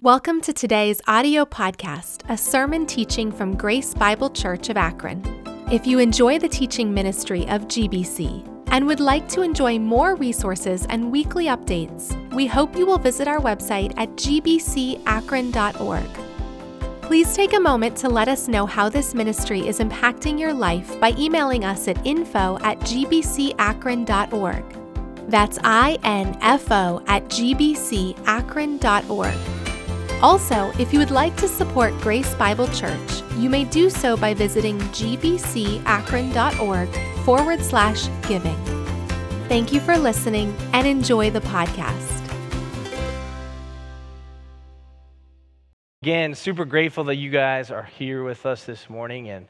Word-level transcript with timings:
Welcome 0.00 0.40
to 0.42 0.52
today's 0.52 1.00
audio 1.08 1.44
podcast, 1.44 2.22
a 2.28 2.36
sermon 2.36 2.86
teaching 2.86 3.32
from 3.32 3.56
Grace 3.56 3.94
Bible 3.94 4.30
Church 4.30 4.68
of 4.68 4.76
Akron. 4.76 5.24
If 5.72 5.88
you 5.88 5.98
enjoy 5.98 6.38
the 6.38 6.48
teaching 6.48 6.94
ministry 6.94 7.48
of 7.48 7.62
GBC 7.62 8.46
and 8.68 8.86
would 8.86 9.00
like 9.00 9.28
to 9.30 9.42
enjoy 9.42 9.80
more 9.80 10.14
resources 10.14 10.86
and 10.88 11.10
weekly 11.10 11.46
updates, 11.46 12.14
we 12.32 12.46
hope 12.46 12.76
you 12.76 12.86
will 12.86 12.98
visit 12.98 13.26
our 13.26 13.40
website 13.40 13.92
at 13.96 14.10
gbcakron.org. 14.10 15.02
Please 17.02 17.34
take 17.34 17.54
a 17.54 17.60
moment 17.60 17.96
to 17.96 18.08
let 18.08 18.28
us 18.28 18.46
know 18.46 18.66
how 18.66 18.88
this 18.88 19.14
ministry 19.14 19.66
is 19.66 19.80
impacting 19.80 20.38
your 20.38 20.54
life 20.54 21.00
by 21.00 21.12
emailing 21.18 21.64
us 21.64 21.88
at 21.88 22.06
info 22.06 22.56
at 22.62 22.78
gbcakron.org. 22.82 24.64
That's 25.28 25.58
I-N-F-O 25.64 27.02
at 27.08 27.24
gbcakron.org. 27.24 28.18
Also, 30.20 30.72
if 30.80 30.92
you 30.92 30.98
would 30.98 31.12
like 31.12 31.36
to 31.36 31.46
support 31.46 31.96
Grace 32.00 32.34
Bible 32.34 32.66
Church, 32.68 33.22
you 33.36 33.48
may 33.48 33.64
do 33.64 33.88
so 33.88 34.16
by 34.16 34.34
visiting 34.34 34.80
gbcakron.org 34.80 36.88
forward 37.24 37.62
slash 37.62 38.08
giving. 38.26 38.56
Thank 39.48 39.72
you 39.72 39.78
for 39.78 39.96
listening 39.96 40.56
and 40.72 40.88
enjoy 40.88 41.30
the 41.30 41.40
podcast. 41.40 42.16
Again, 46.02 46.34
super 46.34 46.64
grateful 46.64 47.04
that 47.04 47.14
you 47.14 47.30
guys 47.30 47.70
are 47.70 47.84
here 47.84 48.24
with 48.24 48.44
us 48.44 48.64
this 48.64 48.90
morning, 48.90 49.28
and 49.28 49.46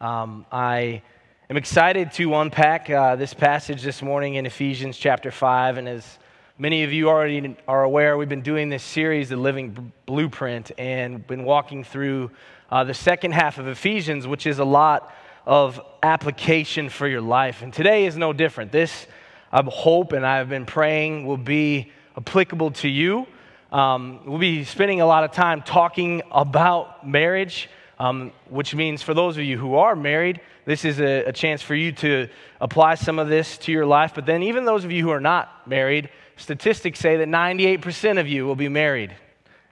um, 0.00 0.44
I 0.50 1.00
am 1.48 1.56
excited 1.56 2.10
to 2.14 2.34
unpack 2.34 2.90
uh, 2.90 3.14
this 3.14 3.34
passage 3.34 3.82
this 3.82 4.02
morning 4.02 4.34
in 4.34 4.46
Ephesians 4.46 4.98
chapter 4.98 5.30
5. 5.30 5.78
And 5.78 5.88
as 5.88 6.18
many 6.58 6.82
of 6.82 6.92
you 6.92 7.08
already 7.08 7.56
are 7.68 7.84
aware, 7.84 8.18
we've 8.18 8.28
been 8.28 8.42
doing 8.42 8.68
this 8.68 8.82
series, 8.82 9.28
The 9.28 9.36
Living 9.36 9.92
Blueprint, 10.06 10.72
and 10.76 11.24
been 11.24 11.44
walking 11.44 11.84
through 11.84 12.32
uh, 12.68 12.82
the 12.82 12.94
second 12.94 13.32
half 13.32 13.58
of 13.58 13.68
Ephesians, 13.68 14.26
which 14.26 14.44
is 14.44 14.58
a 14.58 14.64
lot 14.64 15.14
of 15.46 15.80
application 16.02 16.88
for 16.88 17.06
your 17.06 17.20
life. 17.20 17.62
And 17.62 17.72
today 17.72 18.06
is 18.06 18.16
no 18.16 18.32
different. 18.32 18.72
This, 18.72 19.06
I 19.52 19.62
hope, 19.62 20.12
and 20.12 20.26
I've 20.26 20.48
been 20.48 20.66
praying, 20.66 21.26
will 21.26 21.36
be 21.36 21.92
applicable 22.16 22.72
to 22.72 22.88
you. 22.88 23.28
Um, 23.70 24.20
we'll 24.26 24.38
be 24.38 24.64
spending 24.64 25.00
a 25.00 25.06
lot 25.06 25.22
of 25.22 25.30
time 25.30 25.62
talking 25.62 26.22
about 26.32 27.06
marriage, 27.06 27.70
um, 28.00 28.32
which 28.48 28.74
means 28.74 29.00
for 29.00 29.14
those 29.14 29.36
of 29.36 29.44
you 29.44 29.58
who 29.58 29.76
are 29.76 29.94
married, 29.94 30.40
this 30.64 30.84
is 30.84 31.00
a, 31.00 31.24
a, 31.24 31.32
chance 31.32 31.62
for 31.62 31.74
you 31.74 31.92
to 31.92 32.28
apply 32.60 32.94
some 32.96 33.18
of 33.18 33.28
this 33.28 33.56
to 33.58 33.72
your 33.72 33.86
life. 33.86 34.12
But 34.14 34.26
then, 34.26 34.42
even 34.42 34.64
those 34.64 34.84
of 34.84 34.92
you 34.92 35.02
who 35.02 35.10
are 35.10 35.20
not 35.20 35.66
married, 35.66 36.10
statistics 36.38 36.98
say 36.98 37.18
that 37.18 37.28
98% 37.28 38.18
of 38.18 38.26
you 38.26 38.46
will 38.46 38.56
be 38.56 38.68
married 38.68 39.14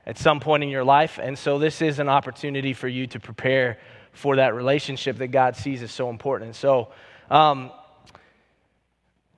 at 0.05 0.19
some 0.19 0.39
point 0.39 0.63
in 0.63 0.69
your 0.69 0.85
life. 0.85 1.19
And 1.21 1.39
so, 1.39 1.59
this 1.59 1.81
is 1.81 1.99
an 1.99 2.09
opportunity 2.09 2.75
for 2.75 2.89
you 2.89 3.07
to 3.09 3.19
prepare 3.19 3.79
for 4.13 4.37
that 4.37 4.55
relationship 4.55 5.17
that 5.19 5.29
God 5.29 5.57
sees 5.57 5.83
as 5.83 5.91
so 5.91 6.11
important. 6.11 6.49
And 6.49 6.57
so, 6.57 6.89
um, 7.31 7.71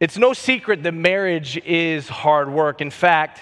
it's 0.01 0.19
no 0.19 0.33
secret 0.33 0.83
that 0.83 0.93
marriage 0.93 1.57
is 1.65 2.09
hard 2.09 2.51
work. 2.51 2.81
In 2.81 2.91
fact, 2.91 3.41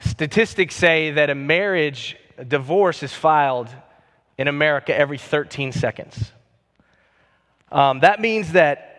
Statistics 0.00 0.74
say 0.74 1.10
that 1.12 1.28
a 1.28 1.34
marriage, 1.34 2.16
a 2.38 2.44
divorce, 2.44 3.02
is 3.02 3.12
filed 3.12 3.68
in 4.38 4.48
America 4.48 4.96
every 4.96 5.18
13 5.18 5.72
seconds. 5.72 6.32
Um, 7.70 8.00
that 8.00 8.18
means 8.18 8.52
that 8.52 8.89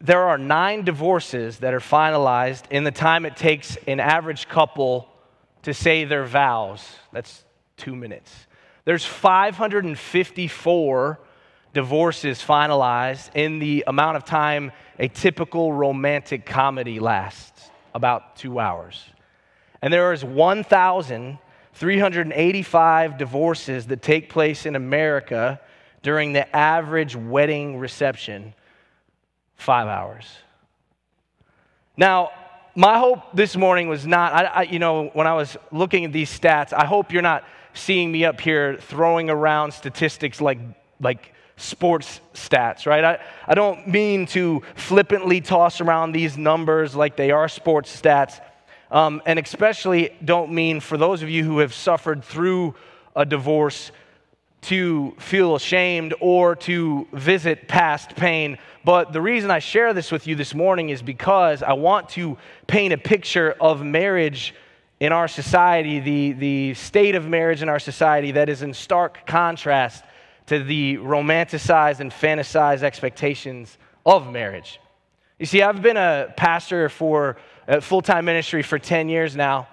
there 0.00 0.22
are 0.22 0.38
nine 0.38 0.84
divorces 0.84 1.58
that 1.58 1.74
are 1.74 1.80
finalized 1.80 2.64
in 2.70 2.84
the 2.84 2.90
time 2.90 3.24
it 3.24 3.36
takes 3.36 3.76
an 3.86 4.00
average 4.00 4.48
couple 4.48 5.08
to 5.62 5.72
say 5.72 6.04
their 6.04 6.24
vows. 6.24 6.84
That's 7.12 7.44
two 7.76 7.94
minutes. 7.96 8.32
There's 8.84 9.04
554 9.04 11.20
divorces 11.72 12.40
finalized 12.40 13.30
in 13.34 13.58
the 13.58 13.84
amount 13.86 14.16
of 14.16 14.24
time 14.24 14.72
a 14.98 15.08
typical 15.08 15.72
romantic 15.72 16.46
comedy 16.46 17.00
lasts 17.00 17.70
about 17.94 18.36
two 18.36 18.60
hours. 18.60 19.04
And 19.82 19.92
there 19.92 20.12
is 20.12 20.24
1,385 20.24 23.18
divorces 23.18 23.88
that 23.88 24.02
take 24.02 24.30
place 24.30 24.66
in 24.66 24.76
America 24.76 25.60
during 26.02 26.32
the 26.32 26.56
average 26.56 27.16
wedding 27.16 27.78
reception, 27.78 28.54
five 29.56 29.88
hours. 29.88 30.26
Now, 31.96 32.30
my 32.74 32.98
hope 32.98 33.20
this 33.32 33.56
morning 33.56 33.88
was 33.88 34.06
not, 34.06 34.32
I, 34.34 34.44
I, 34.44 34.62
you 34.62 34.78
know, 34.78 35.08
when 35.14 35.26
I 35.26 35.34
was 35.34 35.56
looking 35.72 36.04
at 36.04 36.12
these 36.12 36.30
stats, 36.30 36.72
I 36.72 36.84
hope 36.84 37.10
you're 37.10 37.22
not 37.22 37.44
seeing 37.72 38.12
me 38.12 38.24
up 38.24 38.40
here 38.40 38.76
throwing 38.76 39.30
around 39.30 39.72
statistics 39.72 40.40
like, 40.40 40.58
like 41.00 41.32
sports 41.56 42.20
stats, 42.34 42.86
right? 42.86 43.02
I, 43.02 43.18
I 43.46 43.54
don't 43.54 43.88
mean 43.88 44.26
to 44.28 44.62
flippantly 44.74 45.40
toss 45.40 45.80
around 45.80 46.12
these 46.12 46.36
numbers 46.36 46.94
like 46.94 47.16
they 47.16 47.30
are 47.30 47.48
sports 47.48 47.98
stats. 47.98 48.40
Um, 48.90 49.22
and 49.26 49.38
especially 49.38 50.10
don't 50.24 50.52
mean 50.52 50.80
for 50.80 50.96
those 50.96 51.22
of 51.22 51.30
you 51.30 51.44
who 51.44 51.58
have 51.58 51.74
suffered 51.74 52.22
through 52.22 52.74
a 53.16 53.24
divorce 53.24 53.90
to 54.62 55.14
feel 55.18 55.54
ashamed 55.54 56.14
or 56.20 56.56
to 56.56 57.06
visit 57.12 57.68
past 57.68 58.16
pain. 58.16 58.58
But 58.86 59.12
the 59.12 59.20
reason 59.20 59.50
I 59.50 59.58
share 59.58 59.92
this 59.92 60.12
with 60.12 60.28
you 60.28 60.36
this 60.36 60.54
morning 60.54 60.90
is 60.90 61.02
because 61.02 61.60
I 61.60 61.72
want 61.72 62.08
to 62.10 62.38
paint 62.68 62.92
a 62.92 62.96
picture 62.96 63.56
of 63.60 63.84
marriage 63.84 64.54
in 65.00 65.10
our 65.10 65.26
society, 65.26 65.98
the, 65.98 66.32
the 66.34 66.74
state 66.74 67.16
of 67.16 67.26
marriage 67.26 67.62
in 67.62 67.68
our 67.68 67.80
society 67.80 68.30
that 68.30 68.48
is 68.48 68.62
in 68.62 68.72
stark 68.72 69.26
contrast 69.26 70.04
to 70.46 70.62
the 70.62 70.98
romanticized 70.98 71.98
and 71.98 72.12
fantasized 72.12 72.84
expectations 72.84 73.76
of 74.06 74.30
marriage. 74.30 74.78
You 75.40 75.46
see, 75.46 75.62
I've 75.62 75.82
been 75.82 75.96
a 75.96 76.32
pastor 76.36 76.88
for 76.88 77.38
uh, 77.68 77.78
a 77.78 77.80
full 77.80 78.02
time 78.02 78.24
ministry 78.24 78.62
for 78.62 78.78
10 78.78 79.08
years 79.08 79.34
now, 79.34 79.66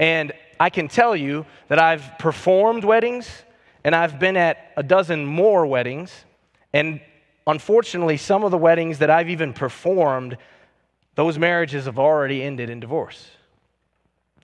and 0.00 0.32
I 0.58 0.70
can 0.70 0.88
tell 0.88 1.14
you 1.14 1.46
that 1.68 1.78
I've 1.78 2.18
performed 2.18 2.82
weddings 2.82 3.30
and 3.84 3.94
I've 3.94 4.18
been 4.18 4.36
at 4.36 4.72
a 4.76 4.82
dozen 4.82 5.26
more 5.26 5.64
weddings. 5.64 6.10
And 6.72 7.00
unfortunately, 7.48 8.18
some 8.18 8.44
of 8.44 8.50
the 8.50 8.58
weddings 8.58 8.98
that 8.98 9.10
I've 9.10 9.30
even 9.30 9.52
performed, 9.52 10.36
those 11.14 11.38
marriages 11.38 11.86
have 11.86 11.98
already 11.98 12.42
ended 12.42 12.70
in 12.70 12.78
divorce. 12.78 13.30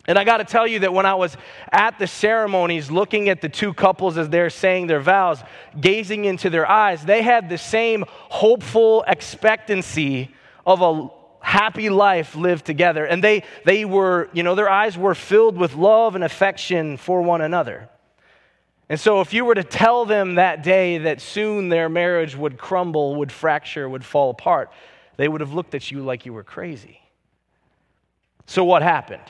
And 0.06 0.18
I 0.18 0.24
got 0.24 0.38
to 0.38 0.44
tell 0.44 0.66
you 0.66 0.80
that 0.80 0.92
when 0.92 1.06
I 1.06 1.14
was 1.14 1.36
at 1.70 1.98
the 1.98 2.06
ceremonies 2.06 2.90
looking 2.90 3.28
at 3.28 3.40
the 3.40 3.48
two 3.48 3.72
couples 3.72 4.18
as 4.18 4.28
they're 4.28 4.50
saying 4.50 4.86
their 4.86 5.00
vows, 5.00 5.42
gazing 5.80 6.24
into 6.24 6.50
their 6.50 6.68
eyes, 6.68 7.04
they 7.04 7.22
had 7.22 7.48
the 7.48 7.56
same 7.56 8.04
hopeful 8.08 9.04
expectancy 9.06 10.34
of 10.66 10.82
a 10.82 11.08
happy 11.40 11.90
life 11.90 12.34
lived 12.34 12.64
together. 12.64 13.04
And 13.04 13.22
they, 13.22 13.44
they 13.64 13.84
were, 13.84 14.28
you 14.32 14.42
know, 14.42 14.54
their 14.54 14.68
eyes 14.68 14.96
were 14.98 15.14
filled 15.14 15.56
with 15.56 15.74
love 15.74 16.14
and 16.14 16.24
affection 16.24 16.96
for 16.96 17.22
one 17.22 17.40
another. 17.40 17.88
And 18.88 19.00
so, 19.00 19.20
if 19.20 19.32
you 19.32 19.44
were 19.44 19.54
to 19.54 19.64
tell 19.64 20.04
them 20.04 20.34
that 20.34 20.62
day 20.62 20.98
that 20.98 21.20
soon 21.20 21.68
their 21.68 21.88
marriage 21.88 22.36
would 22.36 22.58
crumble, 22.58 23.16
would 23.16 23.32
fracture, 23.32 23.88
would 23.88 24.04
fall 24.04 24.30
apart, 24.30 24.70
they 25.16 25.26
would 25.26 25.40
have 25.40 25.54
looked 25.54 25.74
at 25.74 25.90
you 25.90 26.00
like 26.00 26.26
you 26.26 26.32
were 26.32 26.44
crazy. 26.44 27.00
So, 28.46 28.64
what 28.64 28.82
happened? 28.82 29.22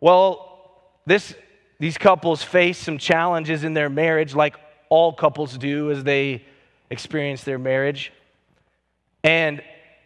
Well, 0.00 0.68
this, 1.06 1.34
these 1.78 1.96
couples 1.96 2.42
faced 2.42 2.82
some 2.82 2.98
challenges 2.98 3.62
in 3.62 3.74
their 3.74 3.88
marriage, 3.88 4.34
like 4.34 4.56
all 4.88 5.12
couples 5.12 5.56
do 5.56 5.90
as 5.90 6.02
they 6.02 6.44
experience 6.90 7.44
their 7.44 7.58
marriage. 7.58 8.12
And 9.22 9.62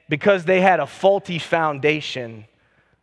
because 0.08 0.44
they 0.44 0.60
had 0.60 0.80
a 0.80 0.86
faulty 0.86 1.38
foundation. 1.38 2.46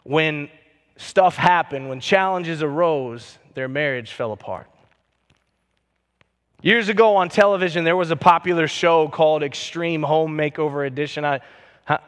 When 0.03 0.49
stuff 0.97 1.35
happened, 1.35 1.89
when 1.89 1.99
challenges 1.99 2.63
arose, 2.63 3.37
their 3.53 3.67
marriage 3.67 4.11
fell 4.11 4.31
apart. 4.31 4.67
Years 6.65 6.89
ago 6.89 7.17
on 7.17 7.29
television, 7.29 7.83
there 7.83 7.95
was 7.95 8.09
a 8.09 8.15
popular 8.15 8.67
show 8.67 9.07
called 9.07 9.43
Extreme 9.43 10.01
Home 10.01 10.35
Makeover 10.35 10.87
Edition. 10.87 11.23
I 11.23 11.39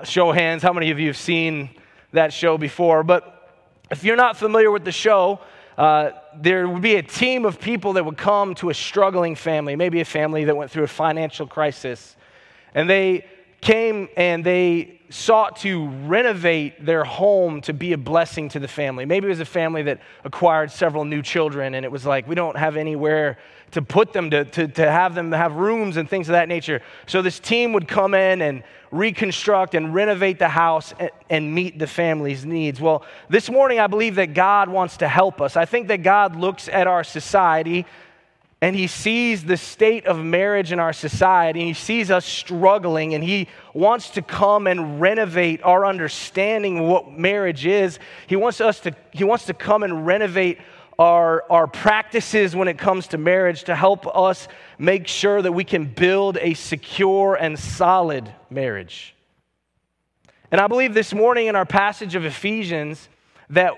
show 0.04 0.32
hands, 0.32 0.64
how 0.64 0.74
many 0.74 0.90
of 0.90 1.00
you 1.00 1.06
have 1.10 1.18
seen 1.18 1.70
that 2.12 2.34
show 2.34 2.58
before? 2.58 3.04
But 3.04 3.52
if 3.92 4.04
you're 4.04 4.16
not 4.16 4.36
familiar 4.36 4.72
with 4.72 4.84
the 4.84 4.92
show, 4.92 5.42
uh, 5.78 6.10
there 6.36 6.68
would 6.68 6.82
be 6.82 6.96
a 6.96 7.04
team 7.04 7.46
of 7.46 7.62
people 7.62 7.94
that 7.94 8.06
would 8.06 8.18
come 8.18 8.56
to 8.56 8.72
a 8.72 8.74
struggling 8.74 9.36
family, 9.36 9.76
maybe 9.76 10.02
a 10.02 10.06
family 10.06 10.46
that 10.46 10.58
went 10.58 10.72
through 10.72 10.86
a 10.86 10.88
financial 10.88 11.46
crisis, 11.46 12.16
and 12.74 12.90
they 12.90 13.28
came 13.62 14.08
and 14.16 14.44
they 14.44 15.00
sought 15.10 15.56
to 15.58 15.88
renovate 16.06 16.86
their 16.86 17.04
home 17.04 17.62
to 17.62 17.74
be 17.74 17.94
a 17.94 17.98
blessing 17.98 18.50
to 18.50 18.60
the 18.60 18.68
family. 18.68 19.06
Maybe 19.06 19.28
it 19.28 19.30
was 19.30 19.40
a 19.40 19.46
family 19.46 19.84
that 19.84 20.02
acquired 20.26 20.70
several 20.70 21.06
new 21.06 21.22
children, 21.22 21.76
and 21.76 21.86
it 21.86 21.92
was 21.92 22.06
like, 22.06 22.28
we 22.28 22.36
don't 22.36 22.58
have 22.58 22.76
anywhere 22.76 23.38
to 23.72 23.82
put 23.82 24.14
them, 24.14 24.30
to, 24.32 24.46
to, 24.46 24.68
to 24.68 24.92
have 24.92 25.16
them 25.16 25.32
have 25.32 25.56
rooms 25.56 25.98
and 25.98 26.10
things 26.10 26.30
of 26.30 26.34
that 26.34 26.48
nature. 26.48 26.82
So 27.06 27.22
this 27.22 27.40
team 27.40 27.74
would 27.74 27.88
come 27.88 28.14
in 28.14 28.42
and 28.42 28.64
reconstruct 28.92 29.76
and 29.76 29.94
renovate 29.94 30.40
the 30.40 30.48
house 30.48 30.94
and, 31.00 31.12
and 31.30 31.54
meet 31.54 31.78
the 31.80 31.88
family's 31.88 32.46
needs. 32.46 32.80
Well, 32.80 33.06
this 33.30 33.50
morning, 33.50 33.80
I 33.80 33.88
believe 33.88 34.16
that 34.16 34.34
God 34.34 34.70
wants 34.70 34.98
to 34.98 35.08
help 35.08 35.42
us. 35.42 35.58
I 35.58 35.66
think 35.66 35.88
that 35.90 36.04
God 36.04 36.36
looks 36.36 36.70
at 36.70 36.88
our 36.88 37.04
society 37.04 37.86
and 38.62 38.76
he 38.76 38.88
sees 38.88 39.46
the 39.46 39.58
state 39.58 40.08
of 40.08 40.24
marriage 40.24 40.72
in 40.72 40.80
our 40.80 40.94
society, 40.94 41.60
and 41.60 41.68
he 41.68 41.74
sees 41.76 42.10
us 42.10 42.26
struggling, 42.26 43.14
and 43.14 43.24
he 43.24 43.48
wants 43.74 44.10
to 44.12 44.22
come 44.24 44.66
and 44.66 45.00
renovate 45.00 45.62
our 45.64 45.86
understanding 45.86 46.80
of 46.80 46.86
what 46.86 47.12
marriage 47.12 47.68
is. 47.68 48.00
He 48.26 48.36
wants 48.36 48.60
us 48.60 48.80
to, 48.82 48.96
he 49.12 49.24
wants 49.24 49.46
to 49.46 49.54
come 49.54 49.84
and 49.84 50.08
renovate 50.08 50.58
our, 50.98 51.44
our 51.52 51.68
practices 51.68 52.56
when 52.56 52.68
it 52.68 52.80
comes 52.80 53.08
to 53.10 53.20
marriage 53.20 53.66
to 53.66 53.76
help 53.76 54.08
us 54.18 54.48
make 54.80 55.08
sure 55.08 55.44
that 55.44 55.52
we 55.52 55.64
can 55.64 55.86
build 55.86 56.40
a 56.42 56.56
secure 56.56 57.36
and 57.36 57.60
solid 57.60 58.34
marriage. 58.50 59.16
And 60.50 60.60
I 60.60 60.66
believe 60.66 60.96
this 60.96 61.14
morning 61.14 61.46
in 61.46 61.56
our 61.56 61.66
passage 61.66 62.16
of 62.16 62.26
Ephesians 62.26 63.10
that 63.52 63.74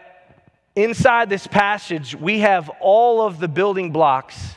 inside 0.75 1.29
this 1.29 1.47
passage 1.47 2.15
we 2.15 2.39
have 2.39 2.69
all 2.79 3.21
of 3.21 3.39
the 3.39 3.49
building 3.49 3.91
blocks 3.91 4.55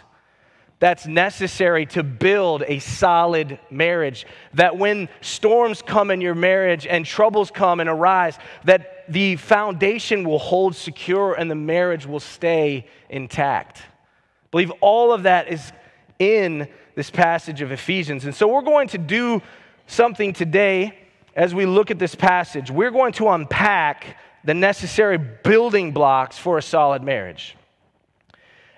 that's 0.82 1.06
necessary 1.06 1.86
to 1.86 2.02
build 2.02 2.64
a 2.66 2.80
solid 2.80 3.60
marriage. 3.70 4.26
That 4.54 4.76
when 4.76 5.08
storms 5.20 5.80
come 5.80 6.10
in 6.10 6.20
your 6.20 6.34
marriage 6.34 6.88
and 6.88 7.06
troubles 7.06 7.52
come 7.52 7.78
and 7.78 7.88
arise, 7.88 8.36
that 8.64 9.04
the 9.08 9.36
foundation 9.36 10.28
will 10.28 10.40
hold 10.40 10.74
secure 10.74 11.34
and 11.34 11.48
the 11.48 11.54
marriage 11.54 12.04
will 12.04 12.18
stay 12.18 12.88
intact. 13.08 13.78
I 13.78 14.48
believe 14.50 14.72
all 14.80 15.12
of 15.12 15.22
that 15.22 15.52
is 15.52 15.72
in 16.18 16.66
this 16.96 17.10
passage 17.10 17.60
of 17.60 17.70
Ephesians. 17.70 18.24
And 18.24 18.34
so 18.34 18.48
we're 18.48 18.62
going 18.62 18.88
to 18.88 18.98
do 18.98 19.40
something 19.86 20.32
today 20.32 20.98
as 21.36 21.54
we 21.54 21.64
look 21.64 21.92
at 21.92 22.00
this 22.00 22.16
passage. 22.16 22.72
We're 22.72 22.90
going 22.90 23.12
to 23.12 23.28
unpack 23.28 24.16
the 24.42 24.54
necessary 24.54 25.16
building 25.16 25.92
blocks 25.92 26.38
for 26.38 26.58
a 26.58 26.62
solid 26.62 27.04
marriage. 27.04 27.56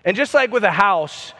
And 0.04 0.14
just 0.14 0.34
like 0.34 0.52
with 0.52 0.64
a 0.64 0.70
house, 0.70 1.32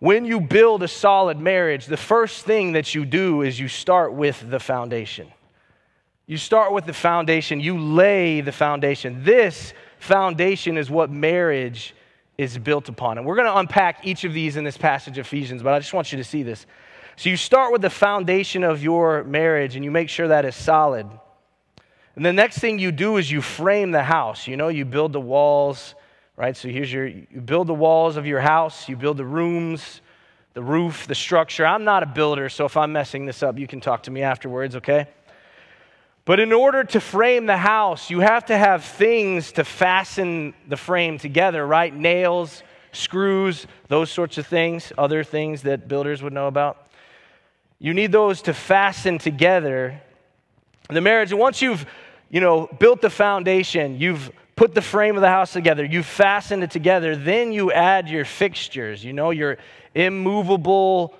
when 0.00 0.24
you 0.24 0.40
build 0.40 0.82
a 0.82 0.88
solid 0.88 1.38
marriage, 1.38 1.86
the 1.86 1.96
first 1.96 2.44
thing 2.44 2.72
that 2.72 2.94
you 2.94 3.04
do 3.04 3.42
is 3.42 3.58
you 3.58 3.68
start 3.68 4.12
with 4.12 4.48
the 4.48 4.60
foundation. 4.60 5.32
You 6.26 6.36
start 6.36 6.72
with 6.72 6.84
the 6.84 6.92
foundation, 6.92 7.58
you 7.58 7.78
lay 7.78 8.40
the 8.40 8.52
foundation. 8.52 9.24
This 9.24 9.72
foundation 9.98 10.76
is 10.76 10.90
what 10.90 11.10
marriage 11.10 11.94
is 12.36 12.56
built 12.56 12.88
upon. 12.88 13.18
And 13.18 13.26
we're 13.26 13.34
going 13.34 13.48
to 13.48 13.56
unpack 13.56 14.06
each 14.06 14.24
of 14.24 14.32
these 14.32 14.56
in 14.56 14.62
this 14.62 14.76
passage 14.76 15.18
of 15.18 15.26
Ephesians, 15.26 15.62
but 15.62 15.74
I 15.74 15.78
just 15.80 15.92
want 15.92 16.12
you 16.12 16.18
to 16.18 16.24
see 16.24 16.44
this. 16.44 16.66
So 17.16 17.30
you 17.30 17.36
start 17.36 17.72
with 17.72 17.82
the 17.82 17.90
foundation 17.90 18.62
of 18.62 18.80
your 18.80 19.24
marriage 19.24 19.74
and 19.74 19.84
you 19.84 19.90
make 19.90 20.08
sure 20.08 20.28
that 20.28 20.44
is 20.44 20.54
solid. 20.54 21.08
And 22.14 22.24
the 22.24 22.32
next 22.32 22.58
thing 22.58 22.78
you 22.78 22.92
do 22.92 23.16
is 23.16 23.30
you 23.30 23.42
frame 23.42 23.90
the 23.90 24.04
house. 24.04 24.46
You 24.46 24.56
know, 24.56 24.68
you 24.68 24.84
build 24.84 25.12
the 25.12 25.20
walls, 25.20 25.94
right? 26.38 26.56
So 26.56 26.68
here's 26.68 26.90
your, 26.90 27.08
you 27.08 27.40
build 27.44 27.66
the 27.66 27.74
walls 27.74 28.16
of 28.16 28.24
your 28.24 28.40
house, 28.40 28.88
you 28.88 28.96
build 28.96 29.16
the 29.16 29.24
rooms, 29.24 30.00
the 30.54 30.62
roof, 30.62 31.08
the 31.08 31.14
structure. 31.16 31.66
I'm 31.66 31.82
not 31.82 32.04
a 32.04 32.06
builder, 32.06 32.48
so 32.48 32.64
if 32.64 32.76
I'm 32.76 32.92
messing 32.92 33.26
this 33.26 33.42
up, 33.42 33.58
you 33.58 33.66
can 33.66 33.80
talk 33.80 34.04
to 34.04 34.12
me 34.12 34.22
afterwards, 34.22 34.76
okay? 34.76 35.08
But 36.24 36.38
in 36.38 36.52
order 36.52 36.84
to 36.84 37.00
frame 37.00 37.46
the 37.46 37.56
house, 37.56 38.08
you 38.08 38.20
have 38.20 38.46
to 38.46 38.56
have 38.56 38.84
things 38.84 39.50
to 39.52 39.64
fasten 39.64 40.54
the 40.68 40.76
frame 40.76 41.18
together, 41.18 41.66
right? 41.66 41.92
Nails, 41.92 42.62
screws, 42.92 43.66
those 43.88 44.08
sorts 44.08 44.38
of 44.38 44.46
things, 44.46 44.92
other 44.96 45.24
things 45.24 45.62
that 45.62 45.88
builders 45.88 46.22
would 46.22 46.32
know 46.32 46.46
about. 46.46 46.86
You 47.80 47.94
need 47.94 48.12
those 48.12 48.42
to 48.42 48.54
fasten 48.54 49.18
together 49.18 50.00
the 50.88 51.00
marriage. 51.00 51.32
And 51.32 51.40
once 51.40 51.60
you've, 51.60 51.84
you 52.30 52.40
know, 52.40 52.68
built 52.78 53.00
the 53.00 53.10
foundation, 53.10 53.98
you've 53.98 54.30
put 54.58 54.74
the 54.74 54.82
frame 54.82 55.14
of 55.14 55.20
the 55.20 55.28
house 55.28 55.52
together, 55.52 55.84
you 55.84 56.02
fasten 56.02 56.64
it 56.64 56.70
together, 56.72 57.14
then 57.14 57.52
you 57.52 57.70
add 57.70 58.08
your 58.08 58.24
fixtures, 58.24 59.04
you 59.04 59.12
know, 59.12 59.30
your 59.30 59.56
immovable, 59.94 61.14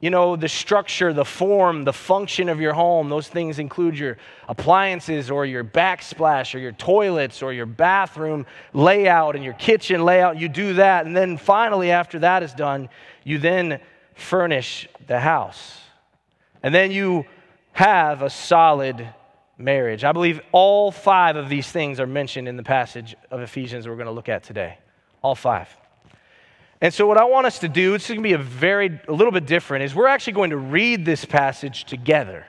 you 0.00 0.10
know, 0.10 0.34
the 0.34 0.48
structure, 0.48 1.12
the 1.12 1.24
form, 1.24 1.84
the 1.84 1.92
function 1.92 2.48
of 2.48 2.60
your 2.60 2.72
home. 2.72 3.08
Those 3.08 3.28
things 3.28 3.60
include 3.60 3.96
your 3.96 4.18
appliances 4.48 5.30
or 5.30 5.46
your 5.46 5.62
backsplash 5.62 6.56
or 6.56 6.58
your 6.58 6.72
toilets 6.72 7.40
or 7.40 7.52
your 7.52 7.66
bathroom 7.66 8.46
layout 8.72 9.36
and 9.36 9.44
your 9.44 9.54
kitchen 9.54 10.04
layout. 10.04 10.40
You 10.40 10.48
do 10.48 10.74
that. 10.74 11.06
And 11.06 11.16
then 11.16 11.36
finally, 11.36 11.92
after 11.92 12.18
that 12.18 12.42
is 12.42 12.52
done, 12.52 12.88
you 13.22 13.38
then 13.38 13.78
furnish 14.16 14.88
the 15.06 15.20
house. 15.20 15.78
And 16.64 16.74
then 16.74 16.90
you 16.90 17.26
have 17.74 18.22
a 18.22 18.28
solid 18.28 19.06
marriage. 19.58 20.04
I 20.04 20.12
believe 20.12 20.40
all 20.50 20.90
five 20.90 21.36
of 21.36 21.48
these 21.48 21.70
things 21.70 22.00
are 22.00 22.06
mentioned 22.06 22.48
in 22.48 22.56
the 22.56 22.62
passage 22.62 23.14
of 23.30 23.40
Ephesians 23.40 23.86
we're 23.86 23.96
going 23.96 24.06
to 24.06 24.12
look 24.12 24.28
at 24.28 24.42
today. 24.42 24.78
All 25.22 25.34
five. 25.34 25.68
And 26.82 26.92
so, 26.92 27.06
what 27.06 27.16
I 27.16 27.24
want 27.24 27.46
us 27.46 27.60
to 27.60 27.68
do, 27.68 27.94
it's 27.94 28.08
going 28.08 28.18
to 28.18 28.24
be 28.24 28.32
a 28.32 28.38
very, 28.38 29.00
a 29.06 29.12
little 29.12 29.30
bit 29.30 29.46
different, 29.46 29.84
is 29.84 29.94
we're 29.94 30.08
actually 30.08 30.32
going 30.32 30.50
to 30.50 30.56
read 30.56 31.04
this 31.04 31.24
passage 31.24 31.84
together. 31.84 32.44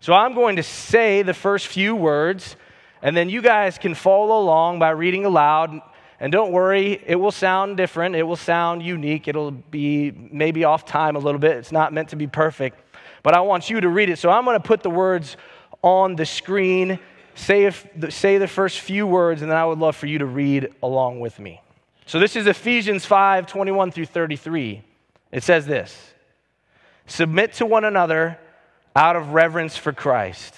So, 0.00 0.14
I'm 0.14 0.34
going 0.34 0.56
to 0.56 0.62
say 0.62 1.20
the 1.20 1.34
first 1.34 1.66
few 1.66 1.94
words, 1.94 2.56
and 3.02 3.14
then 3.14 3.28
you 3.28 3.42
guys 3.42 3.76
can 3.76 3.94
follow 3.94 4.40
along 4.40 4.78
by 4.78 4.90
reading 4.90 5.26
aloud. 5.26 5.78
And 6.18 6.32
don't 6.32 6.52
worry, 6.52 7.02
it 7.04 7.16
will 7.16 7.30
sound 7.30 7.76
different. 7.76 8.16
It 8.16 8.22
will 8.22 8.36
sound 8.36 8.82
unique. 8.82 9.28
It'll 9.28 9.50
be 9.50 10.10
maybe 10.10 10.64
off 10.64 10.86
time 10.86 11.14
a 11.14 11.18
little 11.18 11.38
bit. 11.38 11.58
It's 11.58 11.70
not 11.70 11.92
meant 11.92 12.08
to 12.08 12.16
be 12.16 12.26
perfect. 12.26 12.80
But 13.22 13.34
I 13.34 13.40
want 13.40 13.68
you 13.68 13.82
to 13.82 13.90
read 13.90 14.08
it. 14.08 14.18
So, 14.18 14.30
I'm 14.30 14.46
going 14.46 14.58
to 14.58 14.66
put 14.66 14.82
the 14.82 14.88
words 14.88 15.36
on 15.86 16.16
the 16.16 16.26
screen. 16.26 16.98
Say, 17.36 17.64
if, 17.64 17.86
say 18.10 18.38
the 18.38 18.48
first 18.48 18.80
few 18.80 19.06
words, 19.06 19.42
and 19.42 19.50
then 19.50 19.56
I 19.56 19.64
would 19.64 19.78
love 19.78 19.94
for 19.94 20.06
you 20.06 20.18
to 20.18 20.26
read 20.26 20.70
along 20.82 21.20
with 21.20 21.38
me. 21.38 21.60
So 22.06 22.18
this 22.18 22.34
is 22.34 22.46
Ephesians 22.46 23.04
5 23.04 23.46
21 23.46 23.92
through 23.92 24.06
33. 24.06 24.82
It 25.30 25.42
says 25.42 25.66
this 25.66 26.14
Submit 27.06 27.52
to 27.54 27.66
one 27.66 27.84
another 27.84 28.38
out 28.96 29.16
of 29.16 29.28
reverence 29.32 29.76
for 29.76 29.92
Christ. 29.92 30.54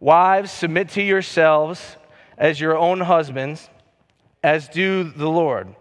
Wives, 0.00 0.50
submit 0.50 0.90
to 0.90 1.02
yourselves 1.02 1.96
as 2.36 2.60
your 2.60 2.76
own 2.76 3.00
husbands, 3.00 3.68
as 4.42 4.68
do 4.68 5.04
the 5.04 5.28
Lord. 5.28 5.74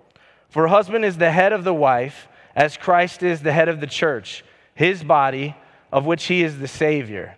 For 0.49 0.67
husband 0.67 1.03
is 1.03 1.17
the 1.17 1.31
head 1.31 1.53
of 1.53 1.63
the 1.63 1.73
wife, 1.73 2.27
as 2.55 2.77
Christ 2.77 3.23
is 3.23 3.41
the 3.41 3.51
head 3.51 3.67
of 3.67 3.81
the 3.81 3.87
church, 3.87 4.43
his 4.73 5.03
body, 5.03 5.55
of 5.91 6.05
which 6.05 6.25
he 6.25 6.43
is 6.43 6.59
the 6.59 6.67
Savior. 6.67 7.37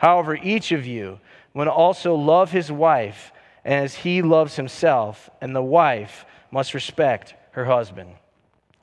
However, 0.00 0.34
each 0.34 0.72
of 0.72 0.86
you 0.86 1.20
will 1.52 1.68
also 1.68 2.14
love 2.14 2.50
his 2.50 2.72
wife 2.72 3.32
as 3.66 3.94
he 3.94 4.22
loves 4.22 4.56
himself, 4.56 5.28
and 5.42 5.54
the 5.54 5.62
wife 5.62 6.24
must 6.50 6.72
respect 6.72 7.34
her 7.50 7.66
husband. 7.66 8.14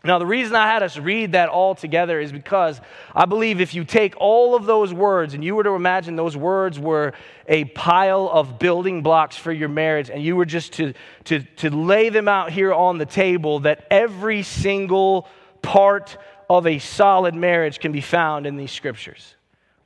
Now, 0.04 0.20
the 0.20 0.28
reason 0.28 0.56
I 0.56 0.68
had 0.68 0.84
us 0.84 0.96
read 0.96 1.32
that 1.32 1.50
all 1.50 1.74
together 1.74 2.20
is 2.20 2.32
because 2.32 2.80
I 3.16 3.26
believe 3.26 3.60
if 3.60 3.74
you 3.74 3.84
take 3.84 4.14
all 4.18 4.56
of 4.56 4.68
those 4.68 4.94
words 4.94 5.34
and 5.34 5.44
you 5.44 5.56
were 5.56 5.64
to 5.64 5.72
imagine 5.72 6.16
those 6.16 6.38
words 6.38 6.78
were 6.78 7.14
a 7.48 7.66
pile 7.66 8.30
of 8.32 8.60
building 8.60 9.02
blocks 9.02 9.36
for 9.36 9.52
your 9.52 9.70
marriage 9.70 10.12
and 10.12 10.22
you 10.22 10.36
were 10.36 10.46
just 10.46 10.74
to, 10.74 10.94
to, 11.24 11.40
to 11.58 11.76
lay 11.76 12.10
them 12.10 12.28
out 12.28 12.52
here 12.52 12.72
on 12.72 13.00
the 13.00 13.08
table, 13.08 13.62
that 13.62 13.88
every 13.90 14.44
single 14.44 15.28
part 15.64 16.16
of 16.48 16.68
a 16.68 16.78
solid 16.78 17.34
marriage 17.34 17.80
can 17.80 17.92
be 17.92 18.02
found 18.02 18.46
in 18.46 18.56
these 18.56 18.72
scriptures. 18.72 19.34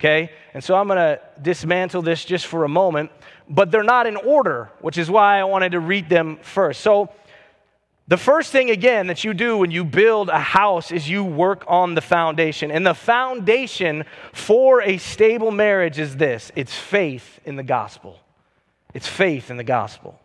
Okay? 0.01 0.31
And 0.55 0.63
so 0.63 0.74
I'm 0.74 0.88
going 0.88 0.98
to 0.98 1.22
dismantle 1.39 2.01
this 2.01 2.25
just 2.25 2.48
for 2.48 2.63
a 2.63 2.67
moment, 2.67 3.12
but 3.48 3.70
they're 3.70 3.84
not 3.84 4.08
in 4.08 4.15
order, 4.15 4.72
which 4.79 4.98
is 4.98 5.12
why 5.12 5.39
I 5.39 5.43
wanted 5.43 5.74
to 5.74 5.79
read 5.79 6.10
them 6.10 6.39
first. 6.41 6.81
So, 6.81 7.12
the 8.08 8.17
first 8.17 8.51
thing, 8.51 8.72
again, 8.72 9.08
that 9.08 9.24
you 9.24 9.34
do 9.34 9.58
when 9.60 9.70
you 9.70 9.86
build 9.86 10.29
a 10.29 10.39
house 10.39 10.91
is 10.91 11.08
you 11.08 11.24
work 11.24 11.63
on 11.67 11.93
the 11.93 12.01
foundation. 12.01 12.72
And 12.72 12.86
the 12.86 12.96
foundation 12.96 14.05
for 14.34 14.81
a 14.81 14.98
stable 14.98 15.51
marriage 15.51 16.00
is 16.00 16.17
this 16.17 16.51
it's 16.55 16.75
faith 16.75 17.39
in 17.46 17.55
the 17.55 17.63
gospel. 17.63 18.20
It's 18.96 19.08
faith 19.08 19.51
in 19.51 19.58
the 19.58 19.63
gospel. 19.63 20.20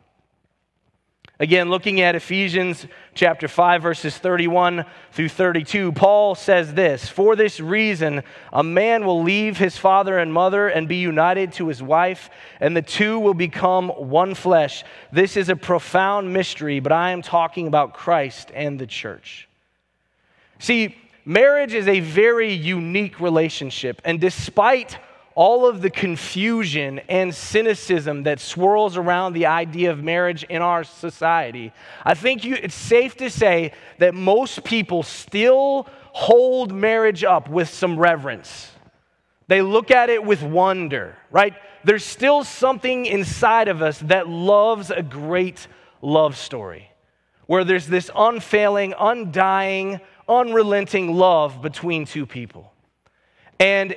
Again, 1.38 1.69
looking 1.69 2.00
at 2.00 2.14
Ephesians 2.14 2.87
chapter 3.14 3.47
5, 3.47 3.83
verses 3.83 4.16
31 4.16 4.87
through 5.12 5.28
32, 5.28 5.93
Paul 5.93 6.35
says 6.35 6.73
this 6.73 7.11
For 7.11 7.37
this 7.37 7.61
reason, 7.61 8.23
a 8.55 8.62
man 8.62 9.05
will 9.05 9.23
leave 9.23 9.59
his 9.59 9.76
father 9.76 10.16
and 10.16 10.33
mother 10.33 10.69
and 10.69 10.88
be 10.88 10.97
united 10.97 11.52
to 11.55 11.69
his 11.69 11.83
wife, 11.83 12.31
and 12.59 12.75
the 12.75 12.81
two 12.81 13.19
will 13.19 13.35
become 13.35 13.90
one 13.90 14.35
flesh. 14.35 14.83
This 15.12 15.37
is 15.37 15.50
a 15.50 15.57
profound 15.57 16.33
mystery, 16.33 16.81
but 16.81 16.93
I 16.93 17.11
am 17.11 17.21
talking 17.21 17.66
about 17.66 17.93
Christ 17.93 18.50
and 18.55 18.78
the 18.78 18.87
church. 18.87 19.47
See, 20.59 20.97
marriage 21.26 21.75
is 21.75 21.87
a 21.87 22.00
very 22.00 22.55
unique 22.55 23.21
relationship, 23.21 24.00
and 24.07 24.19
despite 24.19 24.97
all 25.37 25.66
of 25.66 25.83
the 25.83 25.90
confusion 25.90 26.99
and 27.11 27.33
cynicism 27.33 28.23
that 28.23 28.40
swirls 28.40 28.97
around 28.97 29.35
the 29.35 29.45
idea 29.45 29.90
of 29.90 30.02
marriage 30.02 30.45
in 30.45 30.62
our 30.62 30.83
society, 30.83 31.73
I 32.05 32.14
think 32.14 32.43
you, 32.43 32.55
it's 32.55 32.75
safe 32.75 33.19
to 33.19 33.28
say 33.28 33.73
that 33.99 34.14
most 34.14 34.64
people 34.64 35.02
still 35.02 35.87
hold 36.12 36.73
marriage 36.73 37.23
up 37.23 37.50
with 37.50 37.69
some 37.69 37.99
reverence. 37.99 38.71
They 39.47 39.61
look 39.61 39.90
at 39.90 40.09
it 40.09 40.25
with 40.25 40.43
wonder, 40.43 41.14
right? 41.31 41.52
There's 41.85 42.05
still 42.05 42.43
something 42.43 43.05
inside 43.05 43.69
of 43.69 43.83
us 43.83 43.99
that 44.00 44.26
loves 44.28 44.90
a 44.90 45.02
great 45.02 45.69
love 46.00 46.38
story, 46.38 46.90
where 47.45 47.62
there's 47.62 47.87
this 47.87 48.11
unfailing, 48.16 48.95
undying, 48.99 50.00
unrelenting 50.26 51.14
love 51.14 51.61
between 51.61 52.07
two 52.07 52.25
people. 52.25 52.73
And 53.61 53.95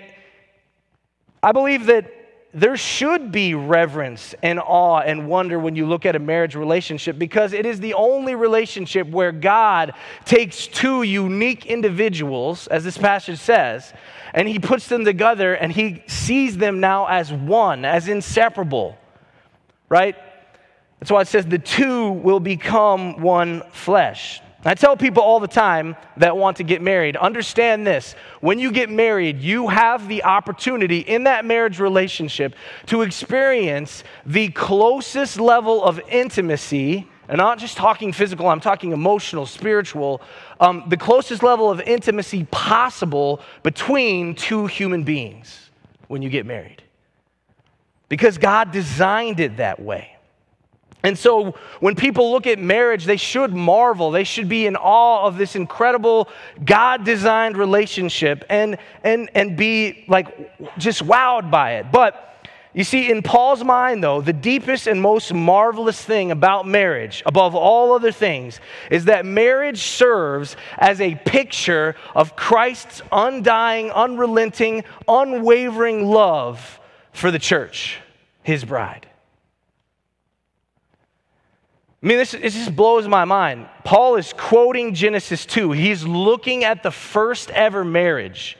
I 1.41 1.51
believe 1.51 1.85
that 1.85 2.11
there 2.53 2.75
should 2.75 3.31
be 3.31 3.53
reverence 3.53 4.33
and 4.41 4.59
awe 4.59 4.99
and 4.99 5.27
wonder 5.27 5.59
when 5.59 5.75
you 5.75 5.85
look 5.85 6.05
at 6.05 6.15
a 6.15 6.19
marriage 6.19 6.55
relationship 6.55 7.19
because 7.19 7.53
it 7.53 7.65
is 7.65 7.79
the 7.79 7.93
only 7.93 8.33
relationship 8.33 9.07
where 9.07 9.31
God 9.31 9.93
takes 10.25 10.65
two 10.65 11.03
unique 11.03 11.67
individuals, 11.67 12.65
as 12.67 12.83
this 12.83 12.97
passage 12.97 13.37
says, 13.37 13.93
and 14.33 14.47
he 14.47 14.57
puts 14.57 14.87
them 14.87 15.05
together 15.05 15.53
and 15.53 15.71
he 15.71 16.03
sees 16.07 16.57
them 16.57 16.79
now 16.79 17.05
as 17.05 17.31
one, 17.31 17.85
as 17.85 18.07
inseparable, 18.07 18.97
right? 19.87 20.15
That's 20.99 21.11
why 21.11 21.21
it 21.21 21.27
says 21.27 21.45
the 21.45 21.59
two 21.59 22.11
will 22.11 22.39
become 22.39 23.21
one 23.21 23.61
flesh. 23.71 24.41
I 24.65 24.75
tell 24.75 24.97
people 24.97 25.23
all 25.23 25.39
the 25.39 25.47
time 25.47 25.95
that 26.17 26.35
want 26.35 26.57
to 26.57 26.63
get 26.63 26.81
married 26.81 27.15
understand 27.15 27.87
this. 27.87 28.13
When 28.41 28.59
you 28.59 28.71
get 28.71 28.89
married, 28.89 29.39
you 29.39 29.69
have 29.69 30.09
the 30.09 30.23
opportunity 30.23 30.99
in 30.99 31.23
that 31.23 31.45
marriage 31.45 31.79
relationship 31.79 32.55
to 32.87 33.03
experience 33.03 34.03
the 34.25 34.49
closest 34.49 35.39
level 35.39 35.81
of 35.83 36.01
intimacy. 36.09 37.07
And 37.29 37.39
I'm 37.39 37.47
not 37.47 37.59
just 37.59 37.77
talking 37.77 38.11
physical, 38.11 38.49
I'm 38.49 38.59
talking 38.59 38.91
emotional, 38.91 39.45
spiritual, 39.45 40.21
um, 40.59 40.83
the 40.89 40.97
closest 40.97 41.41
level 41.41 41.69
of 41.69 41.79
intimacy 41.79 42.45
possible 42.51 43.41
between 43.63 44.35
two 44.35 44.65
human 44.65 45.03
beings 45.03 45.69
when 46.07 46.21
you 46.21 46.29
get 46.29 46.45
married. 46.45 46.83
Because 48.09 48.37
God 48.37 48.71
designed 48.71 49.39
it 49.39 49.57
that 49.57 49.79
way. 49.79 50.17
And 51.03 51.17
so 51.17 51.55
when 51.79 51.95
people 51.95 52.31
look 52.31 52.45
at 52.45 52.59
marriage, 52.59 53.05
they 53.05 53.17
should 53.17 53.53
marvel. 53.53 54.11
They 54.11 54.25
should 54.25 54.49
be 54.49 54.65
in 54.65 54.75
awe 54.75 55.25
of 55.25 55.37
this 55.37 55.55
incredible 55.55 56.27
God 56.63 57.05
designed 57.05 57.55
relationship 57.55 58.43
and, 58.49 58.77
and, 59.03 59.29
and 59.33 59.55
be 59.55 60.03
like 60.09 60.77
just 60.77 61.05
wowed 61.05 61.49
by 61.49 61.75
it. 61.75 61.91
But 61.91 62.25
you 62.73 62.83
see, 62.83 63.09
in 63.09 63.23
Paul's 63.23 63.63
mind, 63.63 64.03
though, 64.03 64.21
the 64.21 64.33
deepest 64.33 64.87
and 64.87 65.01
most 65.01 65.33
marvelous 65.33 66.03
thing 66.03 66.29
about 66.31 66.67
marriage, 66.67 67.23
above 67.25 67.55
all 67.55 67.93
other 67.93 68.11
things, 68.11 68.59
is 68.91 69.05
that 69.05 69.25
marriage 69.25 69.81
serves 69.81 70.55
as 70.77 71.01
a 71.01 71.15
picture 71.15 71.95
of 72.13 72.35
Christ's 72.35 73.01
undying, 73.11 73.89
unrelenting, 73.89 74.83
unwavering 75.07 76.05
love 76.05 76.79
for 77.11 77.31
the 77.31 77.39
church, 77.39 77.99
his 78.43 78.63
bride. 78.63 79.08
I 82.01 82.07
mean, 82.07 82.17
this, 82.17 82.31
this 82.31 82.53
just 82.53 82.75
blows 82.75 83.07
my 83.07 83.25
mind. 83.25 83.67
Paul 83.83 84.15
is 84.15 84.31
quoting 84.31 84.93
Genesis 84.93 85.45
2. 85.45 85.73
He's 85.73 86.05
looking 86.05 86.63
at 86.63 86.81
the 86.81 86.91
first 86.91 87.51
ever 87.51 87.83
marriage 87.83 88.57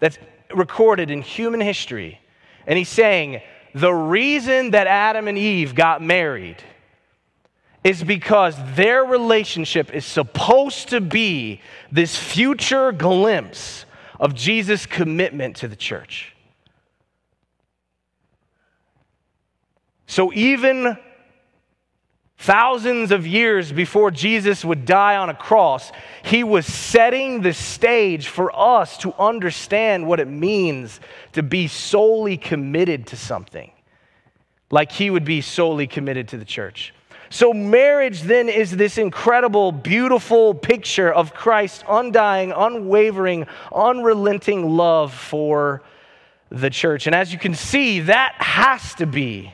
that's 0.00 0.18
recorded 0.52 1.10
in 1.10 1.22
human 1.22 1.60
history. 1.60 2.20
And 2.66 2.76
he's 2.76 2.88
saying, 2.88 3.42
the 3.74 3.92
reason 3.92 4.72
that 4.72 4.88
Adam 4.88 5.28
and 5.28 5.38
Eve 5.38 5.76
got 5.76 6.02
married 6.02 6.56
is 7.84 8.02
because 8.02 8.56
their 8.74 9.04
relationship 9.04 9.94
is 9.94 10.04
supposed 10.04 10.88
to 10.88 11.00
be 11.00 11.60
this 11.92 12.16
future 12.16 12.90
glimpse 12.90 13.86
of 14.18 14.34
Jesus' 14.34 14.84
commitment 14.84 15.56
to 15.56 15.68
the 15.68 15.76
church. 15.76 16.34
So 20.06 20.32
even 20.32 20.98
Thousands 22.40 23.12
of 23.12 23.26
years 23.26 23.70
before 23.70 24.10
Jesus 24.10 24.64
would 24.64 24.86
die 24.86 25.16
on 25.16 25.28
a 25.28 25.34
cross, 25.34 25.92
he 26.24 26.42
was 26.42 26.64
setting 26.64 27.42
the 27.42 27.52
stage 27.52 28.28
for 28.28 28.50
us 28.58 28.96
to 28.98 29.12
understand 29.18 30.06
what 30.06 30.20
it 30.20 30.26
means 30.26 31.00
to 31.34 31.42
be 31.42 31.68
solely 31.68 32.38
committed 32.38 33.08
to 33.08 33.16
something, 33.16 33.70
like 34.70 34.90
he 34.90 35.10
would 35.10 35.26
be 35.26 35.42
solely 35.42 35.86
committed 35.86 36.28
to 36.28 36.38
the 36.38 36.46
church. 36.46 36.94
So, 37.28 37.52
marriage 37.52 38.22
then 38.22 38.48
is 38.48 38.74
this 38.74 38.96
incredible, 38.96 39.70
beautiful 39.70 40.54
picture 40.54 41.12
of 41.12 41.34
Christ's 41.34 41.84
undying, 41.86 42.52
unwavering, 42.52 43.48
unrelenting 43.70 44.66
love 44.66 45.12
for 45.12 45.82
the 46.48 46.70
church. 46.70 47.06
And 47.06 47.14
as 47.14 47.34
you 47.34 47.38
can 47.38 47.54
see, 47.54 48.00
that 48.00 48.32
has 48.38 48.94
to 48.94 49.04
be 49.04 49.52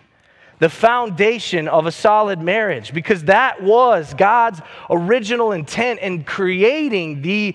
the 0.58 0.68
foundation 0.68 1.68
of 1.68 1.86
a 1.86 1.92
solid 1.92 2.40
marriage 2.40 2.94
because 2.94 3.24
that 3.24 3.62
was 3.62 4.14
God's 4.14 4.60
original 4.90 5.52
intent 5.52 6.00
in 6.00 6.24
creating 6.24 7.22
the 7.22 7.54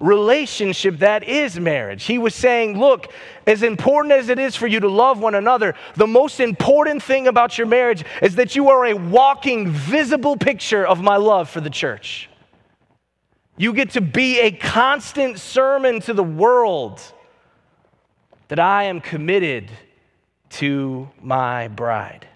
relationship 0.00 0.98
that 0.98 1.24
is 1.24 1.60
marriage. 1.60 2.04
He 2.04 2.18
was 2.18 2.34
saying, 2.34 2.78
Look, 2.78 3.12
as 3.46 3.62
important 3.62 4.12
as 4.12 4.28
it 4.30 4.38
is 4.38 4.56
for 4.56 4.66
you 4.66 4.80
to 4.80 4.88
love 4.88 5.20
one 5.20 5.34
another, 5.34 5.74
the 5.94 6.06
most 6.06 6.40
important 6.40 7.02
thing 7.02 7.28
about 7.28 7.58
your 7.58 7.66
marriage 7.66 8.04
is 8.22 8.34
that 8.36 8.56
you 8.56 8.70
are 8.70 8.86
a 8.86 8.94
walking, 8.94 9.70
visible 9.70 10.36
picture 10.36 10.86
of 10.86 11.02
my 11.02 11.16
love 11.16 11.48
for 11.48 11.60
the 11.60 11.70
church. 11.70 12.28
You 13.56 13.74
get 13.74 13.90
to 13.90 14.00
be 14.00 14.40
a 14.40 14.50
constant 14.50 15.38
sermon 15.38 16.00
to 16.00 16.14
the 16.14 16.24
world 16.24 17.00
that 18.48 18.58
I 18.58 18.84
am 18.84 19.00
committed 19.00 19.70
to 20.50 21.10
my 21.20 21.68
bride. 21.68 22.26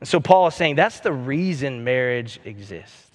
And 0.00 0.08
so 0.08 0.20
Paul 0.20 0.48
is 0.48 0.54
saying 0.54 0.76
that's 0.76 1.00
the 1.00 1.12
reason 1.12 1.84
marriage 1.84 2.40
exists. 2.44 3.10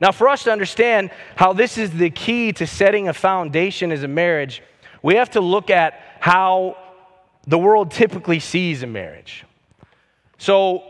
Now, 0.00 0.10
for 0.10 0.28
us 0.28 0.42
to 0.44 0.52
understand 0.52 1.10
how 1.36 1.52
this 1.52 1.78
is 1.78 1.92
the 1.92 2.10
key 2.10 2.52
to 2.54 2.66
setting 2.66 3.08
a 3.08 3.14
foundation 3.14 3.92
as 3.92 4.02
a 4.02 4.08
marriage, 4.08 4.60
we 5.00 5.14
have 5.14 5.30
to 5.30 5.40
look 5.40 5.70
at 5.70 6.00
how 6.18 6.76
the 7.46 7.56
world 7.56 7.92
typically 7.92 8.40
sees 8.40 8.82
a 8.82 8.86
marriage. 8.86 9.44
So, 10.38 10.82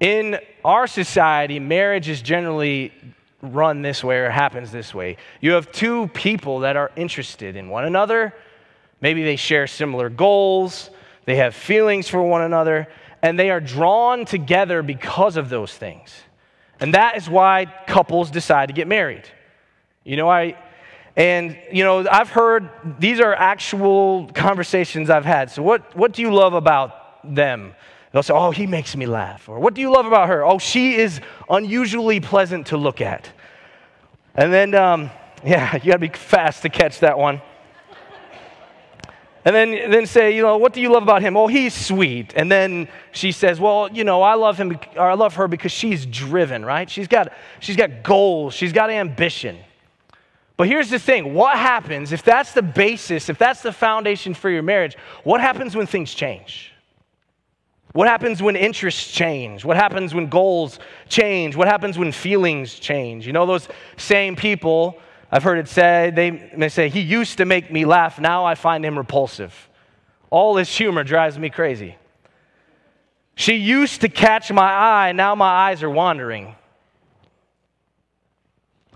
in 0.00 0.38
our 0.64 0.86
society, 0.86 1.58
marriage 1.58 2.08
is 2.08 2.22
generally 2.22 2.92
run 3.42 3.82
this 3.82 4.02
way 4.02 4.18
or 4.18 4.30
happens 4.30 4.72
this 4.72 4.94
way. 4.94 5.16
You 5.40 5.52
have 5.52 5.70
two 5.70 6.08
people 6.08 6.60
that 6.60 6.76
are 6.76 6.90
interested 6.96 7.56
in 7.56 7.68
one 7.68 7.84
another. 7.84 8.34
Maybe 9.00 9.22
they 9.22 9.36
share 9.36 9.66
similar 9.66 10.08
goals, 10.08 10.90
they 11.24 11.36
have 11.36 11.54
feelings 11.54 12.08
for 12.08 12.22
one 12.22 12.42
another, 12.42 12.88
and 13.22 13.38
they 13.38 13.50
are 13.50 13.60
drawn 13.60 14.24
together 14.24 14.82
because 14.82 15.36
of 15.36 15.48
those 15.48 15.72
things. 15.72 16.14
And 16.80 16.94
that 16.94 17.16
is 17.16 17.28
why 17.28 17.66
couples 17.86 18.30
decide 18.30 18.66
to 18.66 18.72
get 18.72 18.86
married. 18.86 19.24
You 20.04 20.16
know, 20.16 20.28
I, 20.28 20.56
and, 21.16 21.58
you 21.72 21.82
know, 21.82 22.06
I've 22.08 22.30
heard 22.30 22.70
these 23.00 23.20
are 23.20 23.34
actual 23.34 24.30
conversations 24.34 25.10
I've 25.10 25.24
had. 25.24 25.50
So, 25.50 25.62
what, 25.62 25.96
what 25.96 26.12
do 26.12 26.22
you 26.22 26.32
love 26.32 26.54
about 26.54 27.34
them? 27.34 27.74
They'll 28.12 28.22
say, 28.22 28.34
Oh, 28.34 28.52
he 28.52 28.66
makes 28.66 28.96
me 28.96 29.06
laugh. 29.06 29.48
Or, 29.48 29.58
What 29.58 29.74
do 29.74 29.80
you 29.80 29.90
love 29.90 30.06
about 30.06 30.28
her? 30.28 30.44
Oh, 30.44 30.58
she 30.58 30.94
is 30.94 31.20
unusually 31.50 32.20
pleasant 32.20 32.68
to 32.68 32.76
look 32.76 33.00
at. 33.00 33.28
And 34.36 34.52
then, 34.52 34.74
um, 34.74 35.10
yeah, 35.44 35.74
you 35.74 35.86
got 35.86 35.92
to 35.92 35.98
be 35.98 36.08
fast 36.08 36.62
to 36.62 36.68
catch 36.68 37.00
that 37.00 37.18
one. 37.18 37.42
And 39.44 39.54
then, 39.54 39.90
then 39.90 40.06
say, 40.06 40.34
you 40.34 40.42
know, 40.42 40.56
what 40.56 40.72
do 40.72 40.80
you 40.80 40.92
love 40.92 41.02
about 41.02 41.22
him? 41.22 41.36
Oh, 41.36 41.46
he's 41.46 41.72
sweet. 41.72 42.32
And 42.34 42.50
then 42.50 42.88
she 43.12 43.32
says, 43.32 43.60
well, 43.60 43.88
you 43.92 44.04
know, 44.04 44.20
I 44.20 44.34
love 44.34 44.58
him, 44.58 44.78
or 44.96 45.10
I 45.10 45.14
love 45.14 45.34
her 45.34 45.48
because 45.48 45.72
she's 45.72 46.04
driven, 46.04 46.64
right? 46.64 46.90
She's 46.90 47.08
got, 47.08 47.32
she's 47.60 47.76
got 47.76 48.02
goals, 48.02 48.54
she's 48.54 48.72
got 48.72 48.90
ambition. 48.90 49.58
But 50.56 50.66
here's 50.66 50.90
the 50.90 50.98
thing 50.98 51.34
what 51.34 51.56
happens 51.56 52.12
if 52.12 52.22
that's 52.22 52.52
the 52.52 52.62
basis, 52.62 53.28
if 53.28 53.38
that's 53.38 53.62
the 53.62 53.72
foundation 53.72 54.34
for 54.34 54.50
your 54.50 54.62
marriage? 54.62 54.96
What 55.22 55.40
happens 55.40 55.76
when 55.76 55.86
things 55.86 56.12
change? 56.12 56.72
What 57.92 58.08
happens 58.08 58.42
when 58.42 58.54
interests 58.54 59.10
change? 59.10 59.64
What 59.64 59.76
happens 59.76 60.14
when 60.14 60.28
goals 60.28 60.78
change? 61.08 61.56
What 61.56 61.68
happens 61.68 61.96
when 61.96 62.12
feelings 62.12 62.78
change? 62.78 63.26
You 63.26 63.32
know, 63.32 63.46
those 63.46 63.68
same 63.96 64.36
people 64.36 65.00
I've 65.30 65.42
heard 65.42 65.58
it 65.58 65.68
said, 65.68 66.16
they 66.16 66.30
may 66.56 66.68
say, 66.68 66.88
he 66.88 67.00
used 67.00 67.38
to 67.38 67.44
make 67.44 67.70
me 67.70 67.84
laugh, 67.84 68.18
now 68.18 68.44
I 68.44 68.54
find 68.54 68.84
him 68.84 68.96
repulsive. 68.96 69.68
All 70.30 70.56
his 70.56 70.74
humor 70.74 71.04
drives 71.04 71.38
me 71.38 71.50
crazy. 71.50 71.96
She 73.34 73.54
used 73.54 74.00
to 74.00 74.08
catch 74.08 74.50
my 74.50 74.70
eye, 74.72 75.12
now 75.12 75.34
my 75.34 75.48
eyes 75.48 75.82
are 75.82 75.90
wandering. 75.90 76.54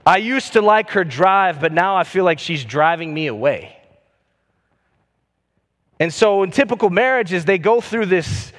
I 0.05 0.17
used 0.17 0.55
to 0.55 0.62
like 0.62 0.91
her 0.91 1.05
drive, 1.05 1.61
but 1.61 1.73
now 1.73 1.97
I 1.97 2.05
feel 2.05 2.25
like 2.25 2.39
she's 2.39 2.65
driving 2.65 3.12
me 3.15 3.29
away. 3.29 3.77
And 6.01 6.12
so, 6.12 6.43
in 6.43 6.51
typical 6.51 6.91
marriages, 6.91 7.45
they 7.45 7.59
go 7.59 7.81
through 7.81 8.07
this 8.07 8.53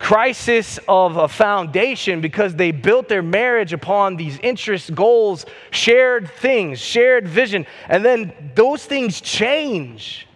crisis 0.00 0.80
of 0.88 1.18
a 1.18 1.28
foundation 1.28 2.22
because 2.22 2.56
they 2.56 2.72
built 2.72 3.06
their 3.06 3.22
marriage 3.22 3.74
upon 3.74 4.16
these 4.16 4.38
interests, 4.38 4.88
goals, 4.88 5.44
shared 5.70 6.28
things, 6.28 6.80
shared 6.80 7.28
vision. 7.28 7.66
And 7.86 8.02
then 8.02 8.32
those 8.54 8.84
things 8.84 9.20
change. 9.20 10.26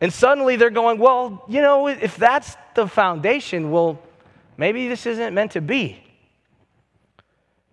And 0.00 0.12
suddenly 0.12 0.54
they're 0.54 0.70
going, 0.70 0.98
well, 0.98 1.44
you 1.48 1.60
know, 1.60 1.88
if 1.88 2.16
that's 2.16 2.56
the 2.74 2.86
foundation, 2.86 3.72
well, 3.72 4.00
maybe 4.56 4.86
this 4.86 5.04
isn't 5.04 5.34
meant 5.34 5.50
to 5.52 5.60
be. 5.60 6.00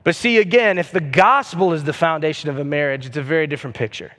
But 0.03 0.15
see, 0.15 0.39
again, 0.39 0.79
if 0.79 0.91
the 0.91 0.99
gospel 0.99 1.73
is 1.73 1.83
the 1.83 1.93
foundation 1.93 2.49
of 2.49 2.57
a 2.57 2.65
marriage, 2.65 3.05
it's 3.05 3.17
a 3.17 3.23
very 3.23 3.45
different 3.45 3.75
picture. 3.75 4.11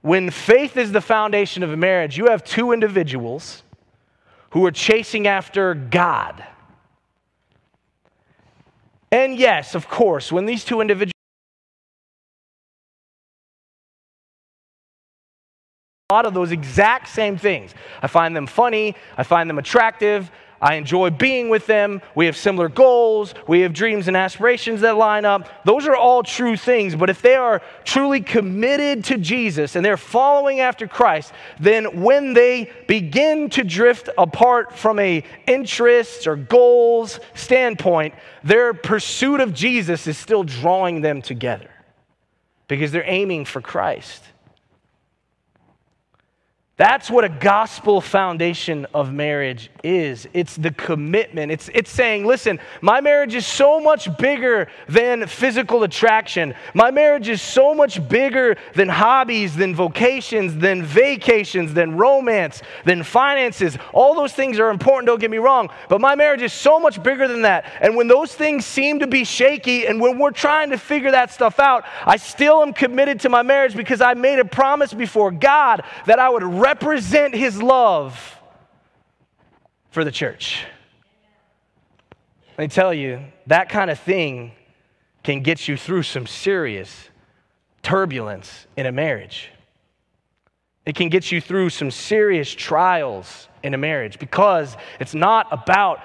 When 0.00 0.30
faith 0.30 0.76
is 0.76 0.92
the 0.92 1.00
foundation 1.00 1.64
of 1.64 1.72
a 1.72 1.76
marriage, 1.76 2.16
you 2.16 2.26
have 2.26 2.44
two 2.44 2.70
individuals 2.70 3.61
who 4.52 4.64
are 4.64 4.70
chasing 4.70 5.26
after 5.26 5.74
God. 5.74 6.44
And 9.10 9.36
yes, 9.36 9.74
of 9.74 9.88
course, 9.88 10.30
when 10.32 10.46
these 10.46 10.64
two 10.64 10.80
individuals 10.80 11.12
a 16.10 16.12
lot 16.12 16.26
of 16.26 16.34
those 16.34 16.52
exact 16.52 17.08
same 17.08 17.38
things. 17.38 17.74
I 18.02 18.06
find 18.06 18.36
them 18.36 18.46
funny, 18.46 18.94
I 19.16 19.22
find 19.22 19.48
them 19.48 19.58
attractive, 19.58 20.30
I 20.62 20.74
enjoy 20.76 21.10
being 21.10 21.48
with 21.48 21.66
them. 21.66 22.00
We 22.14 22.26
have 22.26 22.36
similar 22.36 22.68
goals. 22.68 23.34
We 23.48 23.60
have 23.60 23.72
dreams 23.72 24.06
and 24.06 24.16
aspirations 24.16 24.82
that 24.82 24.96
line 24.96 25.24
up. 25.24 25.48
Those 25.64 25.88
are 25.88 25.96
all 25.96 26.22
true 26.22 26.56
things. 26.56 26.94
But 26.94 27.10
if 27.10 27.20
they 27.20 27.34
are 27.34 27.60
truly 27.84 28.20
committed 28.20 29.04
to 29.06 29.18
Jesus 29.18 29.74
and 29.74 29.84
they're 29.84 29.96
following 29.96 30.60
after 30.60 30.86
Christ, 30.86 31.32
then 31.58 32.02
when 32.02 32.32
they 32.32 32.70
begin 32.86 33.50
to 33.50 33.64
drift 33.64 34.08
apart 34.16 34.78
from 34.78 35.00
a 35.00 35.24
interests 35.48 36.28
or 36.28 36.36
goals 36.36 37.18
standpoint, 37.34 38.14
their 38.44 38.72
pursuit 38.72 39.40
of 39.40 39.52
Jesus 39.52 40.06
is 40.06 40.16
still 40.16 40.44
drawing 40.44 41.00
them 41.00 41.22
together 41.22 41.70
because 42.68 42.92
they're 42.92 43.02
aiming 43.04 43.46
for 43.46 43.60
Christ. 43.60 44.22
That's 46.82 47.08
what 47.08 47.22
a 47.22 47.28
gospel 47.28 48.00
foundation 48.00 48.88
of 48.92 49.12
marriage 49.12 49.70
is. 49.84 50.26
It's 50.34 50.56
the 50.56 50.72
commitment. 50.72 51.52
It's, 51.52 51.70
it's 51.72 51.92
saying, 51.92 52.26
listen, 52.26 52.58
my 52.80 53.00
marriage 53.00 53.36
is 53.36 53.46
so 53.46 53.78
much 53.78 54.08
bigger 54.18 54.66
than 54.88 55.28
physical 55.28 55.84
attraction. 55.84 56.54
My 56.74 56.90
marriage 56.90 57.28
is 57.28 57.40
so 57.40 57.72
much 57.72 58.08
bigger 58.08 58.56
than 58.74 58.88
hobbies, 58.88 59.54
than 59.54 59.76
vocations, 59.76 60.56
than 60.56 60.82
vacations, 60.82 61.72
than 61.72 61.96
romance, 61.96 62.62
than 62.84 63.04
finances. 63.04 63.78
All 63.92 64.16
those 64.16 64.32
things 64.32 64.58
are 64.58 64.70
important, 64.70 65.06
don't 65.06 65.20
get 65.20 65.30
me 65.30 65.38
wrong. 65.38 65.70
But 65.88 66.00
my 66.00 66.16
marriage 66.16 66.42
is 66.42 66.52
so 66.52 66.80
much 66.80 67.00
bigger 67.00 67.28
than 67.28 67.42
that. 67.42 67.64
And 67.80 67.94
when 67.94 68.08
those 68.08 68.34
things 68.34 68.66
seem 68.66 68.98
to 68.98 69.06
be 69.06 69.22
shaky 69.22 69.86
and 69.86 70.00
when 70.00 70.18
we're 70.18 70.32
trying 70.32 70.70
to 70.70 70.78
figure 70.78 71.12
that 71.12 71.30
stuff 71.30 71.60
out, 71.60 71.84
I 72.04 72.16
still 72.16 72.60
am 72.60 72.72
committed 72.72 73.20
to 73.20 73.28
my 73.28 73.42
marriage 73.42 73.76
because 73.76 74.00
I 74.00 74.14
made 74.14 74.40
a 74.40 74.44
promise 74.44 74.92
before 74.92 75.30
God 75.30 75.84
that 76.06 76.18
I 76.18 76.28
would 76.28 76.42
represent 76.72 77.34
his 77.34 77.62
love 77.62 78.38
for 79.90 80.04
the 80.04 80.10
church. 80.10 80.64
Let 82.56 82.64
me 82.64 82.68
tell 82.68 82.94
you, 82.94 83.20
that 83.46 83.68
kind 83.68 83.90
of 83.90 83.98
thing 83.98 84.52
can 85.22 85.42
get 85.42 85.68
you 85.68 85.76
through 85.76 86.04
some 86.04 86.26
serious 86.26 87.10
turbulence 87.82 88.66
in 88.74 88.86
a 88.86 88.92
marriage. 88.92 89.50
It 90.86 90.94
can 90.94 91.10
get 91.10 91.30
you 91.30 91.42
through 91.42 91.68
some 91.70 91.90
serious 91.90 92.50
trials 92.50 93.48
in 93.62 93.74
a 93.74 93.78
marriage 93.78 94.18
because 94.18 94.74
it's 94.98 95.14
not 95.14 95.48
about 95.50 96.00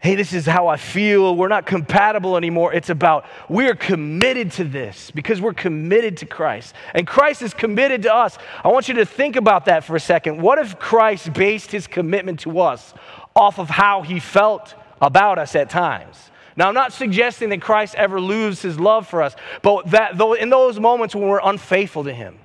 hey, 0.00 0.14
this 0.14 0.32
is 0.32 0.46
how 0.46 0.68
I 0.68 0.76
feel, 0.76 1.34
we're 1.34 1.48
not 1.48 1.66
compatible 1.66 2.36
anymore. 2.36 2.72
It's 2.72 2.88
about 2.88 3.26
we're 3.48 3.74
committed 3.74 4.52
to 4.52 4.64
this 4.64 5.10
because 5.10 5.40
we're 5.40 5.54
committed 5.54 6.18
to 6.18 6.26
Christ. 6.26 6.74
And 6.94 7.06
Christ 7.06 7.42
is 7.42 7.52
committed 7.52 8.02
to 8.02 8.14
us. 8.14 8.38
I 8.64 8.68
want 8.68 8.88
you 8.88 8.94
to 8.94 9.06
think 9.06 9.34
about 9.34 9.64
that 9.64 9.82
for 9.82 9.96
a 9.96 10.00
second. 10.00 10.40
What 10.40 10.58
if 10.58 10.78
Christ 10.78 11.32
based 11.32 11.72
his 11.72 11.86
commitment 11.86 12.40
to 12.40 12.60
us 12.60 12.94
off 13.34 13.58
of 13.58 13.68
how 13.68 14.02
he 14.02 14.20
felt 14.20 14.74
about 15.00 15.38
us 15.38 15.56
at 15.56 15.68
times? 15.68 16.30
Now, 16.56 16.68
I'm 16.68 16.74
not 16.74 16.92
suggesting 16.92 17.50
that 17.50 17.60
Christ 17.60 17.94
ever 17.96 18.20
loses 18.20 18.62
his 18.62 18.80
love 18.80 19.08
for 19.08 19.22
us, 19.22 19.34
but 19.62 19.90
that 19.90 20.16
though 20.16 20.34
in 20.34 20.48
those 20.50 20.78
moments 20.78 21.14
when 21.14 21.28
we're 21.28 21.40
unfaithful 21.42 22.04
to 22.04 22.14
him, 22.14 22.38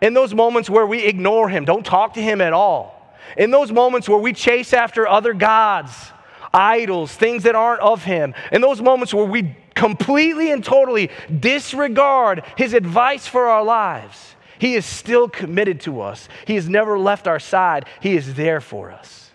in 0.00 0.14
those 0.14 0.34
moments 0.34 0.68
where 0.68 0.86
we 0.86 1.04
ignore 1.04 1.48
him, 1.48 1.64
don't 1.64 1.86
talk 1.86 2.14
to 2.14 2.22
him 2.22 2.40
at 2.40 2.52
all, 2.52 3.16
in 3.36 3.50
those 3.50 3.72
moments 3.72 4.08
where 4.08 4.18
we 4.18 4.32
chase 4.32 4.72
after 4.72 5.08
other 5.08 5.34
gods, 5.34 6.12
idols, 6.56 7.14
things 7.14 7.42
that 7.44 7.54
aren't 7.54 7.82
of 7.82 8.02
Him. 8.02 8.34
In 8.50 8.60
those 8.60 8.80
moments 8.80 9.12
where 9.12 9.26
we 9.26 9.56
completely 9.74 10.50
and 10.50 10.64
totally 10.64 11.10
disregard 11.38 12.42
His 12.56 12.72
advice 12.72 13.26
for 13.26 13.46
our 13.46 13.62
lives, 13.62 14.34
He 14.58 14.74
is 14.74 14.86
still 14.86 15.28
committed 15.28 15.80
to 15.82 16.00
us. 16.00 16.28
He 16.46 16.54
has 16.54 16.68
never 16.68 16.98
left 16.98 17.28
our 17.28 17.38
side, 17.38 17.86
He 18.00 18.16
is 18.16 18.34
there 18.34 18.60
for 18.60 18.90
us. 18.90 19.30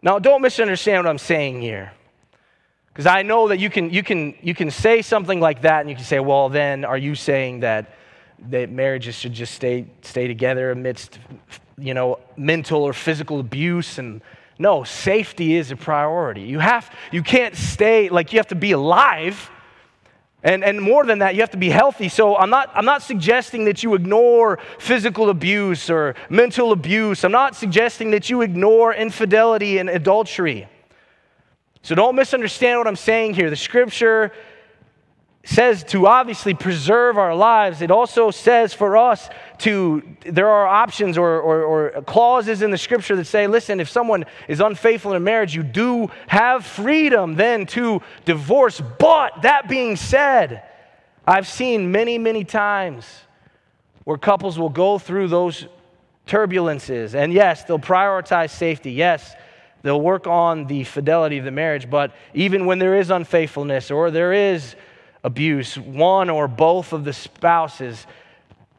Now, 0.00 0.18
don't 0.18 0.42
misunderstand 0.42 1.04
what 1.04 1.10
I'm 1.10 1.18
saying 1.18 1.60
here. 1.60 1.92
Because 2.98 3.06
I 3.06 3.22
know 3.22 3.48
that 3.48 3.58
you 3.58 3.70
can, 3.70 3.90
you, 3.90 4.02
can, 4.02 4.34
you 4.42 4.54
can 4.54 4.70
say 4.70 5.02
something 5.02 5.40
like 5.40 5.62
that 5.62 5.80
and 5.80 5.90
you 5.90 5.96
can 5.96 6.04
say, 6.04 6.18
well, 6.18 6.48
then 6.48 6.84
are 6.84 6.98
you 6.98 7.14
saying 7.14 7.60
that, 7.60 7.94
that 8.48 8.70
marriages 8.70 9.14
should 9.14 9.32
just 9.32 9.54
stay, 9.54 9.86
stay 10.02 10.26
together 10.26 10.70
amidst 10.70 11.18
you 11.78 11.94
know, 11.94 12.18
mental 12.36 12.82
or 12.82 12.92
physical 12.92 13.40
abuse 13.40 13.98
and 13.98 14.20
no, 14.58 14.82
safety 14.82 15.54
is 15.54 15.70
a 15.70 15.76
priority. 15.76 16.42
You 16.42 16.58
have 16.58 16.92
you 17.12 17.22
can't 17.22 17.54
stay 17.54 18.08
like 18.08 18.32
you 18.32 18.38
have 18.38 18.48
to 18.48 18.56
be 18.56 18.72
alive. 18.72 19.50
And, 20.42 20.62
and 20.62 20.80
more 20.80 21.04
than 21.04 21.18
that, 21.18 21.34
you 21.34 21.40
have 21.40 21.50
to 21.50 21.56
be 21.56 21.68
healthy. 21.68 22.08
So 22.08 22.36
I'm 22.36 22.50
not, 22.50 22.70
I'm 22.74 22.84
not 22.84 23.02
suggesting 23.02 23.64
that 23.64 23.82
you 23.82 23.94
ignore 23.94 24.60
physical 24.78 25.30
abuse 25.30 25.90
or 25.90 26.14
mental 26.30 26.70
abuse. 26.70 27.24
I'm 27.24 27.32
not 27.32 27.56
suggesting 27.56 28.12
that 28.12 28.30
you 28.30 28.42
ignore 28.42 28.94
infidelity 28.94 29.78
and 29.78 29.88
adultery. 29.88 30.68
So 31.82 31.96
don't 31.96 32.14
misunderstand 32.14 32.78
what 32.78 32.86
I'm 32.86 32.96
saying 32.96 33.34
here. 33.34 33.50
The 33.50 33.56
scripture 33.56 34.32
says 35.48 35.82
to 35.82 36.06
obviously 36.06 36.52
preserve 36.52 37.16
our 37.16 37.34
lives. 37.34 37.80
It 37.80 37.90
also 37.90 38.30
says 38.30 38.74
for 38.74 38.98
us 38.98 39.30
to, 39.60 40.02
there 40.26 40.50
are 40.50 40.66
options 40.66 41.16
or, 41.16 41.40
or, 41.40 41.62
or, 41.62 42.02
clauses 42.02 42.60
in 42.60 42.70
the 42.70 42.76
scripture 42.76 43.16
that 43.16 43.24
say, 43.24 43.46
listen, 43.46 43.80
if 43.80 43.88
someone 43.88 44.26
is 44.46 44.60
unfaithful 44.60 45.12
in 45.12 45.16
a 45.16 45.20
marriage, 45.20 45.54
you 45.54 45.62
do 45.62 46.10
have 46.26 46.66
freedom 46.66 47.34
then 47.36 47.64
to 47.68 48.02
divorce. 48.26 48.82
But 48.98 49.40
that 49.40 49.70
being 49.70 49.96
said, 49.96 50.64
I've 51.26 51.48
seen 51.48 51.90
many, 51.90 52.18
many 52.18 52.44
times 52.44 53.06
where 54.04 54.18
couples 54.18 54.58
will 54.58 54.68
go 54.68 54.98
through 54.98 55.28
those 55.28 55.66
turbulences. 56.26 57.14
And 57.14 57.32
yes, 57.32 57.64
they'll 57.64 57.78
prioritize 57.78 58.50
safety. 58.50 58.92
Yes, 58.92 59.34
They'll 59.82 60.00
work 60.00 60.26
on 60.26 60.66
the 60.66 60.82
fidelity 60.84 61.38
of 61.38 61.44
the 61.44 61.52
marriage, 61.52 61.88
but 61.88 62.12
even 62.34 62.66
when 62.66 62.80
there 62.80 62.96
is 62.96 63.10
unfaithfulness 63.10 63.92
or 63.92 64.10
there 64.10 64.32
is 64.32 64.74
abuse, 65.28 65.78
one 65.78 66.30
or 66.30 66.48
both 66.48 66.92
of 66.92 67.04
the 67.04 67.12
spouses, 67.12 68.06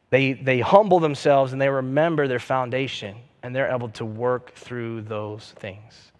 they, 0.10 0.34
they 0.34 0.60
humble 0.60 1.00
themselves 1.00 1.54
and 1.54 1.62
they 1.62 1.70
remember 1.70 2.28
their 2.28 2.40
foundation 2.40 3.16
and 3.44 3.56
they're 3.56 3.72
able 3.72 3.90
to 3.90 4.04
work 4.04 4.54
through 4.56 5.04
those 5.04 5.54
things. 5.60 6.12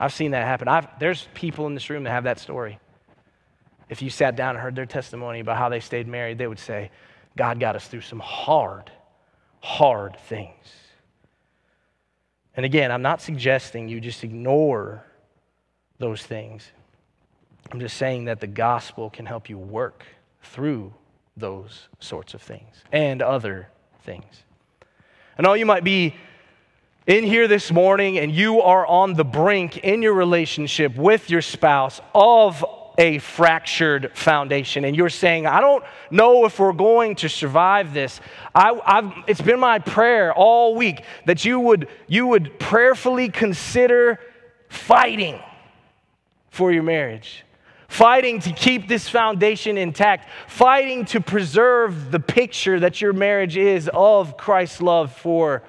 I've 0.00 0.12
seen 0.12 0.30
that 0.30 0.46
happen. 0.46 0.68
I've, 0.68 0.86
there's 0.98 1.28
people 1.34 1.66
in 1.66 1.74
this 1.74 1.90
room 1.90 2.04
that 2.04 2.10
have 2.10 2.24
that 2.24 2.38
story. 2.38 2.78
If 3.88 4.00
you 4.00 4.08
sat 4.08 4.36
down 4.36 4.50
and 4.50 4.58
heard 4.62 4.74
their 4.74 4.86
testimony 4.86 5.40
about 5.40 5.58
how 5.58 5.68
they 5.68 5.80
stayed 5.80 6.06
married, 6.06 6.38
they 6.38 6.46
would 6.46 6.58
say, 6.58 6.90
God 7.36 7.60
got 7.60 7.76
us 7.76 7.88
through 7.88 8.00
some 8.02 8.20
hard, 8.20 8.90
hard 9.60 10.16
things. 10.28 10.64
And 12.56 12.64
again, 12.64 12.92
I'm 12.92 13.02
not 13.02 13.20
suggesting 13.20 13.88
you 13.88 14.00
just 14.00 14.22
ignore 14.22 15.04
those 15.98 16.22
things. 16.22 16.70
I'm 17.70 17.80
just 17.80 17.96
saying 17.96 18.26
that 18.26 18.40
the 18.40 18.46
gospel 18.46 19.10
can 19.10 19.26
help 19.26 19.48
you 19.48 19.56
work 19.56 20.04
through 20.42 20.92
those 21.36 21.88
sorts 22.00 22.34
of 22.34 22.42
things 22.42 22.82
and 22.92 23.22
other 23.22 23.68
things. 24.04 24.42
I 25.38 25.42
know 25.42 25.54
you 25.54 25.66
might 25.66 25.84
be 25.84 26.14
in 27.06 27.24
here 27.24 27.48
this 27.48 27.72
morning 27.72 28.18
and 28.18 28.30
you 28.30 28.60
are 28.60 28.86
on 28.86 29.14
the 29.14 29.24
brink 29.24 29.78
in 29.78 30.02
your 30.02 30.12
relationship 30.12 30.96
with 30.96 31.30
your 31.30 31.42
spouse 31.42 32.00
of 32.14 32.64
a 32.98 33.18
fractured 33.18 34.12
foundation 34.14 34.84
and 34.84 34.94
you're 34.94 35.08
saying 35.08 35.46
i 35.46 35.62
don't 35.62 35.82
know 36.10 36.44
if 36.44 36.58
we're 36.58 36.74
going 36.74 37.14
to 37.14 37.26
survive 37.26 37.94
this 37.94 38.20
I, 38.54 39.24
it's 39.26 39.40
been 39.40 39.58
my 39.58 39.78
prayer 39.78 40.34
all 40.34 40.74
week 40.74 41.02
that 41.24 41.42
you 41.42 41.58
would 41.58 41.88
you 42.06 42.26
would 42.26 42.60
prayerfully 42.60 43.30
consider 43.30 44.20
fighting 44.68 45.40
for 46.50 46.70
your 46.70 46.82
marriage 46.82 47.44
fighting 47.92 48.40
to 48.40 48.52
keep 48.52 48.88
this 48.88 49.08
foundation 49.08 49.76
intact 49.76 50.28
fighting 50.48 51.04
to 51.04 51.20
preserve 51.20 52.10
the 52.10 52.20
picture 52.20 52.80
that 52.80 53.00
your 53.00 53.12
marriage 53.12 53.56
is 53.56 53.90
of 53.92 54.36
christ's 54.36 54.80
love 54.80 55.12
for 55.12 55.62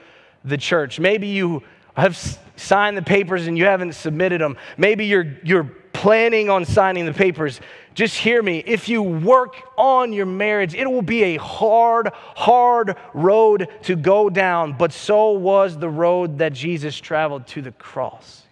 the 0.45 0.57
church 0.57 0.99
maybe 0.99 1.27
you 1.27 1.61
have 1.95 2.17
signed 2.55 2.97
the 2.97 3.01
papers 3.01 3.47
and 3.47 3.57
you 3.57 3.65
haven't 3.65 3.93
submitted 3.93 4.39
them 4.39 4.55
maybe 4.77 5.05
you're 5.05 5.37
you're 5.43 5.69
planning 6.03 6.49
on 6.49 6.65
signing 6.65 7.05
the 7.05 7.13
papers, 7.13 7.61
just 7.93 8.17
hear 8.17 8.43
me. 8.43 8.61
If 8.65 8.89
you 8.89 9.01
work 9.01 9.55
on 9.77 10.11
your 10.11 10.25
marriage, 10.25 10.75
it 10.75 10.85
will 10.85 11.01
be 11.01 11.23
a 11.23 11.37
hard, 11.37 12.09
hard 12.35 12.97
road 13.13 13.69
to 13.83 13.95
go 13.95 14.29
down, 14.29 14.73
but 14.73 14.91
so 14.91 15.31
was 15.31 15.77
the 15.77 15.89
road 15.89 16.39
that 16.39 16.51
Jesus 16.51 16.99
traveled 16.99 17.47
to 17.47 17.61
the 17.61 17.71
cross. 17.71 18.42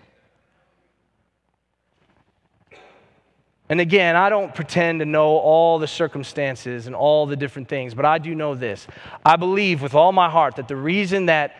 And 3.71 3.79
again, 3.79 4.17
I 4.17 4.27
don't 4.27 4.53
pretend 4.53 4.99
to 4.99 5.05
know 5.05 5.37
all 5.37 5.79
the 5.79 5.87
circumstances 5.87 6.87
and 6.87 6.95
all 6.95 7.25
the 7.25 7.37
different 7.37 7.69
things, 7.69 7.93
but 7.93 8.03
I 8.03 8.17
do 8.17 8.35
know 8.35 8.53
this. 8.53 8.85
I 9.25 9.37
believe 9.37 9.81
with 9.81 9.95
all 9.95 10.11
my 10.11 10.29
heart 10.29 10.57
that 10.57 10.67
the 10.67 10.75
reason 10.75 11.27
that 11.27 11.55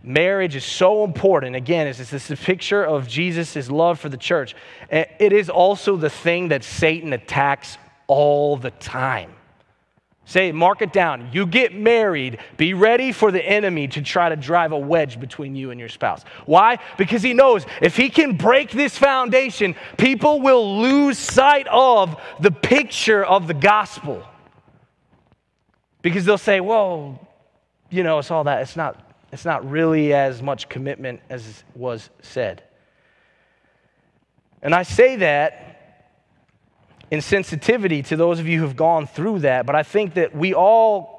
marriage 0.00 0.54
is 0.54 0.64
so 0.64 1.02
important. 1.02 1.56
Again, 1.56 1.88
it's 1.88 2.08
this 2.08 2.30
picture 2.44 2.84
of 2.84 3.08
Jesus' 3.08 3.68
love 3.68 3.98
for 3.98 4.08
the 4.08 4.16
church. 4.16 4.54
Eh, 4.90 5.06
it 5.18 5.32
is 5.32 5.50
also 5.50 5.96
the 5.96 6.08
thing 6.08 6.50
that 6.50 6.62
Satan 6.62 7.12
attacks 7.12 7.78
all 8.06 8.56
the 8.56 8.70
time. 8.70 9.35
Say, 10.28 10.50
mark 10.50 10.82
it 10.82 10.92
down. 10.92 11.30
You 11.32 11.46
get 11.46 11.72
married, 11.72 12.38
be 12.56 12.74
ready 12.74 13.12
for 13.12 13.30
the 13.30 13.40
enemy 13.40 13.86
to 13.88 14.02
try 14.02 14.28
to 14.28 14.34
drive 14.34 14.72
a 14.72 14.78
wedge 14.78 15.20
between 15.20 15.54
you 15.54 15.70
and 15.70 15.78
your 15.78 15.88
spouse. 15.88 16.24
Why? 16.46 16.80
Because 16.98 17.22
he 17.22 17.32
knows 17.32 17.64
if 17.80 17.96
he 17.96 18.10
can 18.10 18.36
break 18.36 18.72
this 18.72 18.98
foundation, 18.98 19.76
people 19.96 20.40
will 20.40 20.80
lose 20.80 21.16
sight 21.16 21.68
of 21.68 22.20
the 22.40 22.50
picture 22.50 23.24
of 23.24 23.46
the 23.46 23.54
gospel. 23.54 24.26
Because 26.02 26.24
they'll 26.24 26.38
say, 26.38 26.58
well, 26.58 27.20
you 27.88 28.02
know, 28.02 28.18
it's 28.18 28.32
all 28.32 28.44
that. 28.44 28.62
It's 28.62 28.74
not 28.74 29.00
it's 29.30 29.44
not 29.44 29.68
really 29.68 30.12
as 30.12 30.42
much 30.42 30.68
commitment 30.68 31.20
as 31.30 31.62
was 31.74 32.10
said. 32.22 32.64
And 34.60 34.74
I 34.74 34.82
say 34.82 35.16
that 35.16 35.75
in 37.10 37.20
sensitivity 37.20 38.02
to 38.04 38.16
those 38.16 38.40
of 38.40 38.48
you 38.48 38.60
who've 38.60 38.76
gone 38.76 39.06
through 39.06 39.40
that, 39.40 39.66
but 39.66 39.74
I 39.74 39.82
think 39.82 40.14
that 40.14 40.34
we 40.34 40.54
all 40.54 41.16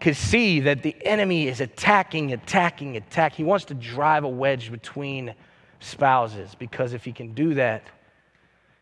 could 0.00 0.16
see 0.16 0.60
that 0.60 0.82
the 0.82 0.94
enemy 1.06 1.48
is 1.48 1.60
attacking, 1.60 2.32
attacking, 2.32 2.96
attacking. 2.96 3.44
He 3.44 3.48
wants 3.48 3.66
to 3.66 3.74
drive 3.74 4.24
a 4.24 4.28
wedge 4.28 4.70
between 4.70 5.34
spouses 5.80 6.54
because 6.54 6.92
if 6.92 7.04
he 7.04 7.12
can 7.12 7.32
do 7.32 7.54
that, 7.54 7.82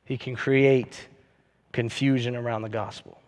he 0.04 0.18
can 0.18 0.36
create 0.36 1.08
confusion 1.72 2.36
around 2.36 2.62
the 2.62 2.68
gospel. 2.68 3.18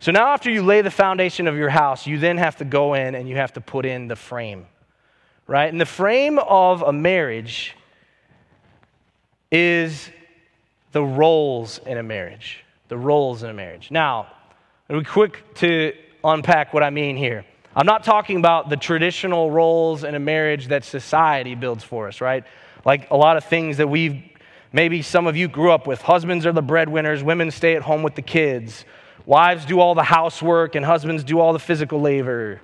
So 0.00 0.12
now, 0.12 0.28
after 0.28 0.50
you 0.50 0.62
lay 0.62 0.80
the 0.82 0.92
foundation 0.92 1.48
of 1.48 1.56
your 1.56 1.70
house, 1.70 2.06
you 2.06 2.18
then 2.18 2.38
have 2.38 2.56
to 2.56 2.64
go 2.64 2.94
in 2.94 3.14
and 3.14 3.28
you 3.28 3.36
have 3.36 3.54
to 3.54 3.60
put 3.60 3.84
in 3.84 4.06
the 4.06 4.14
frame, 4.14 4.66
right? 5.46 5.70
And 5.70 5.80
the 5.80 5.86
frame 5.86 6.38
of 6.38 6.82
a 6.82 6.92
marriage 6.92 7.74
is 9.50 10.10
the 10.92 11.02
roles 11.02 11.78
in 11.86 11.98
a 11.98 12.02
marriage. 12.02 12.64
The 12.88 12.96
roles 12.96 13.42
in 13.42 13.50
a 13.50 13.54
marriage. 13.54 13.90
Now, 13.90 14.28
be 14.88 15.04
quick 15.04 15.54
to 15.56 15.92
unpack 16.24 16.72
what 16.72 16.82
I 16.82 16.90
mean 16.90 17.16
here. 17.16 17.44
I'm 17.76 17.86
not 17.86 18.02
talking 18.02 18.38
about 18.38 18.70
the 18.70 18.76
traditional 18.76 19.50
roles 19.50 20.04
in 20.04 20.14
a 20.14 20.18
marriage 20.18 20.68
that 20.68 20.84
society 20.84 21.54
builds 21.54 21.84
for 21.84 22.08
us, 22.08 22.20
right? 22.20 22.44
Like 22.84 23.10
a 23.10 23.16
lot 23.16 23.36
of 23.36 23.44
things 23.44 23.76
that 23.76 23.88
we've, 23.88 24.22
maybe 24.72 25.02
some 25.02 25.26
of 25.26 25.36
you 25.36 25.48
grew 25.48 25.70
up 25.70 25.86
with. 25.86 26.00
Husbands 26.00 26.46
are 26.46 26.52
the 26.52 26.62
breadwinners, 26.62 27.22
women 27.22 27.50
stay 27.50 27.76
at 27.76 27.82
home 27.82 28.02
with 28.02 28.14
the 28.14 28.22
kids 28.22 28.84
Wives 29.28 29.66
do 29.66 29.78
all 29.78 29.94
the 29.94 30.02
housework 30.02 30.74
and 30.74 30.82
husbands 30.82 31.22
do 31.22 31.38
all 31.38 31.52
the 31.52 31.58
physical 31.58 32.00
labor. 32.00 32.62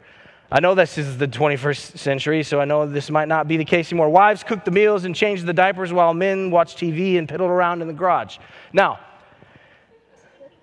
I 0.55 0.61
know 0.61 0.77
this 0.77 0.99
is 0.99 1.19
the 1.19 1.27
21st 1.27 1.99
century, 1.99 2.45
so 2.45 2.61
I 2.61 2.65
know 2.65 2.87
this 2.87 3.11
might 3.11 3.27
not 3.27 3.49
be 3.49 3.57
the 3.57 3.65
case 3.65 3.91
anymore. 3.91 4.09
Wives 4.09 4.45
cook 4.45 4.65
the 4.65 4.71
meals 4.71 5.05
and 5.05 5.13
change 5.13 5.43
the 5.43 5.53
diapers 5.53 5.93
while 5.93 6.15
men 6.15 6.53
watch 6.53 6.77
TV 6.77 7.19
and 7.19 7.27
piddle 7.27 7.49
around 7.49 7.83
in 7.83 7.89
the 7.89 7.93
garage. 7.93 8.39
Now, 8.73 9.01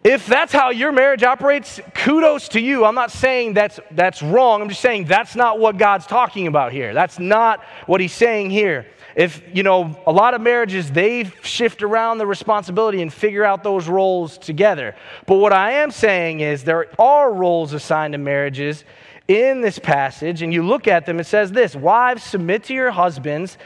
if 0.01 0.25
that's 0.27 0.53
how 0.53 0.69
your 0.69 0.93
marriage 0.93 1.23
operates, 1.23 1.81
kudos 1.93 2.47
to 2.49 2.61
you. 2.61 2.85
I'm 2.85 2.95
not 2.95 3.11
saying 3.11 3.53
that's, 3.53 3.81
that's 3.91 4.23
wrong. 4.23 4.61
I'm 4.61 4.69
just 4.69 4.79
saying 4.79 5.07
that's 5.07 5.35
not 5.35 5.59
what 5.59 5.77
God's 5.77 6.07
talking 6.07 6.47
about 6.47 6.71
here. 6.71 6.93
That's 6.93 7.19
not 7.19 7.61
what 7.85 7.99
he's 7.99 8.13
saying 8.13 8.49
here 8.49 8.85
if, 9.15 9.41
you 9.53 9.63
know, 9.63 9.97
a 10.07 10.11
lot 10.11 10.33
of 10.33 10.41
marriages, 10.41 10.91
they 10.91 11.25
shift 11.43 11.83
around 11.83 12.17
the 12.17 12.27
responsibility 12.27 13.01
and 13.01 13.11
figure 13.11 13.43
out 13.43 13.63
those 13.63 13.87
roles 13.87 14.37
together. 14.37 14.95
But 15.25 15.35
what 15.35 15.53
I 15.53 15.73
am 15.73 15.91
saying 15.91 16.39
is 16.39 16.63
there 16.63 16.87
are 16.99 17.33
roles 17.33 17.73
assigned 17.73 18.13
to 18.13 18.17
marriages 18.17 18.83
in 19.31 19.61
this 19.61 19.79
passage, 19.79 20.41
and 20.41 20.53
you 20.53 20.63
look 20.63 20.87
at 20.87 21.05
them, 21.05 21.19
it 21.19 21.25
says 21.25 21.51
this 21.51 21.75
Wives, 21.75 22.23
submit 22.23 22.65
to 22.65 22.73
your 22.73 22.91
husbands 22.91 23.57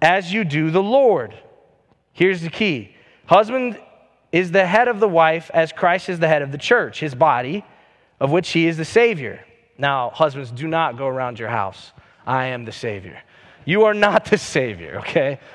as 0.00 0.32
you 0.32 0.44
do 0.44 0.70
the 0.70 0.82
Lord. 0.82 1.34
Here's 2.12 2.40
the 2.40 2.50
key 2.50 2.94
Husband 3.26 3.78
is 4.32 4.50
the 4.50 4.66
head 4.66 4.88
of 4.88 5.00
the 5.00 5.08
wife 5.08 5.50
as 5.54 5.72
Christ 5.72 6.08
is 6.08 6.18
the 6.18 6.28
head 6.28 6.42
of 6.42 6.50
the 6.50 6.58
church, 6.58 7.00
his 7.00 7.14
body, 7.14 7.64
of 8.18 8.30
which 8.30 8.50
he 8.50 8.66
is 8.66 8.76
the 8.76 8.84
Savior. 8.84 9.44
Now, 9.78 10.10
husbands, 10.10 10.50
do 10.50 10.66
not 10.66 10.96
go 10.96 11.06
around 11.06 11.38
your 11.38 11.48
house. 11.48 11.92
I 12.26 12.46
am 12.46 12.64
the 12.64 12.72
Savior. 12.72 13.20
You 13.64 13.84
are 13.84 13.94
not 13.94 14.26
the 14.26 14.38
Savior, 14.38 14.98
okay? 15.00 15.40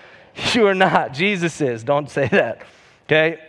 You 0.54 0.67
are 0.67 0.76
not. 0.76 1.12
Jesus 1.12 1.60
is. 1.60 1.84
Don't 1.84 2.10
say 2.10 2.28
that, 2.30 2.62
okay? 3.06 3.39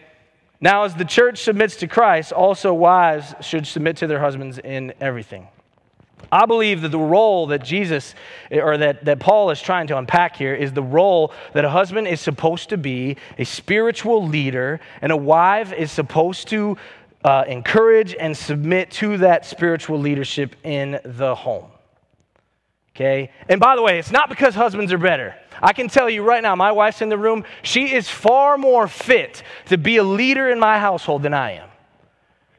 Now, 0.61 0.85
as 0.85 0.95
the 0.95 1.07
church 1.07 1.43
submits 1.43 1.77
to 1.77 1.87
Christ, 1.87 2.33
also 2.33 2.75
wives 2.75 3.35
should 3.41 3.67
submit 3.67 3.97
to 3.99 4.07
their 4.07 4.21
husbands 4.21 4.59
in 4.59 4.93
everything. 5.01 5.49
I 6.31 6.45
believe 6.45 6.83
that 6.83 6.91
the 6.91 6.99
role 6.99 7.47
that 7.47 7.65
Jesus 7.65 8.15
or 8.53 8.77
that, 8.77 9.07
that 9.07 9.21
Paul 9.21 9.51
is 9.51 9.61
trying 9.61 9.87
to 9.87 9.97
unpack 9.97 10.37
here 10.37 10.55
is 10.55 10.73
the 10.73 10.83
role 10.83 11.33
that 11.55 11.65
a 11.65 11.71
husband 11.71 12.07
is 12.09 12.21
supposed 12.21 12.69
to 12.69 12.77
be 12.77 13.17
a 13.39 13.45
spiritual 13.45 14.27
leader, 14.27 14.81
and 15.01 15.11
a 15.11 15.17
wife 15.17 15.73
is 15.73 15.91
supposed 15.91 16.49
to 16.49 16.77
uh, 17.25 17.45
encourage 17.49 18.15
and 18.15 18.37
submit 18.37 18.91
to 18.93 19.17
that 19.19 19.47
spiritual 19.47 19.99
leadership 19.99 20.57
in 20.63 21.01
the 21.05 21.35
home. 21.35 21.67
Okay? 23.01 23.31
And 23.49 23.59
by 23.59 23.77
the 23.77 23.83
way, 23.83 23.99
it's 23.99 24.11
not 24.11 24.29
because 24.29 24.55
husbands 24.55 24.93
are 24.93 24.99
better. 24.99 25.35
I 25.63 25.73
can 25.73 25.89
tell 25.89 26.11
you 26.11 26.23
right 26.23 26.43
now, 26.43 26.55
my 26.55 26.71
wife's 26.71 27.01
in 27.01 27.09
the 27.09 27.17
room. 27.17 27.45
She 27.63 27.95
is 27.95 28.11
far 28.11 28.59
more 28.59 28.87
fit 28.89 29.43
to 29.67 29.79
be 29.79 29.97
a 29.97 30.05
leader 30.05 30.51
in 30.51 30.61
my 30.61 30.79
household 30.79 31.23
than 31.23 31.33
I 31.33 31.53
am. 31.53 31.71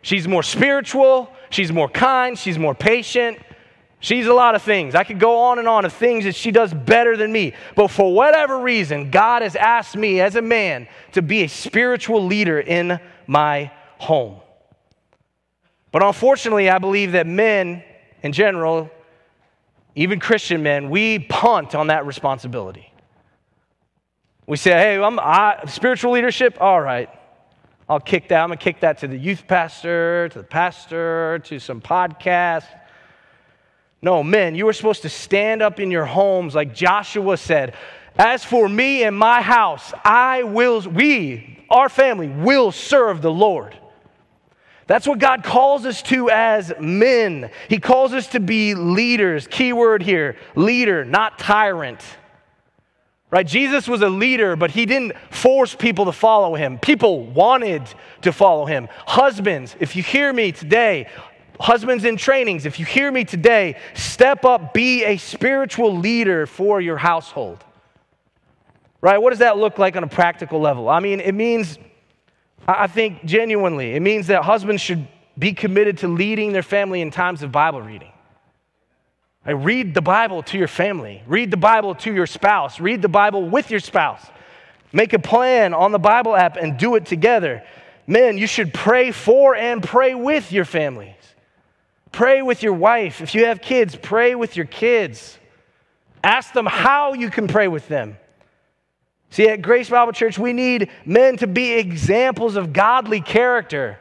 She's 0.01 0.27
more 0.27 0.41
spiritual, 0.41 1.31
she's 1.51 1.71
more 1.71 1.87
kind, 1.87 2.39
she's 2.39 2.57
more 2.57 2.73
patient. 2.73 3.37
She's 4.03 4.25
a 4.25 4.33
lot 4.33 4.55
of 4.55 4.63
things. 4.63 4.95
I 4.95 5.03
could 5.03 5.19
go 5.19 5.37
on 5.37 5.59
and 5.59 5.67
on 5.67 5.85
of 5.85 5.93
things 5.93 6.23
that 6.23 6.33
she 6.33 6.49
does 6.49 6.73
better 6.73 7.15
than 7.15 7.31
me. 7.31 7.53
But 7.75 7.89
for 7.89 8.11
whatever 8.11 8.59
reason, 8.59 9.11
God 9.11 9.43
has 9.43 9.55
asked 9.55 9.95
me 9.95 10.19
as 10.21 10.35
a 10.35 10.41
man 10.41 10.87
to 11.11 11.21
be 11.21 11.43
a 11.43 11.47
spiritual 11.47 12.25
leader 12.25 12.59
in 12.59 12.99
my 13.27 13.71
home. 13.99 14.39
But 15.91 16.01
unfortunately, 16.01 16.67
I 16.67 16.79
believe 16.79 17.11
that 17.11 17.27
men 17.27 17.83
in 18.23 18.33
general 18.33 18.89
even 19.95 20.19
Christian 20.19 20.63
men, 20.63 20.89
we 20.89 21.19
punt 21.19 21.75
on 21.75 21.87
that 21.87 22.05
responsibility. 22.05 22.91
We 24.47 24.57
say, 24.57 24.71
hey, 24.71 25.01
I'm 25.01 25.19
I, 25.19 25.63
spiritual 25.67 26.13
leadership, 26.13 26.57
all 26.59 26.81
right. 26.81 27.09
I'll 27.87 27.99
kick 27.99 28.29
that. 28.29 28.41
I'm 28.41 28.47
going 28.49 28.57
to 28.57 28.63
kick 28.63 28.79
that 28.81 28.99
to 28.99 29.07
the 29.07 29.17
youth 29.17 29.45
pastor, 29.47 30.29
to 30.29 30.37
the 30.37 30.45
pastor, 30.45 31.39
to 31.45 31.59
some 31.59 31.81
podcast. 31.81 32.65
No, 34.01 34.23
men, 34.23 34.55
you 34.55 34.67
are 34.67 34.73
supposed 34.73 35.01
to 35.01 35.09
stand 35.09 35.61
up 35.61 35.79
in 35.79 35.91
your 35.91 36.05
homes 36.05 36.55
like 36.55 36.73
Joshua 36.73 37.37
said. 37.37 37.75
As 38.17 38.43
for 38.43 38.67
me 38.67 39.03
and 39.03 39.17
my 39.17 39.41
house, 39.41 39.93
I 40.03 40.43
will, 40.43 40.81
we, 40.81 41.65
our 41.69 41.89
family, 41.89 42.29
will 42.29 42.71
serve 42.71 43.21
the 43.21 43.31
Lord. 43.31 43.77
That's 44.87 45.07
what 45.07 45.19
God 45.19 45.43
calls 45.43 45.85
us 45.85 46.01
to 46.03 46.29
as 46.29 46.73
men. 46.79 47.49
He 47.69 47.79
calls 47.79 48.13
us 48.13 48.27
to 48.27 48.39
be 48.39 48.75
leaders. 48.75 49.47
Key 49.47 49.73
word 49.73 50.03
here 50.03 50.37
leader, 50.55 51.05
not 51.05 51.39
tyrant. 51.39 52.01
Right? 53.29 53.47
Jesus 53.47 53.87
was 53.87 54.01
a 54.01 54.09
leader, 54.09 54.57
but 54.57 54.71
he 54.71 54.85
didn't 54.85 55.13
force 55.29 55.73
people 55.73 56.05
to 56.05 56.11
follow 56.11 56.55
him. 56.55 56.77
People 56.77 57.23
wanted 57.23 57.83
to 58.23 58.33
follow 58.33 58.65
him. 58.65 58.89
Husbands, 59.07 59.73
if 59.79 59.95
you 59.95 60.03
hear 60.03 60.33
me 60.33 60.51
today, 60.51 61.07
husbands 61.57 62.03
in 62.03 62.17
trainings, 62.17 62.65
if 62.65 62.77
you 62.77 62.85
hear 62.85 63.09
me 63.09 63.23
today, 63.23 63.77
step 63.93 64.43
up, 64.43 64.73
be 64.73 65.05
a 65.05 65.15
spiritual 65.15 65.97
leader 65.97 66.45
for 66.45 66.81
your 66.81 66.97
household. 66.97 67.63
Right? 68.99 69.17
What 69.17 69.29
does 69.29 69.39
that 69.39 69.57
look 69.57 69.79
like 69.79 69.95
on 69.95 70.03
a 70.03 70.09
practical 70.09 70.59
level? 70.59 70.89
I 70.89 70.99
mean, 70.99 71.21
it 71.21 71.33
means, 71.33 71.79
I 72.67 72.87
think 72.87 73.25
genuinely, 73.25 73.95
it 73.95 74.01
means 74.01 74.27
that 74.27 74.43
husbands 74.43 74.81
should 74.81 75.07
be 75.37 75.53
committed 75.53 75.99
to 75.99 76.07
leading 76.07 76.53
their 76.53 76.63
family 76.63 77.01
in 77.01 77.11
times 77.11 77.41
of 77.43 77.51
Bible 77.51 77.81
reading. 77.81 78.11
I 79.45 79.51
read 79.51 79.93
the 79.93 80.01
Bible 80.01 80.43
to 80.43 80.57
your 80.57 80.67
family. 80.67 81.23
Read 81.25 81.49
the 81.49 81.57
Bible 81.57 81.95
to 81.95 82.13
your 82.13 82.27
spouse. 82.27 82.79
Read 82.79 83.01
the 83.01 83.09
Bible 83.09 83.49
with 83.49 83.71
your 83.71 83.79
spouse. 83.79 84.23
Make 84.93 85.13
a 85.13 85.19
plan 85.19 85.73
on 85.73 85.91
the 85.91 85.99
Bible 85.99 86.35
app 86.35 86.57
and 86.57 86.77
do 86.77 86.95
it 86.95 87.05
together. 87.05 87.63
Men, 88.05 88.37
you 88.37 88.45
should 88.45 88.73
pray 88.73 89.11
for 89.11 89.55
and 89.55 89.81
pray 89.81 90.13
with 90.13 90.51
your 90.51 90.65
families. 90.65 91.15
Pray 92.11 92.41
with 92.41 92.61
your 92.61 92.73
wife. 92.73 93.21
If 93.21 93.33
you 93.33 93.45
have 93.45 93.61
kids, 93.61 93.95
pray 93.95 94.35
with 94.35 94.57
your 94.57 94.65
kids. 94.65 95.39
Ask 96.23 96.53
them 96.53 96.65
how 96.67 97.13
you 97.13 97.31
can 97.31 97.47
pray 97.47 97.67
with 97.67 97.87
them. 97.87 98.17
See, 99.31 99.49
at 99.49 99.63
Grace 99.63 99.89
Bible 99.89 100.13
Church, 100.13 100.37
we 100.37 100.53
need 100.53 100.89
men 101.05 101.37
to 101.37 101.47
be 101.47 101.73
examples 101.73 102.55
of 102.55 102.73
godly 102.73 103.21
character 103.21 103.97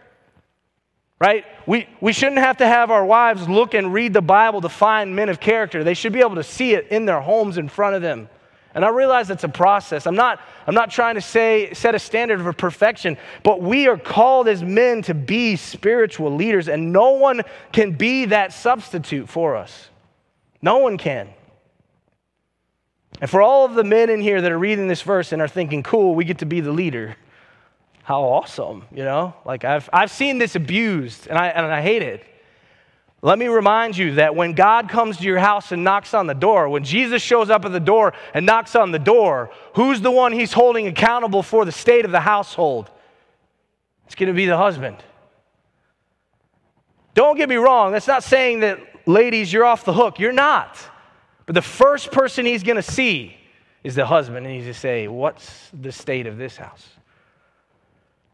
right? 1.20 1.44
We, 1.66 1.86
we 2.00 2.12
shouldn't 2.12 2.38
have 2.38 2.56
to 2.56 2.66
have 2.66 2.90
our 2.90 3.04
wives 3.04 3.48
look 3.48 3.74
and 3.74 3.92
read 3.92 4.14
the 4.14 4.22
Bible 4.22 4.62
to 4.62 4.68
find 4.68 5.14
men 5.14 5.28
of 5.28 5.38
character. 5.38 5.84
They 5.84 5.94
should 5.94 6.14
be 6.14 6.20
able 6.20 6.36
to 6.36 6.42
see 6.42 6.72
it 6.72 6.88
in 6.88 7.04
their 7.04 7.20
homes 7.20 7.58
in 7.58 7.68
front 7.68 7.94
of 7.94 8.02
them. 8.02 8.28
And 8.74 8.84
I 8.84 8.88
realize 8.88 9.30
it's 9.30 9.44
a 9.44 9.48
process. 9.48 10.06
I'm 10.06 10.14
not, 10.14 10.40
I'm 10.66 10.74
not 10.74 10.90
trying 10.90 11.16
to 11.16 11.20
say, 11.20 11.74
set 11.74 11.94
a 11.94 11.98
standard 11.98 12.40
of 12.40 12.56
perfection, 12.56 13.18
but 13.42 13.60
we 13.60 13.86
are 13.88 13.98
called 13.98 14.48
as 14.48 14.62
men 14.62 15.02
to 15.02 15.14
be 15.14 15.56
spiritual 15.56 16.34
leaders, 16.34 16.68
and 16.68 16.92
no 16.92 17.10
one 17.12 17.42
can 17.72 17.92
be 17.92 18.26
that 18.26 18.52
substitute 18.52 19.28
for 19.28 19.56
us. 19.56 19.90
No 20.62 20.78
one 20.78 20.98
can. 20.98 21.28
And 23.20 23.28
for 23.28 23.42
all 23.42 23.64
of 23.64 23.74
the 23.74 23.84
men 23.84 24.08
in 24.10 24.20
here 24.20 24.40
that 24.40 24.50
are 24.50 24.58
reading 24.58 24.88
this 24.88 25.02
verse 25.02 25.32
and 25.32 25.42
are 25.42 25.48
thinking, 25.48 25.82
cool, 25.82 26.14
we 26.14 26.24
get 26.24 26.38
to 26.38 26.46
be 26.46 26.60
the 26.60 26.72
leader 26.72 27.16
how 28.10 28.22
awesome, 28.22 28.84
you 28.92 29.04
know? 29.04 29.34
Like, 29.44 29.64
I've, 29.64 29.88
I've 29.92 30.10
seen 30.10 30.38
this 30.38 30.56
abused, 30.56 31.28
and 31.28 31.38
I, 31.38 31.46
and 31.46 31.64
I 31.66 31.80
hate 31.80 32.02
it. 32.02 32.24
Let 33.22 33.38
me 33.38 33.46
remind 33.46 33.96
you 33.96 34.16
that 34.16 34.34
when 34.34 34.54
God 34.54 34.88
comes 34.88 35.18
to 35.18 35.22
your 35.22 35.38
house 35.38 35.70
and 35.70 35.84
knocks 35.84 36.12
on 36.12 36.26
the 36.26 36.34
door, 36.34 36.68
when 36.68 36.82
Jesus 36.82 37.22
shows 37.22 37.50
up 37.50 37.64
at 37.64 37.70
the 37.70 37.78
door 37.78 38.12
and 38.34 38.44
knocks 38.44 38.74
on 38.74 38.90
the 38.90 38.98
door, 38.98 39.52
who's 39.76 40.00
the 40.00 40.10
one 40.10 40.32
he's 40.32 40.52
holding 40.52 40.88
accountable 40.88 41.44
for 41.44 41.64
the 41.64 41.70
state 41.70 42.04
of 42.04 42.10
the 42.10 42.18
household? 42.18 42.90
It's 44.06 44.16
going 44.16 44.26
to 44.26 44.32
be 44.32 44.46
the 44.46 44.56
husband. 44.56 44.96
Don't 47.14 47.36
get 47.36 47.48
me 47.48 47.56
wrong, 47.56 47.92
that's 47.92 48.08
not 48.08 48.24
saying 48.24 48.60
that, 48.60 48.80
ladies, 49.06 49.52
you're 49.52 49.64
off 49.64 49.84
the 49.84 49.92
hook. 49.92 50.18
You're 50.18 50.32
not. 50.32 50.76
But 51.50 51.54
the 51.56 51.62
first 51.62 52.12
person 52.12 52.46
he's 52.46 52.62
going 52.62 52.76
to 52.76 52.82
see 52.82 53.36
is 53.82 53.96
the 53.96 54.06
husband, 54.06 54.46
and 54.46 54.54
he's 54.54 54.66
going 54.66 54.72
to 54.72 54.78
say, 54.78 55.08
What's 55.08 55.68
the 55.72 55.90
state 55.90 56.28
of 56.28 56.36
this 56.36 56.56
house? 56.56 56.88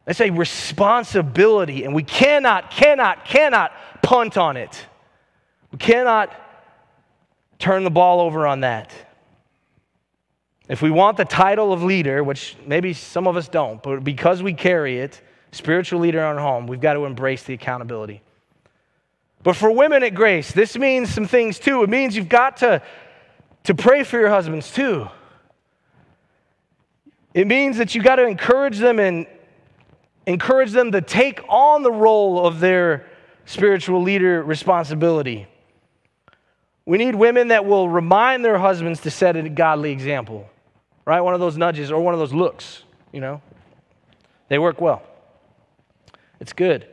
It's 0.07 0.21
a 0.21 0.29
responsibility, 0.29 1.85
and 1.85 1.95
we 1.95 2.03
cannot, 2.03 2.71
cannot, 2.71 3.25
cannot 3.25 3.73
punt 4.03 4.37
on 4.37 4.59
it. 4.59 4.87
We 5.73 5.79
cannot 5.79 6.31
turn 7.59 7.85
the 7.85 7.91
ball 7.91 8.21
over 8.21 8.47
on 8.47 8.61
that. 8.61 8.93
If 10.69 10.83
we 10.83 10.91
want 10.91 11.17
the 11.17 11.25
title 11.25 11.73
of 11.73 11.83
leader, 11.83 12.23
which 12.23 12.55
maybe 12.67 12.93
some 12.93 13.27
of 13.27 13.35
us 13.39 13.49
don't, 13.49 13.83
but 13.83 14.05
because 14.05 14.43
we 14.43 14.53
carry 14.53 14.99
it, 14.99 15.23
spiritual 15.53 16.01
leader 16.01 16.21
our 16.21 16.39
home, 16.39 16.67
we've 16.67 16.83
got 16.83 16.93
to 16.93 17.07
embrace 17.07 17.45
the 17.45 17.55
accountability. 17.55 18.21
But 19.43 19.55
for 19.55 19.71
women 19.71 20.03
at 20.03 20.13
Grace, 20.13 20.51
this 20.51 20.77
means 20.77 21.15
some 21.15 21.27
things 21.27 21.59
too. 21.59 21.85
It 21.85 21.89
means 21.89 22.17
you've 22.17 22.29
got 22.29 22.57
to, 22.59 22.83
to 23.67 23.75
pray 23.75 24.05
for 24.05 24.19
your 24.19 24.31
husbands 24.31 24.71
too. 24.73 25.09
It 27.35 27.47
means 27.47 27.79
that 27.79 27.95
you've 27.95 28.05
got 28.05 28.17
to 28.17 28.27
encourage 28.27 28.79
them 28.79 29.01
and 29.01 29.27
encourage 30.25 30.71
them 30.71 30.93
to 30.93 31.01
take 31.01 31.41
on 31.49 31.83
the 31.83 31.91
role 31.91 32.47
of 32.47 32.61
their 32.61 33.07
spiritual 33.45 34.03
leader 34.03 34.43
responsibility. 34.43 35.49
We 36.85 36.97
need 36.97 37.17
women 37.17 37.49
that 37.49 37.67
will 37.67 37.89
remind 37.89 38.45
their 38.45 38.59
husbands 38.59 39.01
to 39.01 39.11
set 39.11 39.37
a 39.37 39.49
godly 39.49 39.91
example, 39.91 40.49
right? 41.05 41.21
One 41.21 41.35
of 41.35 41.41
those 41.41 41.57
nudges 41.57 41.91
or 41.91 42.01
one 42.01 42.15
of 42.15 42.21
those 42.21 42.33
looks, 42.33 42.85
you 43.13 43.21
know? 43.21 43.43
They 44.49 44.61
work 44.61 44.81
well. 44.81 45.03
It's 46.39 46.53
good. 46.53 46.87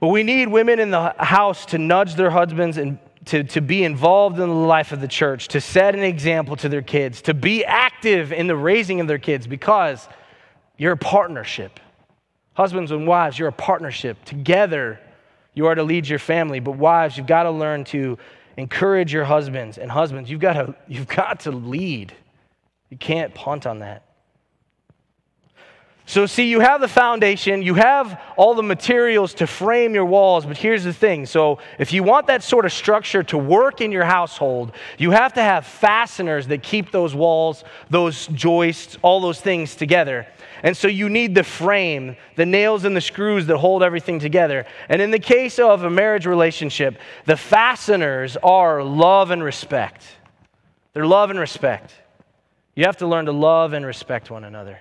But 0.00 0.08
we 0.08 0.24
need 0.24 0.48
women 0.48 0.80
in 0.80 0.90
the 0.90 1.14
house 1.18 1.64
to 1.66 1.78
nudge 1.78 2.16
their 2.16 2.30
husbands 2.30 2.76
and 2.76 2.98
to, 3.30 3.44
to 3.44 3.60
be 3.60 3.84
involved 3.84 4.40
in 4.40 4.48
the 4.48 4.54
life 4.54 4.90
of 4.90 5.00
the 5.00 5.06
church, 5.06 5.46
to 5.48 5.60
set 5.60 5.94
an 5.94 6.02
example 6.02 6.56
to 6.56 6.68
their 6.68 6.82
kids, 6.82 7.22
to 7.22 7.32
be 7.32 7.64
active 7.64 8.32
in 8.32 8.48
the 8.48 8.56
raising 8.56 9.00
of 9.00 9.06
their 9.06 9.18
kids 9.18 9.46
because 9.46 10.08
you're 10.76 10.94
a 10.94 10.96
partnership. 10.96 11.78
Husbands 12.54 12.90
and 12.90 13.06
wives, 13.06 13.38
you're 13.38 13.46
a 13.46 13.52
partnership. 13.52 14.24
Together, 14.24 14.98
you 15.54 15.66
are 15.66 15.76
to 15.76 15.84
lead 15.84 16.08
your 16.08 16.18
family. 16.18 16.58
But 16.58 16.72
wives, 16.72 17.16
you've 17.16 17.28
got 17.28 17.44
to 17.44 17.52
learn 17.52 17.84
to 17.84 18.18
encourage 18.56 19.12
your 19.12 19.24
husbands. 19.24 19.78
And 19.78 19.92
husbands, 19.92 20.28
you've 20.28 20.40
got 20.40 20.54
to, 20.54 20.74
you've 20.88 21.06
got 21.06 21.40
to 21.40 21.52
lead. 21.52 22.12
You 22.88 22.96
can't 22.96 23.32
punt 23.32 23.64
on 23.64 23.78
that. 23.78 24.09
So, 26.10 26.26
see, 26.26 26.50
you 26.50 26.58
have 26.58 26.80
the 26.80 26.88
foundation, 26.88 27.62
you 27.62 27.74
have 27.74 28.20
all 28.36 28.54
the 28.54 28.64
materials 28.64 29.32
to 29.34 29.46
frame 29.46 29.94
your 29.94 30.04
walls, 30.04 30.44
but 30.44 30.56
here's 30.56 30.82
the 30.82 30.92
thing. 30.92 31.24
So, 31.24 31.60
if 31.78 31.92
you 31.92 32.02
want 32.02 32.26
that 32.26 32.42
sort 32.42 32.64
of 32.64 32.72
structure 32.72 33.22
to 33.22 33.38
work 33.38 33.80
in 33.80 33.92
your 33.92 34.02
household, 34.02 34.72
you 34.98 35.12
have 35.12 35.34
to 35.34 35.40
have 35.40 35.64
fasteners 35.64 36.48
that 36.48 36.64
keep 36.64 36.90
those 36.90 37.14
walls, 37.14 37.62
those 37.90 38.26
joists, 38.26 38.98
all 39.02 39.20
those 39.20 39.40
things 39.40 39.76
together. 39.76 40.26
And 40.64 40.76
so 40.76 40.88
you 40.88 41.08
need 41.08 41.36
the 41.36 41.44
frame, 41.44 42.16
the 42.34 42.44
nails 42.44 42.84
and 42.84 42.96
the 42.96 43.00
screws 43.00 43.46
that 43.46 43.58
hold 43.58 43.84
everything 43.84 44.18
together. 44.18 44.66
And 44.88 45.00
in 45.00 45.12
the 45.12 45.20
case 45.20 45.60
of 45.60 45.84
a 45.84 45.90
marriage 45.90 46.26
relationship, 46.26 46.98
the 47.26 47.36
fasteners 47.36 48.36
are 48.42 48.82
love 48.82 49.30
and 49.30 49.44
respect. 49.44 50.04
They're 50.92 51.06
love 51.06 51.30
and 51.30 51.38
respect. 51.38 51.94
You 52.74 52.86
have 52.86 52.96
to 52.96 53.06
learn 53.06 53.26
to 53.26 53.32
love 53.32 53.74
and 53.74 53.86
respect 53.86 54.28
one 54.28 54.42
another. 54.42 54.80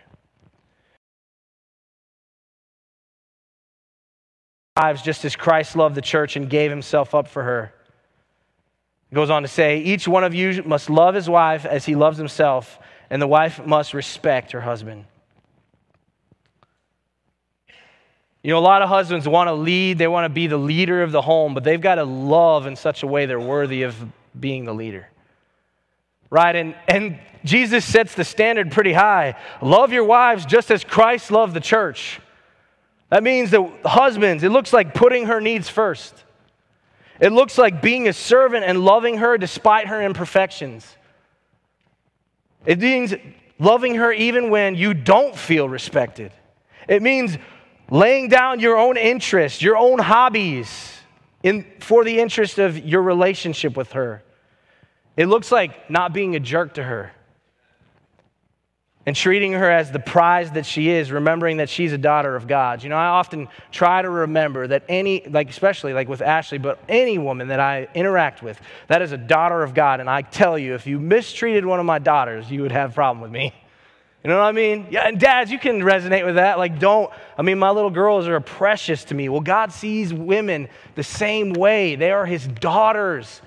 Lives 4.79 5.01
just 5.01 5.25
as 5.25 5.35
Christ 5.35 5.75
loved 5.75 5.95
the 5.95 6.01
church 6.01 6.35
and 6.35 6.49
gave 6.49 6.69
himself 6.71 7.13
up 7.13 7.27
for 7.27 7.43
her. 7.43 7.73
He 9.09 9.15
goes 9.15 9.29
on 9.29 9.41
to 9.41 9.47
say, 9.47 9.79
Each 9.79 10.07
one 10.07 10.23
of 10.23 10.33
you 10.33 10.63
must 10.63 10.89
love 10.89 11.15
his 11.15 11.29
wife 11.29 11.65
as 11.65 11.85
he 11.85 11.95
loves 11.95 12.17
himself, 12.17 12.79
and 13.09 13.21
the 13.21 13.27
wife 13.27 13.65
must 13.65 13.93
respect 13.93 14.51
her 14.51 14.61
husband. 14.61 15.05
You 18.41 18.51
know, 18.51 18.59
a 18.59 18.61
lot 18.61 18.81
of 18.81 18.87
husbands 18.87 19.27
want 19.27 19.49
to 19.49 19.53
lead, 19.53 19.97
they 19.97 20.07
want 20.07 20.25
to 20.25 20.29
be 20.29 20.47
the 20.47 20.57
leader 20.57 21.03
of 21.03 21.11
the 21.11 21.21
home, 21.21 21.53
but 21.53 21.65
they've 21.65 21.81
got 21.81 21.95
to 21.95 22.05
love 22.05 22.65
in 22.65 22.77
such 22.77 23.03
a 23.03 23.07
way 23.07 23.25
they're 23.25 23.39
worthy 23.39 23.83
of 23.83 23.95
being 24.39 24.63
the 24.63 24.73
leader. 24.73 25.09
Right? 26.29 26.55
And, 26.55 26.75
and 26.87 27.19
Jesus 27.43 27.83
sets 27.83 28.15
the 28.15 28.23
standard 28.23 28.71
pretty 28.71 28.93
high. 28.93 29.35
Love 29.61 29.91
your 29.91 30.05
wives 30.05 30.45
just 30.45 30.71
as 30.71 30.85
Christ 30.85 31.31
loved 31.31 31.53
the 31.53 31.59
church. 31.59 32.21
That 33.09 33.23
means 33.23 33.51
that 33.51 33.67
husbands, 33.85 34.43
it 34.43 34.49
looks 34.49 34.71
like 34.71 34.93
putting 34.93 35.25
her 35.25 35.41
needs 35.41 35.67
first. 35.67 36.13
It 37.19 37.31
looks 37.31 37.57
like 37.57 37.81
being 37.81 38.07
a 38.07 38.13
servant 38.13 38.63
and 38.65 38.85
loving 38.85 39.17
her 39.17 39.37
despite 39.37 39.87
her 39.87 40.01
imperfections. 40.01 40.95
It 42.65 42.79
means 42.79 43.13
loving 43.57 43.95
her 43.95 44.11
even 44.11 44.49
when 44.49 44.75
you 44.75 44.93
don't 44.93 45.35
feel 45.35 45.67
respected. 45.67 46.31
It 46.87 47.01
means 47.01 47.37
laying 47.89 48.29
down 48.29 48.59
your 48.59 48.77
own 48.77 48.95
interests, 48.95 49.61
your 49.61 49.75
own 49.75 49.99
hobbies, 49.99 50.93
in, 51.43 51.65
for 51.79 52.03
the 52.03 52.19
interest 52.19 52.59
of 52.59 52.77
your 52.77 53.01
relationship 53.01 53.75
with 53.75 53.93
her. 53.93 54.23
It 55.17 55.25
looks 55.27 55.51
like 55.51 55.89
not 55.89 56.13
being 56.13 56.35
a 56.35 56.39
jerk 56.39 56.75
to 56.75 56.83
her 56.83 57.11
and 59.05 59.15
treating 59.15 59.53
her 59.53 59.69
as 59.69 59.91
the 59.91 59.99
prize 59.99 60.51
that 60.51 60.65
she 60.65 60.89
is, 60.89 61.11
remembering 61.11 61.57
that 61.57 61.69
she's 61.69 61.93
a 61.93 61.97
daughter 61.97 62.35
of 62.35 62.47
God. 62.47 62.83
You 62.83 62.89
know, 62.89 62.97
I 62.97 63.07
often 63.07 63.47
try 63.71 64.01
to 64.01 64.09
remember 64.09 64.67
that 64.67 64.83
any, 64.89 65.25
like 65.27 65.49
especially 65.49 65.93
like 65.93 66.07
with 66.07 66.21
Ashley, 66.21 66.57
but 66.57 66.79
any 66.89 67.17
woman 67.17 67.47
that 67.47 67.59
I 67.59 67.87
interact 67.95 68.43
with, 68.43 68.59
that 68.87 69.01
is 69.01 69.11
a 69.11 69.17
daughter 69.17 69.63
of 69.63 69.73
God. 69.73 69.99
And 69.99 70.09
I 70.09 70.21
tell 70.21 70.59
you, 70.59 70.75
if 70.75 70.85
you 70.85 70.99
mistreated 70.99 71.65
one 71.65 71.79
of 71.79 71.85
my 71.85 71.99
daughters, 71.99 72.51
you 72.51 72.61
would 72.61 72.71
have 72.71 72.91
a 72.91 72.93
problem 72.93 73.21
with 73.21 73.31
me. 73.31 73.53
You 74.23 74.29
know 74.29 74.37
what 74.37 74.47
I 74.47 74.51
mean? 74.51 74.87
Yeah, 74.91 75.07
and 75.07 75.17
dads, 75.17 75.49
you 75.49 75.57
can 75.57 75.79
resonate 75.79 76.25
with 76.25 76.35
that. 76.35 76.57
Like, 76.57 76.77
don't, 76.77 77.09
I 77.37 77.41
mean, 77.41 77.57
my 77.57 77.69
little 77.69 77.89
girls 77.89 78.27
are 78.27 78.41
precious 78.41 79.05
to 79.05 79.15
me. 79.15 79.29
Well, 79.29 79.39
God 79.39 79.71
sees 79.71 80.13
women 80.13 80.67
the 80.95 81.03
same 81.03 81.53
way. 81.53 81.95
They 81.95 82.11
are 82.11 82.25
his 82.25 82.45
daughters. 82.45 83.41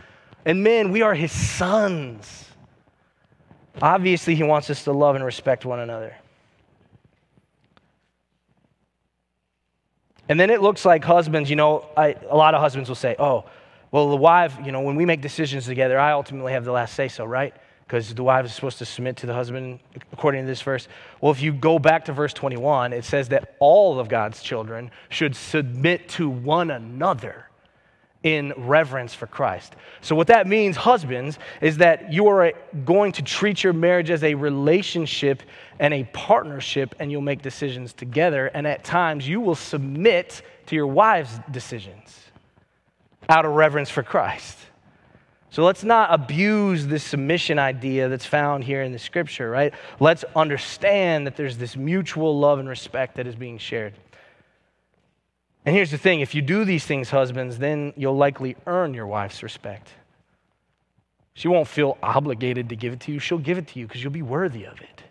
And 0.46 0.64
men, 0.64 0.90
we 0.90 1.02
are 1.02 1.12
his 1.12 1.30
sons. 1.30 2.41
Obviously, 3.80 4.34
he 4.34 4.42
wants 4.42 4.68
us 4.70 4.84
to 4.84 4.92
love 4.92 5.14
and 5.14 5.24
respect 5.24 5.64
one 5.64 5.80
another. 5.80 6.14
And 10.28 10.38
then 10.38 10.50
it 10.50 10.62
looks 10.62 10.84
like 10.84 11.04
husbands, 11.04 11.50
you 11.50 11.56
know, 11.56 11.86
I, 11.96 12.16
a 12.28 12.36
lot 12.36 12.54
of 12.54 12.60
husbands 12.60 12.88
will 12.88 12.96
say, 12.96 13.16
oh, 13.18 13.44
well, 13.90 14.08
the 14.10 14.16
wife, 14.16 14.56
you 14.64 14.72
know, 14.72 14.80
when 14.80 14.96
we 14.96 15.04
make 15.04 15.20
decisions 15.20 15.66
together, 15.66 15.98
I 15.98 16.12
ultimately 16.12 16.52
have 16.52 16.64
the 16.64 16.72
last 16.72 16.94
say 16.94 17.08
so, 17.08 17.24
right? 17.24 17.54
Because 17.86 18.14
the 18.14 18.22
wife 18.22 18.46
is 18.46 18.54
supposed 18.54 18.78
to 18.78 18.86
submit 18.86 19.18
to 19.18 19.26
the 19.26 19.34
husband 19.34 19.80
according 20.12 20.44
to 20.44 20.46
this 20.46 20.62
verse. 20.62 20.88
Well, 21.20 21.32
if 21.32 21.42
you 21.42 21.52
go 21.52 21.78
back 21.78 22.06
to 22.06 22.12
verse 22.12 22.32
21, 22.32 22.92
it 22.92 23.04
says 23.04 23.28
that 23.30 23.56
all 23.58 24.00
of 24.00 24.08
God's 24.08 24.42
children 24.42 24.90
should 25.10 25.36
submit 25.36 26.08
to 26.10 26.30
one 26.30 26.70
another 26.70 27.46
in 28.22 28.52
reverence 28.56 29.14
for 29.14 29.26
Christ. 29.26 29.74
So, 30.00 30.14
what 30.14 30.28
that 30.28 30.46
means, 30.46 30.76
husbands, 30.76 31.38
is 31.60 31.78
that 31.78 32.12
you 32.12 32.28
are 32.28 32.52
going 32.84 33.12
to 33.12 33.22
treat 33.22 33.64
your 33.64 33.72
marriage 33.72 34.10
as 34.10 34.22
a 34.22 34.34
relationship 34.34 35.42
and 35.78 35.92
a 35.92 36.04
partnership, 36.12 36.94
and 36.98 37.10
you'll 37.10 37.20
make 37.20 37.42
decisions 37.42 37.92
together. 37.92 38.46
And 38.46 38.66
at 38.66 38.84
times, 38.84 39.26
you 39.26 39.40
will 39.40 39.54
submit 39.54 40.42
to 40.66 40.76
your 40.76 40.86
wife's 40.86 41.38
decisions 41.50 42.16
out 43.28 43.44
of 43.44 43.52
reverence 43.52 43.90
for 43.90 44.02
Christ. 44.02 44.58
So, 45.50 45.64
let's 45.64 45.82
not 45.82 46.14
abuse 46.14 46.86
this 46.86 47.02
submission 47.02 47.58
idea 47.58 48.08
that's 48.08 48.24
found 48.24 48.64
here 48.64 48.82
in 48.82 48.92
the 48.92 48.98
scripture, 48.98 49.50
right? 49.50 49.74
Let's 49.98 50.24
understand 50.36 51.26
that 51.26 51.36
there's 51.36 51.58
this 51.58 51.76
mutual 51.76 52.38
love 52.38 52.60
and 52.60 52.68
respect 52.68 53.16
that 53.16 53.26
is 53.26 53.34
being 53.34 53.58
shared. 53.58 53.94
And 55.64 55.74
here's 55.74 55.90
the 55.90 55.98
thing 55.98 56.20
if 56.20 56.34
you 56.34 56.42
do 56.42 56.64
these 56.64 56.84
things, 56.84 57.10
husbands, 57.10 57.58
then 57.58 57.92
you'll 57.96 58.16
likely 58.16 58.56
earn 58.66 58.94
your 58.94 59.06
wife's 59.06 59.42
respect. 59.42 59.88
She 61.34 61.48
won't 61.48 61.68
feel 61.68 61.96
obligated 62.02 62.68
to 62.68 62.76
give 62.76 62.92
it 62.92 63.00
to 63.00 63.12
you. 63.12 63.18
She'll 63.18 63.38
give 63.38 63.58
it 63.58 63.68
to 63.68 63.78
you 63.78 63.86
because 63.86 64.02
you'll 64.02 64.12
be 64.12 64.22
worthy 64.22 64.64
of 64.64 64.80
it 64.80 65.02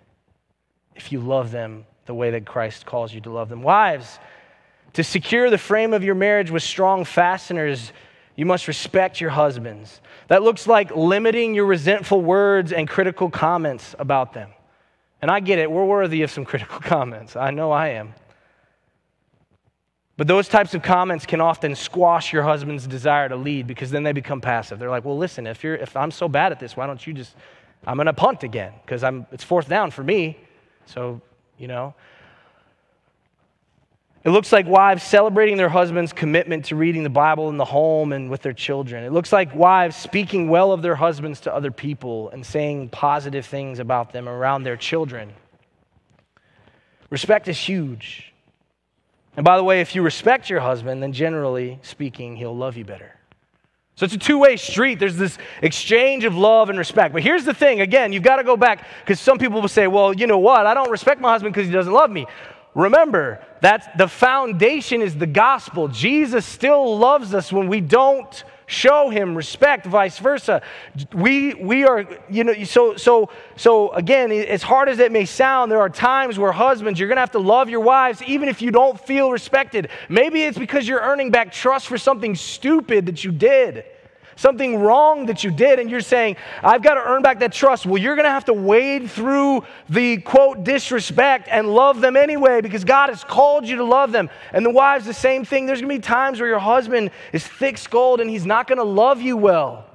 if 0.95 1.11
you 1.11 1.19
love 1.19 1.51
them 1.51 1.85
the 2.05 2.13
way 2.13 2.31
that 2.31 2.45
Christ 2.45 2.85
calls 2.85 3.13
you 3.13 3.21
to 3.21 3.31
love 3.31 3.49
them. 3.49 3.63
Wives, 3.63 4.19
to 4.93 5.03
secure 5.03 5.49
the 5.49 5.57
frame 5.57 5.93
of 5.93 6.03
your 6.03 6.15
marriage 6.15 6.51
with 6.51 6.63
strong 6.63 7.05
fasteners, 7.05 7.93
you 8.35 8.45
must 8.45 8.67
respect 8.67 9.21
your 9.21 9.29
husbands. 9.29 10.01
That 10.27 10.43
looks 10.43 10.67
like 10.67 10.95
limiting 10.95 11.55
your 11.55 11.65
resentful 11.65 12.21
words 12.21 12.71
and 12.71 12.87
critical 12.87 13.29
comments 13.29 13.95
about 13.97 14.33
them. 14.33 14.51
And 15.21 15.31
I 15.31 15.39
get 15.39 15.59
it, 15.59 15.71
we're 15.71 15.85
worthy 15.85 16.23
of 16.23 16.31
some 16.31 16.45
critical 16.51 16.79
comments. 16.79 17.35
I 17.35 17.51
know 17.51 17.71
I 17.71 17.89
am. 17.89 18.13
But 20.21 20.27
those 20.27 20.47
types 20.47 20.75
of 20.75 20.83
comments 20.83 21.25
can 21.25 21.41
often 21.41 21.73
squash 21.73 22.31
your 22.31 22.43
husband's 22.43 22.85
desire 22.85 23.27
to 23.27 23.35
lead 23.35 23.65
because 23.65 23.89
then 23.89 24.03
they 24.03 24.11
become 24.11 24.39
passive. 24.39 24.77
They're 24.77 24.91
like, 24.91 25.03
well, 25.03 25.17
listen, 25.17 25.47
if, 25.47 25.63
you're, 25.63 25.73
if 25.73 25.97
I'm 25.97 26.11
so 26.11 26.29
bad 26.29 26.51
at 26.51 26.59
this, 26.59 26.77
why 26.77 26.85
don't 26.85 27.07
you 27.07 27.11
just, 27.11 27.35
I'm 27.87 27.97
going 27.97 28.05
to 28.05 28.13
punt 28.13 28.43
again 28.43 28.71
because 28.85 29.03
it's 29.31 29.43
fourth 29.43 29.67
down 29.67 29.89
for 29.89 30.03
me. 30.03 30.37
So, 30.85 31.21
you 31.57 31.67
know. 31.67 31.95
It 34.23 34.29
looks 34.29 34.51
like 34.51 34.67
wives 34.67 35.01
celebrating 35.01 35.57
their 35.57 35.69
husband's 35.69 36.13
commitment 36.13 36.65
to 36.65 36.75
reading 36.75 37.01
the 37.01 37.09
Bible 37.09 37.49
in 37.49 37.57
the 37.57 37.65
home 37.65 38.13
and 38.13 38.29
with 38.29 38.43
their 38.43 38.53
children. 38.53 39.03
It 39.03 39.11
looks 39.11 39.33
like 39.33 39.55
wives 39.55 39.95
speaking 39.95 40.49
well 40.49 40.71
of 40.71 40.83
their 40.83 40.97
husbands 40.97 41.39
to 41.39 41.51
other 41.55 41.71
people 41.71 42.29
and 42.29 42.45
saying 42.45 42.89
positive 42.89 43.47
things 43.47 43.79
about 43.79 44.13
them 44.13 44.29
around 44.29 44.65
their 44.65 44.77
children. 44.77 45.33
Respect 47.09 47.47
is 47.47 47.57
huge. 47.57 48.30
And 49.37 49.43
by 49.45 49.57
the 49.57 49.63
way, 49.63 49.81
if 49.81 49.95
you 49.95 50.01
respect 50.01 50.49
your 50.49 50.59
husband, 50.59 51.01
then 51.01 51.13
generally 51.13 51.79
speaking, 51.83 52.35
he'll 52.35 52.55
love 52.55 52.75
you 52.75 52.85
better. 52.85 53.15
So 53.95 54.05
it's 54.05 54.13
a 54.13 54.17
two 54.17 54.39
way 54.39 54.57
street. 54.57 54.99
There's 54.99 55.15
this 55.15 55.37
exchange 55.61 56.23
of 56.23 56.35
love 56.35 56.69
and 56.69 56.79
respect. 56.79 57.13
But 57.13 57.23
here's 57.23 57.45
the 57.45 57.53
thing 57.53 57.81
again, 57.81 58.13
you've 58.13 58.23
got 58.23 58.37
to 58.37 58.43
go 58.43 58.57
back 58.57 58.85
because 59.01 59.19
some 59.19 59.37
people 59.37 59.61
will 59.61 59.67
say, 59.67 59.87
well, 59.87 60.13
you 60.13 60.27
know 60.27 60.39
what? 60.39 60.65
I 60.65 60.73
don't 60.73 60.89
respect 60.89 61.21
my 61.21 61.31
husband 61.31 61.53
because 61.53 61.67
he 61.67 61.73
doesn't 61.73 61.93
love 61.93 62.09
me. 62.09 62.25
Remember, 62.73 63.45
that's 63.59 63.85
the 63.97 64.07
foundation 64.07 65.01
is 65.01 65.15
the 65.15 65.27
gospel. 65.27 65.87
Jesus 65.87 66.45
still 66.45 66.97
loves 66.97 67.33
us 67.33 67.51
when 67.51 67.67
we 67.67 67.81
don't 67.81 68.43
show 68.71 69.09
him 69.09 69.35
respect, 69.35 69.85
vice 69.85 70.17
versa. 70.17 70.61
We, 71.13 71.53
we 71.55 71.85
are, 71.85 72.07
you 72.29 72.43
know, 72.43 72.63
so, 72.63 72.95
so, 72.95 73.29
so 73.57 73.91
again, 73.91 74.31
as 74.31 74.63
hard 74.63 74.89
as 74.89 74.99
it 74.99 75.11
may 75.11 75.25
sound, 75.25 75.71
there 75.71 75.81
are 75.81 75.89
times 75.89 76.39
where 76.39 76.51
husbands, 76.51 76.99
you're 76.99 77.09
going 77.09 77.17
to 77.17 77.21
have 77.21 77.31
to 77.31 77.39
love 77.39 77.69
your 77.69 77.81
wives 77.81 78.23
even 78.23 78.47
if 78.49 78.61
you 78.61 78.71
don't 78.71 78.99
feel 78.99 79.31
respected. 79.31 79.89
Maybe 80.09 80.43
it's 80.43 80.57
because 80.57 80.87
you're 80.87 81.01
earning 81.01 81.31
back 81.31 81.51
trust 81.51 81.87
for 81.87 81.97
something 81.97 82.35
stupid 82.35 83.05
that 83.07 83.23
you 83.23 83.31
did 83.31 83.83
something 84.35 84.79
wrong 84.79 85.25
that 85.27 85.43
you 85.43 85.51
did, 85.51 85.79
and 85.79 85.89
you're 85.89 86.01
saying, 86.01 86.37
I've 86.63 86.81
got 86.81 86.95
to 86.95 87.03
earn 87.03 87.21
back 87.21 87.39
that 87.39 87.51
trust. 87.51 87.85
Well, 87.85 88.01
you're 88.01 88.15
going 88.15 88.25
to 88.25 88.31
have 88.31 88.45
to 88.45 88.53
wade 88.53 89.09
through 89.09 89.65
the 89.89 90.17
quote 90.17 90.63
disrespect 90.63 91.47
and 91.49 91.73
love 91.73 92.01
them 92.01 92.15
anyway 92.15 92.61
because 92.61 92.83
God 92.83 93.09
has 93.09 93.23
called 93.23 93.67
you 93.67 93.77
to 93.77 93.83
love 93.83 94.11
them. 94.11 94.29
And 94.53 94.65
the 94.65 94.71
wives, 94.71 95.05
the 95.05 95.13
same 95.13 95.45
thing. 95.45 95.65
There's 95.65 95.81
going 95.81 95.89
to 95.89 95.95
be 95.95 96.01
times 96.01 96.39
where 96.39 96.49
your 96.49 96.59
husband 96.59 97.11
is 97.33 97.45
thick 97.45 97.77
skulled 97.77 98.21
and 98.21 98.29
he's 98.29 98.45
not 98.45 98.67
going 98.67 98.77
to 98.77 98.83
love 98.83 99.21
you 99.21 99.37
well. 99.37 99.85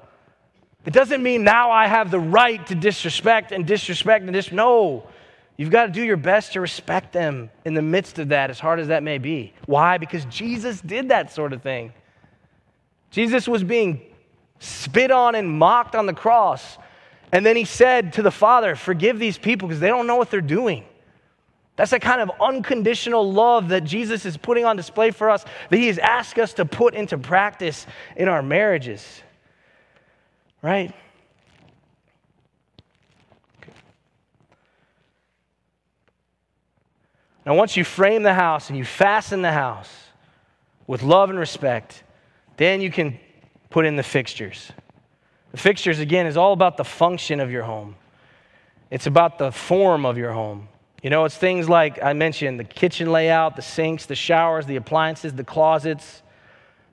It 0.85 0.93
doesn't 0.93 1.23
mean 1.23 1.43
now 1.43 1.71
I 1.73 1.89
have 1.89 2.11
the 2.13 2.21
right 2.21 2.65
to 2.69 2.75
disrespect 2.77 3.51
and 3.51 3.67
disrespect 3.67 4.25
and 4.25 4.33
dis. 4.33 4.53
No. 4.53 5.09
You've 5.57 5.71
got 5.71 5.87
to 5.87 5.93
do 5.93 6.03
your 6.03 6.19
best 6.19 6.53
to 6.53 6.61
respect 6.61 7.13
them 7.13 7.51
in 7.65 7.75
the 7.75 7.83
midst 7.83 8.19
of 8.19 8.29
that, 8.29 8.51
as 8.51 8.61
hard 8.61 8.79
as 8.79 8.89
that 8.89 9.03
may 9.03 9.19
be. 9.19 9.55
Why? 9.65 9.97
Because 9.97 10.25
Jesus 10.27 10.81
did 10.81 11.09
that 11.09 11.33
sort 11.33 11.53
of 11.53 11.63
thing. 11.63 11.93
Jesus 13.11 13.49
was 13.49 13.65
being 13.65 14.03
spit 14.59 15.11
on 15.11 15.35
and 15.35 15.51
mocked 15.51 15.95
on 15.95 16.07
the 16.07 16.13
cross. 16.13 16.79
And 17.33 17.45
then 17.45 17.57
he 17.57 17.65
said 17.65 18.15
to 18.15 18.23
the 18.23 18.31
Father, 18.31 18.77
Forgive 18.77 19.19
these 19.19 19.39
people 19.39 19.69
because 19.69 19.81
they 19.81 19.89
don't 19.89 20.07
know 20.07 20.17
what 20.17 20.31
they're 20.31 20.41
doing. 20.41 20.85
That's 21.77 21.91
the 21.91 22.01
kind 22.01 22.23
of 22.23 22.31
unconditional 22.41 23.31
love 23.31 23.69
that 23.69 23.85
Jesus 23.85 24.25
is 24.25 24.37
putting 24.37 24.65
on 24.65 24.77
display 24.77 25.11
for 25.11 25.29
us, 25.29 25.45
that 25.69 25.77
he 25.77 25.89
has 25.89 25.99
asked 25.99 26.39
us 26.39 26.55
to 26.55 26.65
put 26.65 26.95
into 26.95 27.19
practice 27.19 27.87
in 28.17 28.29
our 28.29 28.43
marriages. 28.43 29.23
Right? 30.63 30.95
Now, 37.45 37.55
once 37.55 37.77
you 37.77 37.85
frame 37.85 38.25
the 38.25 38.35
house 38.35 38.71
and 38.71 38.79
you 38.79 38.85
fasten 38.85 39.43
the 39.43 39.53
house 39.53 39.91
with 40.87 41.03
love 41.03 41.31
and 41.31 41.39
respect, 41.39 42.03
then 42.57 42.81
you 42.81 42.91
can 42.91 43.21
put 43.77 43.85
in 43.85 43.97
the 43.97 44.03
fixtures. 44.03 44.73
The 45.51 45.59
fixtures, 45.59 45.99
again, 45.99 46.25
is 46.25 46.39
all 46.39 46.55
about 46.55 46.79
the 46.79 46.83
function 46.83 47.41
of 47.41 47.51
your 47.51 47.65
home, 47.65 47.97
it's 48.91 49.07
about 49.07 49.37
the 49.37 49.53
form 49.53 50.07
of 50.07 50.17
your 50.17 50.33
home. 50.33 50.69
You 51.03 51.11
know, 51.11 51.27
it's 51.27 51.37
things 51.37 51.69
like 51.69 52.03
I 52.03 52.15
mentioned 52.15 52.59
the 52.59 52.65
kitchen 52.65 53.13
layout, 53.13 53.55
the 53.55 53.61
sinks, 53.61 54.07
the 54.07 54.15
showers, 54.15 54.65
the 54.65 54.77
appliances, 54.77 55.35
the 55.35 55.45
closets, 55.45 56.23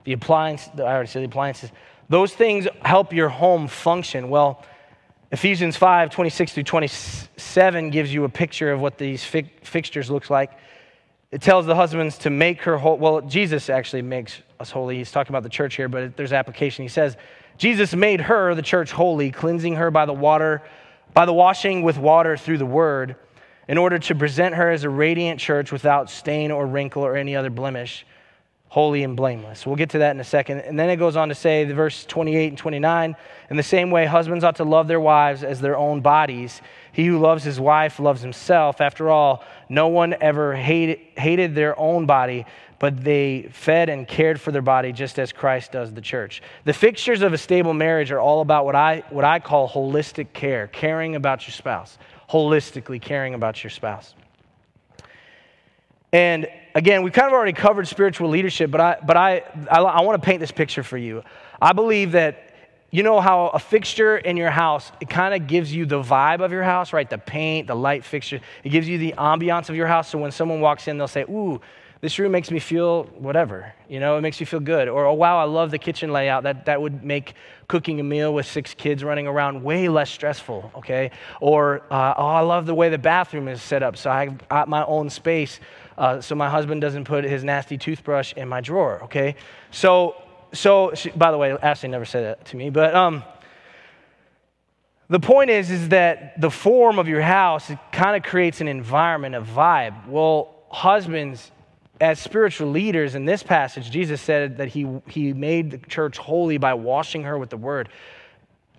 the 0.03 0.11
appliance, 0.11 0.69
I 0.75 0.81
already 0.81 1.07
said 1.07 1.21
the 1.21 1.27
appliances. 1.27 1.71
Those 2.09 2.33
things 2.33 2.67
help 2.81 3.13
your 3.13 3.29
home 3.29 3.69
function. 3.69 4.29
Well, 4.29 4.65
Ephesians 5.31 5.77
5 5.77 6.09
26 6.09 6.51
through 6.51 6.63
27 6.63 7.91
gives 7.91 8.13
you 8.13 8.25
a 8.25 8.29
picture 8.29 8.73
of 8.73 8.81
what 8.81 8.97
these 8.97 9.23
fi- 9.23 9.49
fixtures 9.61 10.11
looks 10.11 10.29
like. 10.29 10.51
It 11.31 11.41
tells 11.41 11.65
the 11.65 11.75
husbands 11.75 12.17
to 12.19 12.29
make 12.29 12.63
her 12.63 12.77
whole. 12.77 12.97
Well, 12.97 13.21
Jesus 13.21 13.69
actually 13.69 14.01
makes 14.01 14.41
us 14.63 14.71
holy. 14.71 14.97
He's 14.97 15.11
talking 15.11 15.31
about 15.31 15.43
the 15.43 15.49
church 15.49 15.75
here, 15.75 15.87
but 15.87 16.17
there's 16.17 16.33
application. 16.33 16.83
He 16.83 16.89
says, 16.89 17.15
Jesus 17.57 17.93
made 17.93 18.21
her, 18.21 18.55
the 18.55 18.63
church, 18.63 18.91
holy, 18.91 19.29
cleansing 19.29 19.75
her 19.75 19.91
by 19.91 20.05
the 20.05 20.13
water, 20.13 20.63
by 21.13 21.25
the 21.25 21.33
washing 21.33 21.83
with 21.83 21.99
water 21.99 22.35
through 22.35 22.57
the 22.57 22.65
word, 22.65 23.15
in 23.67 23.77
order 23.77 23.99
to 23.99 24.15
present 24.15 24.55
her 24.55 24.71
as 24.71 24.83
a 24.83 24.89
radiant 24.89 25.39
church 25.39 25.71
without 25.71 26.09
stain 26.09 26.49
or 26.49 26.65
wrinkle 26.65 27.05
or 27.05 27.15
any 27.15 27.35
other 27.35 27.51
blemish, 27.51 28.05
holy 28.69 29.03
and 29.03 29.15
blameless. 29.15 29.67
We'll 29.67 29.75
get 29.75 29.91
to 29.91 29.99
that 29.99 30.15
in 30.15 30.19
a 30.19 30.23
second. 30.23 30.61
And 30.61 30.79
then 30.79 30.89
it 30.89 30.95
goes 30.95 31.15
on 31.15 31.29
to 31.29 31.35
say, 31.35 31.63
the 31.63 31.75
verse 31.75 32.05
28 32.05 32.47
and 32.47 32.57
29, 32.57 33.15
in 33.51 33.55
the 33.55 33.61
same 33.61 33.91
way, 33.91 34.07
husbands 34.07 34.43
ought 34.43 34.55
to 34.55 34.63
love 34.63 34.87
their 34.87 34.99
wives 34.99 35.43
as 35.43 35.61
their 35.61 35.77
own 35.77 36.01
bodies. 36.01 36.59
He 36.91 37.05
who 37.05 37.19
loves 37.19 37.43
his 37.43 37.59
wife 37.59 37.99
loves 37.99 38.23
himself. 38.23 38.81
After 38.81 39.11
all, 39.11 39.43
no 39.69 39.89
one 39.89 40.15
ever 40.19 40.55
hated, 40.55 40.99
hated 41.15 41.53
their 41.53 41.77
own 41.79 42.07
body, 42.07 42.47
but 42.83 43.01
they 43.01 43.47
fed 43.49 43.87
and 43.87 44.05
cared 44.05 44.41
for 44.41 44.51
their 44.51 44.61
body 44.61 44.91
just 44.91 45.17
as 45.17 45.31
Christ 45.31 45.71
does 45.71 45.93
the 45.93 46.01
church. 46.01 46.41
The 46.65 46.73
fixtures 46.73 47.21
of 47.21 47.31
a 47.31 47.37
stable 47.37 47.73
marriage 47.73 48.11
are 48.11 48.19
all 48.19 48.41
about 48.41 48.65
what 48.65 48.75
I, 48.75 49.05
what 49.09 49.23
I 49.23 49.39
call 49.39 49.69
holistic 49.69 50.33
care, 50.33 50.67
caring 50.67 51.15
about 51.15 51.47
your 51.47 51.53
spouse, 51.53 51.97
holistically 52.29 53.01
caring 53.01 53.35
about 53.35 53.63
your 53.63 53.71
spouse. 53.71 54.13
And 56.11 56.49
again, 56.75 57.03
we've 57.03 57.13
kind 57.13 57.27
of 57.27 57.31
already 57.31 57.53
covered 57.53 57.87
spiritual 57.87 58.27
leadership, 58.27 58.69
but 58.69 58.81
I, 58.81 58.97
but 59.01 59.15
I, 59.15 59.43
I, 59.71 59.79
I 59.79 60.01
want 60.01 60.21
to 60.21 60.25
paint 60.25 60.41
this 60.41 60.51
picture 60.51 60.83
for 60.83 60.97
you. 60.97 61.23
I 61.61 61.71
believe 61.71 62.11
that 62.11 62.53
you 62.91 63.01
know 63.01 63.21
how 63.21 63.47
a 63.47 63.59
fixture 63.59 64.17
in 64.17 64.35
your 64.35 64.51
house 64.51 64.91
it 64.99 65.09
kind 65.09 65.33
of 65.33 65.47
gives 65.47 65.73
you 65.73 65.85
the 65.85 66.03
vibe 66.03 66.43
of 66.43 66.51
your 66.51 66.63
house 66.63 66.91
right 66.91 67.09
the 67.09 67.17
paint 67.17 67.65
the 67.65 67.75
light 67.75 68.05
fixture 68.05 68.39
it 68.63 68.69
gives 68.69 68.87
you 68.87 68.99
the 68.99 69.15
ambiance 69.17 69.67
of 69.69 69.75
your 69.75 69.87
house 69.87 70.09
so 70.09 70.19
when 70.19 70.31
someone 70.31 70.61
walks 70.61 70.87
in 70.87 70.99
they'll 70.99 71.07
say 71.07 71.23
ooh 71.23 71.59
this 72.03 72.19
room 72.19 72.33
makes 72.33 72.51
me 72.51 72.59
feel 72.59 73.05
whatever 73.17 73.73
you 73.87 73.97
know 73.97 74.17
it 74.17 74.21
makes 74.21 74.37
me 74.37 74.45
feel 74.45 74.59
good. 74.59 74.89
Or 74.89 75.05
oh 75.05 75.13
wow 75.13 75.39
i 75.39 75.45
love 75.45 75.71
the 75.71 75.77
kitchen 75.77 76.11
layout. 76.11 76.43
That, 76.43 76.65
that 76.65 76.81
would 76.81 77.01
make 77.01 77.35
cooking 77.69 78.01
a 78.01 78.03
meal 78.03 78.33
with 78.33 78.45
six 78.45 78.73
kids 78.73 79.05
running 79.05 79.25
around 79.25 79.63
way 79.63 79.87
less 79.87 80.11
stressful 80.11 80.69
okay? 80.75 81.11
Or 81.39 81.81
uh, 81.89 82.13
oh 82.17 82.25
i 82.25 82.41
love 82.41 82.65
the 82.65 82.75
way 82.75 82.89
the 82.89 82.97
bathroom 82.97 83.47
is 83.47 83.61
set 83.61 83.83
up. 83.83 83.95
So 83.95 84.11
i 84.11 84.35
have 84.51 84.67
my 84.67 84.83
own 84.83 85.09
space 85.09 85.61
uh, 85.97 86.19
so 86.19 86.35
my 86.35 86.49
husband 86.49 86.81
doesn't 86.81 87.05
put 87.05 87.23
his 87.23 87.45
nasty 87.45 87.77
toothbrush 87.77 88.33
in 88.33 88.49
my 88.49 88.59
drawer 88.59 89.03
okay? 89.05 89.35
So 89.71 90.15
so, 90.53 90.91
she, 90.93 91.09
by 91.09 91.31
the 91.31 91.37
way, 91.39 91.51
Ashley 91.51 91.89
never 91.89 92.05
said 92.05 92.25
that 92.25 92.45
to 92.45 92.57
me, 92.57 92.69
but 92.69 92.93
um, 92.93 93.23
the 95.09 95.19
point 95.19 95.49
is, 95.49 95.71
is 95.71 95.89
that 95.89 96.39
the 96.39 96.51
form 96.51 96.99
of 96.99 97.07
your 97.07 97.21
house 97.21 97.71
kind 97.91 98.15
of 98.15 98.21
creates 98.21 98.61
an 98.61 98.67
environment, 98.67 99.33
a 99.33 99.41
vibe. 99.41 100.07
Well, 100.07 100.53
husbands, 100.69 101.51
as 102.03 102.19
spiritual 102.19 102.69
leaders 102.69 103.15
in 103.15 103.23
this 103.23 103.43
passage, 103.43 103.89
Jesus 103.89 104.19
said 104.19 104.57
that 104.57 104.67
he, 104.67 104.85
he 105.07 105.31
made 105.31 105.71
the 105.71 105.77
church 105.77 106.17
holy 106.17 106.57
by 106.57 106.73
washing 106.73 107.23
her 107.23 107.37
with 107.37 107.49
the 107.49 107.55
word. 107.55 107.87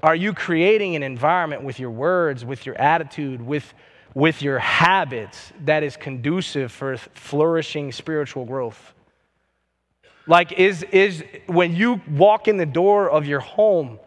Are 0.02 0.14
you 0.14 0.34
creating 0.34 0.94
an 0.94 1.02
environment 1.02 1.62
with 1.62 1.80
your 1.80 1.90
words, 1.90 2.44
with 2.44 2.66
your 2.66 2.74
attitude, 2.78 3.40
with, 3.40 3.72
with 4.12 4.42
your 4.42 4.58
habits 4.58 5.54
that 5.64 5.82
is 5.82 5.96
conducive 5.96 6.70
for 6.70 6.98
flourishing 7.14 7.92
spiritual 7.92 8.44
growth? 8.44 8.92
Like, 10.26 10.52
is, 10.52 10.82
is 10.82 11.24
when 11.46 11.74
you 11.74 12.02
walk 12.10 12.46
in 12.46 12.58
the 12.58 12.66
door 12.66 13.08
of 13.08 13.24
your 13.24 13.40
home, 13.40 14.00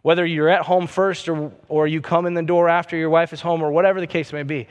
whether 0.00 0.24
you're 0.24 0.48
at 0.48 0.62
home 0.62 0.86
first 0.86 1.28
or, 1.28 1.52
or 1.68 1.86
you 1.86 2.00
come 2.00 2.24
in 2.24 2.32
the 2.32 2.42
door 2.42 2.70
after 2.70 2.96
your 2.96 3.10
wife 3.10 3.34
is 3.34 3.42
home 3.42 3.60
or 3.62 3.70
whatever 3.70 4.00
the 4.00 4.06
case 4.06 4.32
may 4.32 4.42
be, 4.42 4.68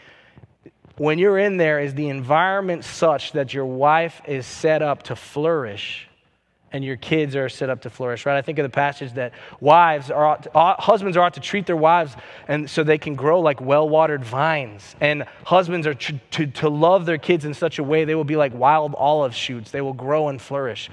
when 1.01 1.17
you're 1.17 1.39
in 1.39 1.57
there, 1.57 1.79
is 1.79 1.95
the 1.95 2.09
environment 2.09 2.85
such 2.85 3.31
that 3.31 3.55
your 3.55 3.65
wife 3.65 4.21
is 4.27 4.45
set 4.45 4.83
up 4.83 5.01
to 5.01 5.15
flourish? 5.15 6.07
and 6.73 6.85
your 6.85 6.95
kids 6.95 7.35
are 7.35 7.49
set 7.49 7.69
up 7.69 7.81
to 7.81 7.89
flourish, 7.89 8.25
right? 8.25 8.37
I 8.37 8.41
think 8.41 8.57
of 8.57 8.63
the 8.63 8.69
passage 8.69 9.13
that 9.15 9.33
wives 9.59 10.09
are, 10.09 10.39
husbands 10.53 11.17
are 11.17 11.21
ought 11.21 11.33
to 11.33 11.41
treat 11.41 11.65
their 11.65 11.75
wives 11.75 12.15
and 12.47 12.69
so 12.69 12.83
they 12.83 12.97
can 12.97 13.15
grow 13.15 13.41
like 13.41 13.59
well-watered 13.59 14.23
vines. 14.23 14.95
And 15.01 15.25
husbands 15.43 15.85
are 15.85 15.93
to, 15.93 16.19
to, 16.31 16.47
to 16.47 16.69
love 16.69 17.05
their 17.05 17.17
kids 17.17 17.43
in 17.43 17.53
such 17.53 17.77
a 17.77 17.83
way 17.83 18.05
they 18.05 18.15
will 18.15 18.23
be 18.23 18.37
like 18.37 18.53
wild 18.53 18.95
olive 18.95 19.35
shoots. 19.35 19.71
They 19.71 19.81
will 19.81 19.93
grow 19.93 20.29
and 20.29 20.41
flourish. 20.41 20.89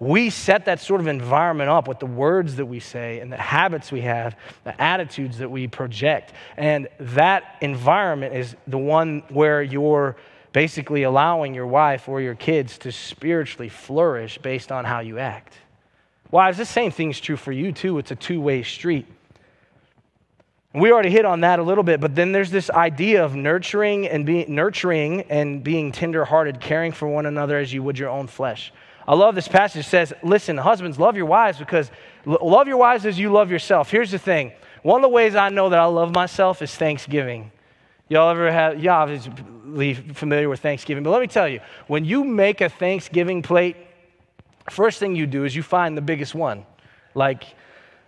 We 0.00 0.30
set 0.30 0.66
that 0.66 0.80
sort 0.80 1.00
of 1.00 1.08
environment 1.08 1.70
up 1.70 1.88
with 1.88 1.98
the 1.98 2.06
words 2.06 2.56
that 2.56 2.66
we 2.66 2.78
say 2.78 3.18
and 3.18 3.32
the 3.32 3.36
habits 3.36 3.90
we 3.90 4.02
have, 4.02 4.36
the 4.62 4.80
attitudes 4.80 5.38
that 5.38 5.50
we 5.50 5.66
project. 5.66 6.32
And 6.56 6.88
that 7.00 7.56
environment 7.60 8.34
is 8.34 8.54
the 8.68 8.78
one 8.78 9.24
where 9.28 9.60
you're 9.60 10.16
basically 10.52 11.02
allowing 11.02 11.52
your 11.52 11.66
wife 11.66 12.08
or 12.08 12.20
your 12.20 12.36
kids 12.36 12.78
to 12.78 12.92
spiritually 12.92 13.68
flourish 13.68 14.38
based 14.38 14.70
on 14.70 14.84
how 14.84 15.00
you 15.00 15.18
act. 15.18 15.54
Wives, 16.30 16.58
this 16.58 16.68
same 16.68 16.90
thing 16.90 17.10
is 17.10 17.18
true 17.18 17.36
for 17.36 17.52
you 17.52 17.72
too. 17.72 17.98
It's 17.98 18.10
a 18.10 18.16
two 18.16 18.40
way 18.40 18.62
street. 18.62 19.06
We 20.74 20.92
already 20.92 21.10
hit 21.10 21.24
on 21.24 21.40
that 21.40 21.58
a 21.58 21.62
little 21.62 21.82
bit, 21.82 21.98
but 21.98 22.14
then 22.14 22.30
there's 22.30 22.50
this 22.50 22.70
idea 22.70 23.24
of 23.24 23.34
nurturing 23.34 24.06
and 24.06 24.26
being 24.26 24.54
nurturing 24.54 25.22
and 25.22 25.64
being 25.64 25.90
tenderhearted, 25.90 26.60
caring 26.60 26.92
for 26.92 27.08
one 27.08 27.26
another 27.26 27.58
as 27.58 27.72
you 27.72 27.82
would 27.82 27.98
your 27.98 28.10
own 28.10 28.26
flesh. 28.26 28.72
I 29.08 29.14
love 29.14 29.34
this 29.34 29.48
passage. 29.48 29.86
It 29.86 29.88
says, 29.88 30.12
listen, 30.22 30.58
husbands, 30.58 30.98
love 30.98 31.16
your 31.16 31.24
wives 31.24 31.56
because 31.56 31.90
love 32.26 32.68
your 32.68 32.76
wives 32.76 33.06
as 33.06 33.18
you 33.18 33.32
love 33.32 33.50
yourself. 33.50 33.90
Here's 33.90 34.10
the 34.10 34.18
thing. 34.18 34.52
One 34.82 35.00
of 35.00 35.02
the 35.02 35.08
ways 35.08 35.34
I 35.34 35.48
know 35.48 35.70
that 35.70 35.78
I 35.78 35.86
love 35.86 36.14
myself 36.14 36.60
is 36.60 36.74
Thanksgiving. 36.74 37.50
Y'all 38.10 38.30
ever 38.30 38.52
have, 38.52 38.84
y'all 38.84 39.02
obviously 39.02 39.94
familiar 39.94 40.50
with 40.50 40.60
Thanksgiving, 40.60 41.04
but 41.04 41.10
let 41.10 41.22
me 41.22 41.26
tell 41.26 41.48
you, 41.48 41.60
when 41.86 42.04
you 42.04 42.22
make 42.22 42.60
a 42.60 42.68
Thanksgiving 42.68 43.40
plate, 43.40 43.76
first 44.70 44.98
thing 44.98 45.16
you 45.16 45.26
do 45.26 45.44
is 45.44 45.56
you 45.56 45.62
find 45.62 45.96
the 45.96 46.02
biggest 46.02 46.34
one. 46.34 46.66
Like, 47.14 47.44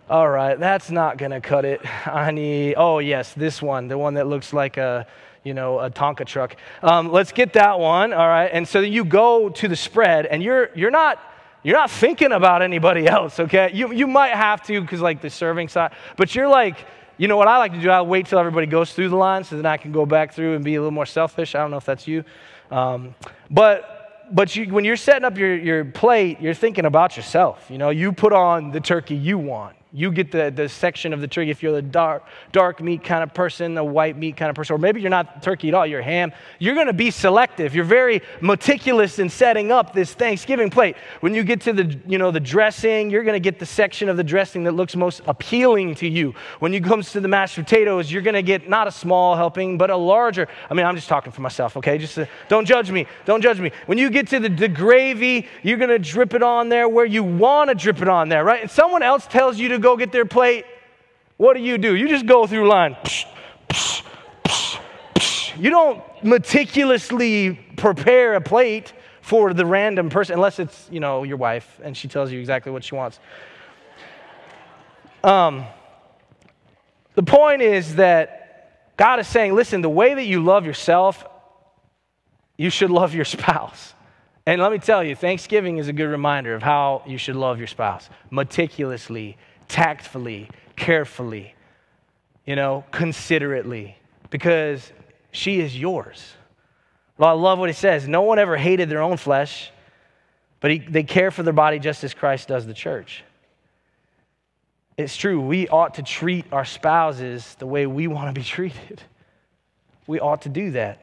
all 0.07 0.29
right, 0.29 0.59
that's 0.59 0.91
not 0.91 1.17
gonna 1.17 1.41
cut 1.41 1.65
it. 1.65 1.81
I 2.07 2.29
need, 2.29 2.75
oh 2.77 2.99
yes, 2.99 3.33
this 3.33 3.59
one, 3.59 3.87
the 3.87 3.97
one 3.97 4.13
that 4.13 4.27
looks 4.27 4.53
like 4.53 4.77
a, 4.77 5.07
you 5.43 5.53
know, 5.53 5.79
a 5.79 5.89
Tonka 5.89 6.25
truck. 6.25 6.55
Um, 6.83 7.11
let's 7.11 7.31
get 7.31 7.53
that 7.53 7.79
one, 7.79 8.13
all 8.13 8.27
right? 8.27 8.49
And 8.51 8.67
so 8.67 8.79
you 8.79 9.03
go 9.05 9.49
to 9.49 9.67
the 9.67 9.75
spread, 9.75 10.25
and 10.25 10.43
you're, 10.43 10.69
you're 10.75 10.91
not, 10.91 11.19
you're 11.63 11.77
not 11.77 11.91
thinking 11.91 12.31
about 12.31 12.61
anybody 12.61 13.07
else, 13.07 13.39
okay? 13.39 13.71
You, 13.73 13.91
you 13.91 14.07
might 14.07 14.33
have 14.33 14.61
to, 14.67 14.81
because 14.81 15.01
like 15.01 15.21
the 15.21 15.29
serving 15.29 15.67
side, 15.67 15.93
but 16.15 16.35
you're 16.35 16.47
like, 16.47 16.85
you 17.17 17.27
know 17.27 17.37
what 17.37 17.47
I 17.47 17.57
like 17.57 17.73
to 17.73 17.79
do? 17.79 17.89
I 17.89 18.01
wait 18.01 18.27
till 18.27 18.39
everybody 18.39 18.65
goes 18.65 18.93
through 18.93 19.09
the 19.09 19.15
line 19.15 19.43
so 19.43 19.55
then 19.55 19.65
I 19.65 19.77
can 19.77 19.91
go 19.91 20.05
back 20.05 20.33
through 20.33 20.55
and 20.55 20.63
be 20.63 20.75
a 20.75 20.79
little 20.79 20.91
more 20.91 21.05
selfish. 21.05 21.53
I 21.53 21.59
don't 21.59 21.69
know 21.69 21.77
if 21.77 21.85
that's 21.85 22.07
you. 22.07 22.23
Um, 22.71 23.13
but 23.49 24.01
but 24.31 24.55
you, 24.55 24.73
when 24.73 24.85
you're 24.85 24.95
setting 24.95 25.25
up 25.25 25.37
your, 25.37 25.55
your 25.55 25.85
plate, 25.85 26.39
you're 26.39 26.53
thinking 26.53 26.85
about 26.85 27.17
yourself. 27.17 27.65
You 27.69 27.77
know, 27.77 27.89
you 27.89 28.11
put 28.13 28.33
on 28.33 28.71
the 28.71 28.79
turkey 28.79 29.15
you 29.15 29.37
want. 29.37 29.75
You 29.93 30.11
get 30.11 30.31
the, 30.31 30.53
the 30.55 30.69
section 30.69 31.11
of 31.11 31.19
the 31.19 31.27
turkey 31.27 31.51
if 31.51 31.61
you're 31.61 31.73
the 31.73 31.81
dark, 31.81 32.23
dark 32.53 32.81
meat 32.81 33.03
kind 33.03 33.23
of 33.23 33.33
person, 33.33 33.73
the 33.73 33.83
white 33.83 34.17
meat 34.17 34.37
kind 34.37 34.49
of 34.49 34.55
person, 34.55 34.75
or 34.75 34.77
maybe 34.77 35.01
you're 35.01 35.09
not 35.09 35.43
turkey 35.43 35.67
at 35.67 35.73
all, 35.73 35.85
you're 35.85 36.01
ham. 36.01 36.31
You're 36.59 36.75
going 36.75 36.87
to 36.87 36.93
be 36.93 37.11
selective. 37.11 37.75
You're 37.75 37.83
very 37.83 38.21
meticulous 38.39 39.19
in 39.19 39.29
setting 39.29 39.69
up 39.69 39.93
this 39.93 40.13
Thanksgiving 40.13 40.69
plate. 40.69 40.95
When 41.19 41.35
you 41.35 41.43
get 41.43 41.61
to 41.61 41.73
the, 41.73 41.99
you 42.07 42.17
know, 42.17 42.31
the 42.31 42.39
dressing, 42.39 43.09
you're 43.09 43.23
going 43.23 43.35
to 43.35 43.41
get 43.41 43.59
the 43.59 43.65
section 43.65 44.07
of 44.07 44.15
the 44.15 44.23
dressing 44.23 44.63
that 44.63 44.71
looks 44.71 44.95
most 44.95 45.21
appealing 45.27 45.95
to 45.95 46.07
you. 46.07 46.35
When 46.59 46.73
it 46.73 46.85
comes 46.85 47.11
to 47.11 47.19
the 47.19 47.27
mashed 47.27 47.55
potatoes, 47.55 48.09
you're 48.09 48.21
going 48.21 48.35
to 48.35 48.41
get 48.41 48.69
not 48.69 48.87
a 48.87 48.91
small 48.91 49.35
helping, 49.35 49.77
but 49.77 49.89
a 49.89 49.97
larger. 49.97 50.47
I 50.69 50.73
mean, 50.73 50.85
I'm 50.85 50.95
just 50.95 51.09
talking 51.09 51.33
for 51.33 51.41
myself, 51.41 51.75
okay? 51.75 51.97
Just 51.97 52.17
uh, 52.17 52.27
don't 52.47 52.65
judge 52.65 52.89
me. 52.91 53.07
Don't 53.25 53.41
judge 53.41 53.59
me. 53.59 53.71
When 53.87 53.97
you 53.97 54.09
get 54.09 54.29
to 54.29 54.39
the, 54.39 54.47
the 54.47 54.69
gravy, 54.69 55.47
you're 55.63 55.77
going 55.77 55.89
to 55.89 55.99
drip 55.99 56.33
it 56.33 56.43
on 56.43 56.69
there 56.69 56.87
where 56.87 57.05
you 57.05 57.25
want 57.25 57.69
to 57.69 57.75
drip 57.75 58.01
it 58.01 58.07
on 58.07 58.29
there, 58.29 58.45
right? 58.45 58.61
And 58.61 58.71
someone 58.71 59.03
else 59.03 59.27
tells 59.27 59.59
you 59.59 59.67
to 59.67 59.80
go 59.81 59.97
get 59.97 60.11
their 60.11 60.25
plate, 60.25 60.65
what 61.37 61.55
do 61.55 61.61
you 61.61 61.77
do? 61.77 61.95
You 61.95 62.07
just 62.07 62.25
go 62.25 62.47
through 62.47 62.67
line. 62.67 62.95
You 65.57 65.69
don't 65.69 66.01
meticulously 66.23 67.59
prepare 67.75 68.35
a 68.35 68.41
plate 68.41 68.93
for 69.21 69.53
the 69.53 69.65
random 69.65 70.09
person, 70.09 70.35
unless 70.35 70.59
it's, 70.59 70.87
you 70.91 70.99
know, 70.99 71.23
your 71.23 71.37
wife 71.37 71.79
and 71.83 71.95
she 71.95 72.07
tells 72.07 72.31
you 72.31 72.39
exactly 72.39 72.71
what 72.71 72.83
she 72.83 72.95
wants. 72.95 73.19
Um, 75.23 75.65
the 77.15 77.23
point 77.23 77.61
is 77.61 77.95
that 77.95 78.97
God 78.97 79.19
is 79.19 79.27
saying, 79.27 79.53
listen, 79.53 79.81
the 79.81 79.89
way 79.89 80.13
that 80.13 80.25
you 80.25 80.43
love 80.43 80.65
yourself, 80.65 81.25
you 82.57 82.69
should 82.69 82.89
love 82.89 83.13
your 83.13 83.25
spouse. 83.25 83.93
And 84.45 84.61
let 84.61 84.71
me 84.71 84.79
tell 84.79 85.03
you, 85.03 85.15
Thanksgiving 85.15 85.77
is 85.77 85.87
a 85.87 85.93
good 85.93 86.07
reminder 86.07 86.55
of 86.55 86.63
how 86.63 87.03
you 87.05 87.17
should 87.17 87.35
love 87.35 87.57
your 87.57 87.67
spouse 87.67 88.09
meticulously, 88.31 89.37
tactfully, 89.71 90.49
carefully, 90.75 91.55
you 92.45 92.55
know, 92.55 92.83
considerately, 92.91 93.97
because 94.29 94.91
she 95.31 95.61
is 95.61 95.77
yours. 95.77 96.33
Well, 97.17 97.29
I 97.29 97.33
love 97.33 97.57
what 97.57 97.69
he 97.69 97.73
says. 97.73 98.07
No 98.07 98.23
one 98.23 98.37
ever 98.37 98.57
hated 98.57 98.89
their 98.89 99.01
own 99.01 99.15
flesh, 99.15 99.71
but 100.59 100.71
he, 100.71 100.79
they 100.79 101.03
care 101.03 101.31
for 101.31 101.41
their 101.41 101.53
body 101.53 101.79
just 101.79 102.03
as 102.03 102.13
Christ 102.13 102.49
does 102.49 102.67
the 102.67 102.73
church. 102.73 103.23
It's 104.97 105.15
true, 105.15 105.39
we 105.39 105.69
ought 105.69 105.95
to 105.95 106.03
treat 106.03 106.45
our 106.51 106.65
spouses 106.65 107.55
the 107.57 107.65
way 107.65 107.87
we 107.87 108.07
want 108.07 108.27
to 108.27 108.37
be 108.39 108.43
treated. 108.45 109.01
We 110.05 110.19
ought 110.19 110.41
to 110.41 110.49
do 110.49 110.71
that. 110.71 111.01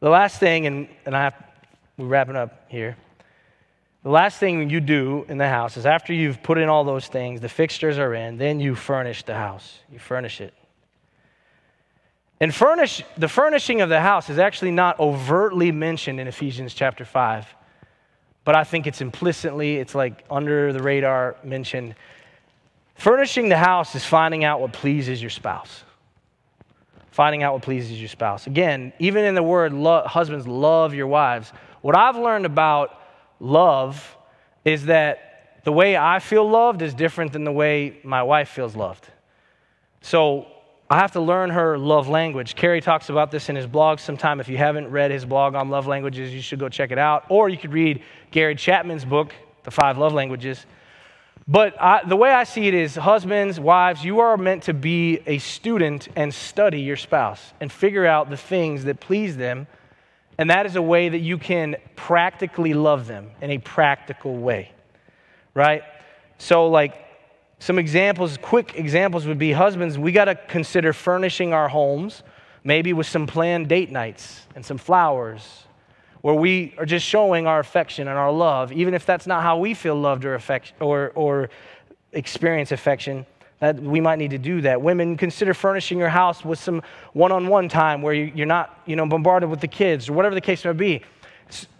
The 0.00 0.08
last 0.08 0.40
thing, 0.40 0.66
and, 0.66 0.88
and 1.04 1.14
I 1.14 1.24
have, 1.24 1.34
we're 1.98 2.06
wrapping 2.06 2.34
up 2.34 2.64
here. 2.68 2.96
The 4.02 4.10
last 4.10 4.38
thing 4.38 4.68
you 4.68 4.80
do 4.80 5.24
in 5.28 5.38
the 5.38 5.48
house 5.48 5.76
is 5.76 5.86
after 5.86 6.12
you've 6.12 6.42
put 6.42 6.58
in 6.58 6.68
all 6.68 6.82
those 6.82 7.06
things, 7.06 7.40
the 7.40 7.48
fixtures 7.48 7.98
are 7.98 8.14
in, 8.14 8.36
then 8.36 8.58
you 8.58 8.74
furnish 8.74 9.22
the 9.22 9.34
house. 9.34 9.78
You 9.92 10.00
furnish 10.00 10.40
it. 10.40 10.52
And 12.40 12.52
furnish, 12.52 13.04
the 13.16 13.28
furnishing 13.28 13.80
of 13.80 13.88
the 13.88 14.00
house 14.00 14.28
is 14.28 14.40
actually 14.40 14.72
not 14.72 14.98
overtly 14.98 15.70
mentioned 15.70 16.18
in 16.18 16.26
Ephesians 16.26 16.74
chapter 16.74 17.04
5, 17.04 17.46
but 18.44 18.56
I 18.56 18.64
think 18.64 18.88
it's 18.88 19.00
implicitly, 19.00 19.76
it's 19.76 19.94
like 19.94 20.24
under 20.28 20.72
the 20.72 20.82
radar 20.82 21.36
mentioned. 21.44 21.94
Furnishing 22.96 23.48
the 23.48 23.56
house 23.56 23.94
is 23.94 24.04
finding 24.04 24.42
out 24.42 24.60
what 24.60 24.72
pleases 24.72 25.22
your 25.22 25.30
spouse. 25.30 25.84
finding 27.12 27.42
out 27.42 27.52
what 27.52 27.62
pleases 27.62 28.00
your 28.00 28.08
spouse. 28.08 28.46
Again, 28.46 28.90
even 28.98 29.24
in 29.26 29.34
the 29.34 29.42
word 29.42 29.74
lo- 29.74 30.02
husbands, 30.06 30.48
love 30.48 30.94
your 30.94 31.06
wives. 31.06 31.52
What 31.82 31.94
I've 31.94 32.16
learned 32.16 32.46
about 32.46 33.01
love 33.42 34.16
is 34.64 34.86
that 34.86 35.60
the 35.64 35.72
way 35.72 35.96
I 35.96 36.20
feel 36.20 36.48
loved 36.48 36.80
is 36.80 36.94
different 36.94 37.32
than 37.32 37.44
the 37.44 37.52
way 37.52 37.98
my 38.04 38.22
wife 38.22 38.48
feels 38.48 38.74
loved. 38.74 39.06
So 40.00 40.46
I 40.88 40.98
have 40.98 41.12
to 41.12 41.20
learn 41.20 41.50
her 41.50 41.76
love 41.76 42.08
language. 42.08 42.54
Kerry 42.54 42.80
talks 42.80 43.08
about 43.08 43.30
this 43.30 43.48
in 43.48 43.56
his 43.56 43.66
blog 43.66 43.98
sometime. 43.98 44.40
If 44.40 44.48
you 44.48 44.56
haven't 44.56 44.90
read 44.90 45.10
his 45.10 45.24
blog 45.24 45.54
on 45.54 45.68
love 45.68 45.86
languages, 45.86 46.32
you 46.32 46.40
should 46.40 46.58
go 46.58 46.68
check 46.68 46.90
it 46.90 46.98
out. 46.98 47.24
Or 47.28 47.48
you 47.48 47.58
could 47.58 47.72
read 47.72 48.02
Gary 48.30 48.54
Chapman's 48.54 49.04
book, 49.04 49.34
The 49.64 49.70
Five 49.70 49.98
Love 49.98 50.12
Languages. 50.12 50.64
But 51.48 51.80
I, 51.80 52.02
the 52.06 52.16
way 52.16 52.30
I 52.30 52.44
see 52.44 52.68
it 52.68 52.74
is 52.74 52.94
husbands, 52.94 53.58
wives, 53.58 54.04
you 54.04 54.20
are 54.20 54.36
meant 54.36 54.64
to 54.64 54.74
be 54.74 55.20
a 55.26 55.38
student 55.38 56.08
and 56.14 56.32
study 56.32 56.80
your 56.80 56.96
spouse 56.96 57.52
and 57.60 57.70
figure 57.72 58.06
out 58.06 58.30
the 58.30 58.36
things 58.36 58.84
that 58.84 59.00
please 59.00 59.36
them. 59.36 59.66
And 60.38 60.50
that 60.50 60.66
is 60.66 60.76
a 60.76 60.82
way 60.82 61.08
that 61.08 61.18
you 61.18 61.38
can 61.38 61.76
practically 61.94 62.74
love 62.74 63.06
them 63.06 63.30
in 63.40 63.50
a 63.50 63.58
practical 63.58 64.36
way, 64.36 64.72
right? 65.54 65.82
So, 66.38 66.68
like, 66.68 66.94
some 67.58 67.78
examples, 67.78 68.38
quick 68.38 68.74
examples 68.74 69.26
would 69.26 69.38
be 69.38 69.52
husbands, 69.52 69.98
we 69.98 70.10
got 70.10 70.24
to 70.24 70.34
consider 70.34 70.92
furnishing 70.92 71.52
our 71.52 71.68
homes, 71.68 72.22
maybe 72.64 72.92
with 72.92 73.06
some 73.06 73.26
planned 73.26 73.68
date 73.68 73.90
nights 73.90 74.46
and 74.56 74.64
some 74.64 74.78
flowers 74.78 75.64
where 76.22 76.34
we 76.34 76.74
are 76.78 76.86
just 76.86 77.04
showing 77.04 77.46
our 77.46 77.58
affection 77.58 78.08
and 78.08 78.16
our 78.16 78.32
love, 78.32 78.72
even 78.72 78.94
if 78.94 79.04
that's 79.04 79.26
not 79.26 79.42
how 79.42 79.58
we 79.58 79.74
feel 79.74 79.96
loved 79.96 80.24
or, 80.24 80.34
affection, 80.34 80.76
or, 80.80 81.10
or 81.14 81.50
experience 82.12 82.72
affection, 82.72 83.26
that 83.62 83.80
we 83.80 84.00
might 84.00 84.18
need 84.18 84.32
to 84.32 84.38
do 84.38 84.60
that. 84.62 84.82
Women, 84.82 85.16
consider 85.16 85.54
furnishing 85.54 85.96
your 85.96 86.08
house 86.08 86.44
with 86.44 86.58
some 86.58 86.82
one-on-one 87.12 87.68
time 87.68 88.02
where 88.02 88.12
you, 88.12 88.42
are 88.42 88.46
not, 88.46 88.80
you 88.86 88.96
know, 88.96 89.06
bombarded 89.06 89.48
with 89.48 89.60
the 89.60 89.68
kids 89.68 90.08
or 90.08 90.14
whatever 90.14 90.34
the 90.34 90.40
case 90.40 90.64
may 90.64 90.72
be. 90.72 91.02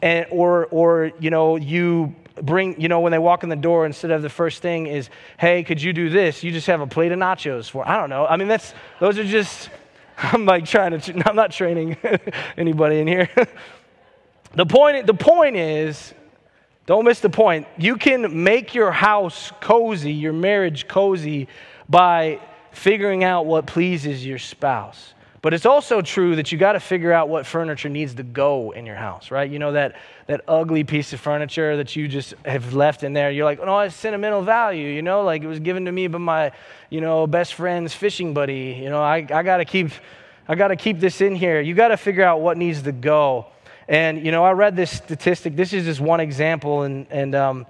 And, 0.01 0.25
or, 0.31 0.67
or, 0.67 1.11
you 1.19 1.31
know, 1.31 1.57
you 1.57 2.15
bring, 2.41 2.81
you 2.81 2.87
know, 2.87 3.01
when 3.01 3.11
they 3.11 3.19
walk 3.19 3.43
in 3.43 3.49
the 3.49 3.57
door, 3.57 3.85
instead 3.85 4.13
of 4.13 4.23
the 4.23 4.29
first 4.29 4.63
thing 4.63 4.87
is, 4.87 5.11
hey, 5.41 5.65
could 5.65 5.83
you 5.83 5.93
do 5.93 6.09
this? 6.09 6.45
You 6.45 6.53
just 6.53 6.69
have 6.69 6.81
a 6.81 6.87
plate 6.87 7.11
of 7.11 7.19
nachos 7.19 7.69
for, 7.69 7.87
I 7.87 7.97
don't 7.97 8.11
know. 8.11 8.27
I 8.27 8.37
mean, 8.37 8.47
that's, 8.47 8.75
those 9.01 9.19
are 9.19 9.25
just, 9.25 9.69
I'm 10.19 10.47
like 10.47 10.67
trying 10.67 11.01
to, 11.01 11.29
I'm 11.29 11.35
not 11.35 11.51
training 11.51 11.97
anybody 12.57 13.01
in 13.01 13.09
here. 13.09 13.29
The 14.55 14.67
point, 14.67 15.07
the 15.07 15.15
point 15.15 15.57
is, 15.57 16.13
don't 16.85 17.07
miss 17.07 17.21
the 17.21 17.31
point. 17.31 17.67
You 17.79 17.97
can 17.97 18.43
make 18.43 18.75
your 18.75 18.93
house 18.93 19.51
cozy, 19.63 20.13
your 20.13 20.35
marriage 20.35 20.89
cozy, 20.89 21.49
by 21.93 22.41
figuring 22.71 23.23
out 23.23 23.45
what 23.45 23.67
pleases 23.67 24.25
your 24.25 24.39
spouse. 24.39 25.13
But 25.43 25.53
it's 25.53 25.67
also 25.67 26.01
true 26.01 26.37
that 26.37 26.51
you 26.51 26.57
got 26.57 26.73
to 26.73 26.81
figure 26.81 27.13
out 27.13 27.29
what 27.29 27.45
furniture 27.45 27.91
needs 27.91 28.15
to 28.15 28.23
go 28.23 28.71
in 28.71 28.87
your 28.87 28.97
house, 28.97 29.31
right? 29.31 29.51
You 29.51 29.59
know 29.59 29.73
that 29.73 29.97
that 30.27 30.41
ugly 30.49 30.85
piece 30.85 31.13
of 31.13 31.21
furniture 31.21 31.77
that 31.77 31.95
you 31.95 32.09
just 32.09 32.33
have 32.47 32.73
left 32.73 33.03
in 33.03 33.13
there. 33.13 33.31
You're 33.31 33.45
like, 33.45 33.59
oh, 33.61 33.67
no, 33.67 33.79
it's 33.81 33.95
sentimental 33.95 34.41
value, 34.41 34.89
you 34.89 35.03
know, 35.03 35.23
like 35.23 35.43
it 35.43 35.49
was 35.49 35.61
given 35.61 35.85
to 35.85 35.93
me 35.93 36.07
by 36.07 36.17
my, 36.17 36.53
you 36.89 37.03
know, 37.03 37.27
best 37.27 37.53
friend's 37.53 37.93
fishing 37.93 38.33
buddy. 38.33 38.81
You 38.83 38.89
know, 38.89 39.03
I, 39.03 39.17
I 39.17 39.43
got 39.43 39.59
to 39.59 39.67
keep, 39.67 39.91
I 40.49 40.55
got 40.55 40.69
to 40.69 40.77
keep 40.77 40.99
this 40.99 41.21
in 41.21 41.35
here. 41.35 41.61
You 41.61 41.75
got 41.75 41.89
to 41.89 41.99
figure 41.99 42.25
out 42.25 42.41
what 42.41 42.57
needs 42.57 42.81
to 42.83 42.93
go. 42.93 43.49
And, 43.87 44.25
you 44.25 44.33
know, 44.33 44.45
I 44.45 44.53
read 44.53 44.77
this 44.77 44.93
statistic. 44.93 45.57
This 45.57 45.75
is 45.75 45.85
just 45.85 46.01
one 46.01 46.21
example, 46.21 46.85
and, 46.85 47.07
and 47.11 47.35
um, 47.35 47.67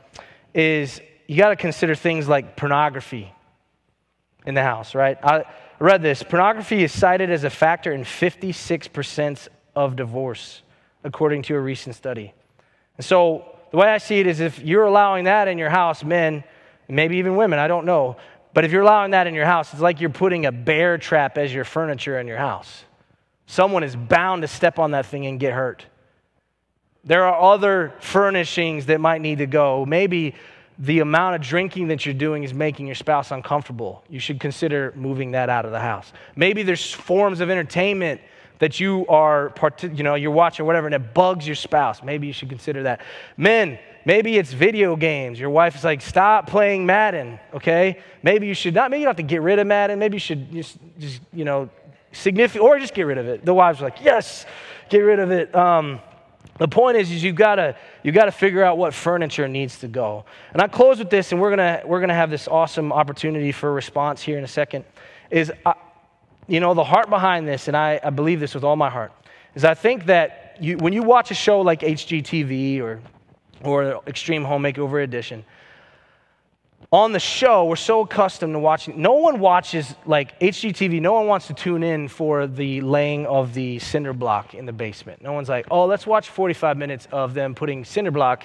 is 0.54 1.00
you 1.26 1.38
got 1.38 1.48
to 1.48 1.56
consider 1.56 1.96
things 1.96 2.28
like 2.28 2.54
pornography 2.56 3.32
in 4.46 4.54
the 4.54 4.62
house, 4.62 4.94
right? 4.94 5.18
I 5.22 5.44
read 5.78 6.02
this. 6.02 6.22
Pornography 6.22 6.82
is 6.82 6.92
cited 6.92 7.30
as 7.30 7.44
a 7.44 7.50
factor 7.50 7.92
in 7.92 8.02
56% 8.02 9.48
of 9.74 9.96
divorce, 9.96 10.62
according 11.04 11.42
to 11.42 11.54
a 11.54 11.60
recent 11.60 11.96
study. 11.96 12.34
And 12.96 13.04
so 13.04 13.56
the 13.70 13.76
way 13.76 13.88
I 13.88 13.98
see 13.98 14.20
it 14.20 14.26
is 14.26 14.40
if 14.40 14.60
you're 14.60 14.84
allowing 14.84 15.24
that 15.24 15.48
in 15.48 15.58
your 15.58 15.70
house, 15.70 16.04
men, 16.04 16.44
maybe 16.88 17.16
even 17.16 17.36
women, 17.36 17.58
I 17.58 17.68
don't 17.68 17.86
know, 17.86 18.16
but 18.54 18.64
if 18.64 18.72
you're 18.72 18.82
allowing 18.82 19.12
that 19.12 19.26
in 19.26 19.34
your 19.34 19.46
house, 19.46 19.72
it's 19.72 19.80
like 19.80 20.00
you're 20.00 20.10
putting 20.10 20.46
a 20.46 20.52
bear 20.52 20.98
trap 20.98 21.38
as 21.38 21.52
your 21.54 21.64
furniture 21.64 22.18
in 22.18 22.26
your 22.26 22.36
house. 22.36 22.84
Someone 23.46 23.82
is 23.82 23.96
bound 23.96 24.42
to 24.42 24.48
step 24.48 24.78
on 24.78 24.92
that 24.92 25.06
thing 25.06 25.26
and 25.26 25.40
get 25.40 25.52
hurt. 25.52 25.86
There 27.04 27.24
are 27.24 27.54
other 27.54 27.94
furnishings 28.00 28.86
that 28.86 29.00
might 29.00 29.20
need 29.20 29.38
to 29.38 29.46
go. 29.46 29.84
Maybe 29.84 30.34
the 30.82 30.98
amount 30.98 31.36
of 31.36 31.40
drinking 31.40 31.86
that 31.88 32.04
you're 32.04 32.12
doing 32.12 32.42
is 32.42 32.52
making 32.52 32.86
your 32.86 32.96
spouse 32.96 33.30
uncomfortable. 33.30 34.02
You 34.08 34.18
should 34.18 34.40
consider 34.40 34.92
moving 34.96 35.30
that 35.30 35.48
out 35.48 35.64
of 35.64 35.70
the 35.70 35.78
house. 35.78 36.12
Maybe 36.34 36.64
there's 36.64 36.92
forms 36.92 37.38
of 37.38 37.50
entertainment 37.50 38.20
that 38.58 38.80
you 38.80 39.06
are, 39.06 39.54
you 39.80 40.02
know, 40.02 40.16
you're 40.16 40.32
watching 40.32 40.66
whatever, 40.66 40.88
and 40.88 40.94
it 40.94 41.14
bugs 41.14 41.46
your 41.46 41.54
spouse. 41.54 42.02
Maybe 42.02 42.26
you 42.26 42.32
should 42.32 42.48
consider 42.48 42.82
that. 42.82 43.00
Men, 43.36 43.78
maybe 44.04 44.36
it's 44.38 44.52
video 44.52 44.96
games. 44.96 45.38
Your 45.38 45.50
wife 45.50 45.76
is 45.76 45.84
like, 45.84 46.00
stop 46.00 46.48
playing 46.48 46.84
Madden, 46.84 47.38
okay? 47.54 48.00
Maybe 48.24 48.48
you 48.48 48.54
should 48.54 48.74
not, 48.74 48.90
maybe 48.90 49.02
you 49.02 49.06
don't 49.06 49.16
have 49.16 49.24
to 49.24 49.34
get 49.34 49.40
rid 49.40 49.60
of 49.60 49.68
Madden. 49.68 50.00
Maybe 50.00 50.16
you 50.16 50.20
should 50.20 50.52
just, 50.52 50.78
just 50.98 51.20
you 51.32 51.44
know, 51.44 51.70
significant, 52.10 52.64
or 52.64 52.80
just 52.80 52.92
get 52.92 53.02
rid 53.02 53.18
of 53.18 53.28
it. 53.28 53.44
The 53.44 53.54
wives 53.54 53.80
are 53.80 53.84
like, 53.84 54.00
yes, 54.02 54.46
get 54.88 54.98
rid 54.98 55.20
of 55.20 55.30
it. 55.30 55.54
Um, 55.54 56.00
the 56.62 56.68
point 56.68 56.96
is, 56.96 57.10
is 57.10 57.24
you've 57.24 57.34
got 57.34 57.56
to 57.56 57.74
you 58.04 58.12
got 58.12 58.26
to 58.26 58.30
figure 58.32 58.62
out 58.62 58.78
what 58.78 58.94
furniture 58.94 59.48
needs 59.48 59.80
to 59.80 59.88
go. 59.88 60.24
And 60.52 60.62
I 60.62 60.68
close 60.68 61.00
with 61.00 61.10
this, 61.10 61.32
and 61.32 61.40
we're 61.40 61.50
gonna 61.50 61.82
we're 61.84 62.00
gonna 62.00 62.14
have 62.14 62.30
this 62.30 62.46
awesome 62.46 62.92
opportunity 62.92 63.50
for 63.50 63.72
response 63.72 64.22
here 64.22 64.38
in 64.38 64.44
a 64.44 64.48
second. 64.48 64.84
Is 65.28 65.50
uh, 65.66 65.74
you 66.46 66.60
know 66.60 66.72
the 66.72 66.84
heart 66.84 67.10
behind 67.10 67.48
this, 67.48 67.66
and 67.66 67.76
I, 67.76 67.98
I 68.04 68.10
believe 68.10 68.38
this 68.38 68.54
with 68.54 68.62
all 68.62 68.76
my 68.76 68.90
heart, 68.90 69.10
is 69.56 69.64
I 69.64 69.74
think 69.74 70.06
that 70.06 70.56
you, 70.60 70.76
when 70.76 70.92
you 70.92 71.02
watch 71.02 71.32
a 71.32 71.34
show 71.34 71.62
like 71.62 71.80
HGTV 71.80 72.80
or 72.80 73.00
or 73.64 74.00
Extreme 74.06 74.44
Home 74.44 74.62
Makeover 74.62 75.02
Edition, 75.02 75.44
on 76.92 77.12
the 77.12 77.18
show, 77.18 77.64
we're 77.64 77.76
so 77.76 78.02
accustomed 78.02 78.52
to 78.52 78.58
watching. 78.58 79.00
No 79.00 79.14
one 79.14 79.40
watches 79.40 79.94
like 80.04 80.38
HGTV. 80.40 81.00
No 81.00 81.14
one 81.14 81.26
wants 81.26 81.46
to 81.46 81.54
tune 81.54 81.82
in 81.82 82.06
for 82.06 82.46
the 82.46 82.82
laying 82.82 83.24
of 83.24 83.54
the 83.54 83.78
cinder 83.78 84.12
block 84.12 84.54
in 84.54 84.66
the 84.66 84.74
basement. 84.74 85.22
No 85.22 85.32
one's 85.32 85.48
like, 85.48 85.66
oh, 85.70 85.86
let's 85.86 86.06
watch 86.06 86.28
45 86.28 86.76
minutes 86.76 87.08
of 87.10 87.32
them 87.32 87.54
putting 87.54 87.86
cinder 87.86 88.10
block 88.10 88.44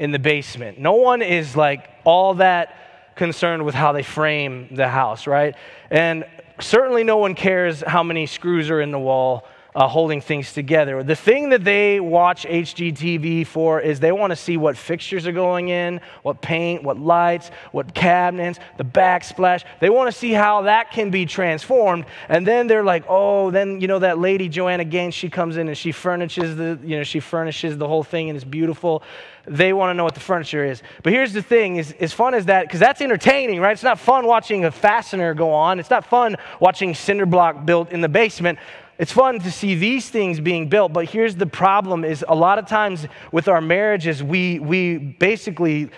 in 0.00 0.10
the 0.10 0.18
basement. 0.18 0.80
No 0.80 0.94
one 0.94 1.22
is 1.22 1.54
like 1.54 1.88
all 2.02 2.34
that 2.34 3.14
concerned 3.14 3.64
with 3.64 3.76
how 3.76 3.92
they 3.92 4.02
frame 4.02 4.68
the 4.72 4.88
house, 4.88 5.28
right? 5.28 5.54
And 5.88 6.24
certainly 6.58 7.04
no 7.04 7.18
one 7.18 7.36
cares 7.36 7.80
how 7.86 8.02
many 8.02 8.26
screws 8.26 8.70
are 8.70 8.80
in 8.80 8.90
the 8.90 8.98
wall 8.98 9.46
uh, 9.74 9.88
holding 9.88 10.20
things 10.20 10.52
together. 10.52 11.02
The 11.02 11.16
thing 11.16 11.48
that 11.48 11.64
they 11.64 11.98
watch 11.98 12.46
HGTV 12.46 13.44
for 13.46 13.80
is 13.80 13.98
they 13.98 14.12
want 14.12 14.30
to 14.30 14.36
see 14.36 14.56
what 14.56 14.76
fixtures 14.76 15.26
are 15.26 15.32
going 15.32 15.68
in, 15.68 16.00
what 16.22 16.40
paint, 16.40 16.84
what 16.84 16.98
lights, 16.98 17.50
what 17.72 17.92
cabinets, 17.92 18.60
the 18.76 18.84
backsplash. 18.84 19.64
They 19.80 19.90
want 19.90 20.12
to 20.12 20.16
see 20.16 20.30
how 20.30 20.62
that 20.62 20.92
can 20.92 21.10
be 21.10 21.26
transformed. 21.26 22.06
And 22.28 22.46
then 22.46 22.68
they're 22.68 22.84
like, 22.84 23.04
oh, 23.08 23.50
then 23.50 23.80
you 23.80 23.88
know 23.88 23.98
that 23.98 24.18
lady 24.18 24.48
Joanna 24.48 24.84
Gaines, 24.84 25.14
she 25.14 25.28
comes 25.28 25.56
in 25.56 25.66
and 25.66 25.76
she 25.76 25.90
furnishes 25.90 26.56
the, 26.56 26.78
you 26.84 26.96
know, 26.96 27.02
she 27.02 27.18
furnishes 27.18 27.76
the 27.76 27.88
whole 27.88 28.04
thing 28.04 28.30
and 28.30 28.36
it's 28.36 28.44
beautiful. 28.44 29.02
They 29.46 29.72
want 29.72 29.90
to 29.90 29.94
know 29.94 30.04
what 30.04 30.14
the 30.14 30.20
furniture 30.20 30.64
is. 30.64 30.82
But 31.02 31.12
here's 31.12 31.34
the 31.34 31.42
thing: 31.42 31.76
is 31.76 31.92
as 32.00 32.14
fun 32.14 32.32
as 32.32 32.46
that, 32.46 32.62
because 32.62 32.80
that's 32.80 33.02
entertaining, 33.02 33.60
right? 33.60 33.72
It's 33.72 33.82
not 33.82 33.98
fun 33.98 34.26
watching 34.26 34.64
a 34.64 34.70
fastener 34.70 35.34
go 35.34 35.52
on. 35.52 35.78
It's 35.78 35.90
not 35.90 36.06
fun 36.06 36.36
watching 36.60 36.94
cinder 36.94 37.26
block 37.26 37.66
built 37.66 37.90
in 37.90 38.00
the 38.00 38.08
basement 38.08 38.58
it's 38.98 39.12
fun 39.12 39.40
to 39.40 39.50
see 39.50 39.74
these 39.74 40.08
things 40.08 40.40
being 40.40 40.68
built 40.68 40.92
but 40.92 41.06
here's 41.06 41.34
the 41.36 41.46
problem 41.46 42.04
is 42.04 42.24
a 42.28 42.34
lot 42.34 42.58
of 42.58 42.66
times 42.66 43.06
with 43.32 43.48
our 43.48 43.60
marriages 43.60 44.22
we 44.22 44.58
we 44.58 44.96
basically 44.98 45.90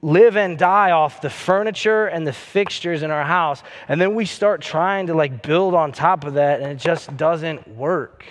live 0.00 0.36
and 0.36 0.58
die 0.58 0.90
off 0.90 1.20
the 1.20 1.28
furniture 1.28 2.06
and 2.06 2.26
the 2.26 2.32
fixtures 2.32 3.02
in 3.02 3.10
our 3.10 3.24
house 3.24 3.62
and 3.88 4.00
then 4.00 4.14
we 4.14 4.24
start 4.24 4.60
trying 4.60 5.06
to 5.06 5.14
like 5.14 5.42
build 5.42 5.74
on 5.74 5.92
top 5.92 6.24
of 6.24 6.34
that 6.34 6.60
and 6.60 6.72
it 6.72 6.78
just 6.78 7.14
doesn't 7.16 7.66
work. 7.68 8.24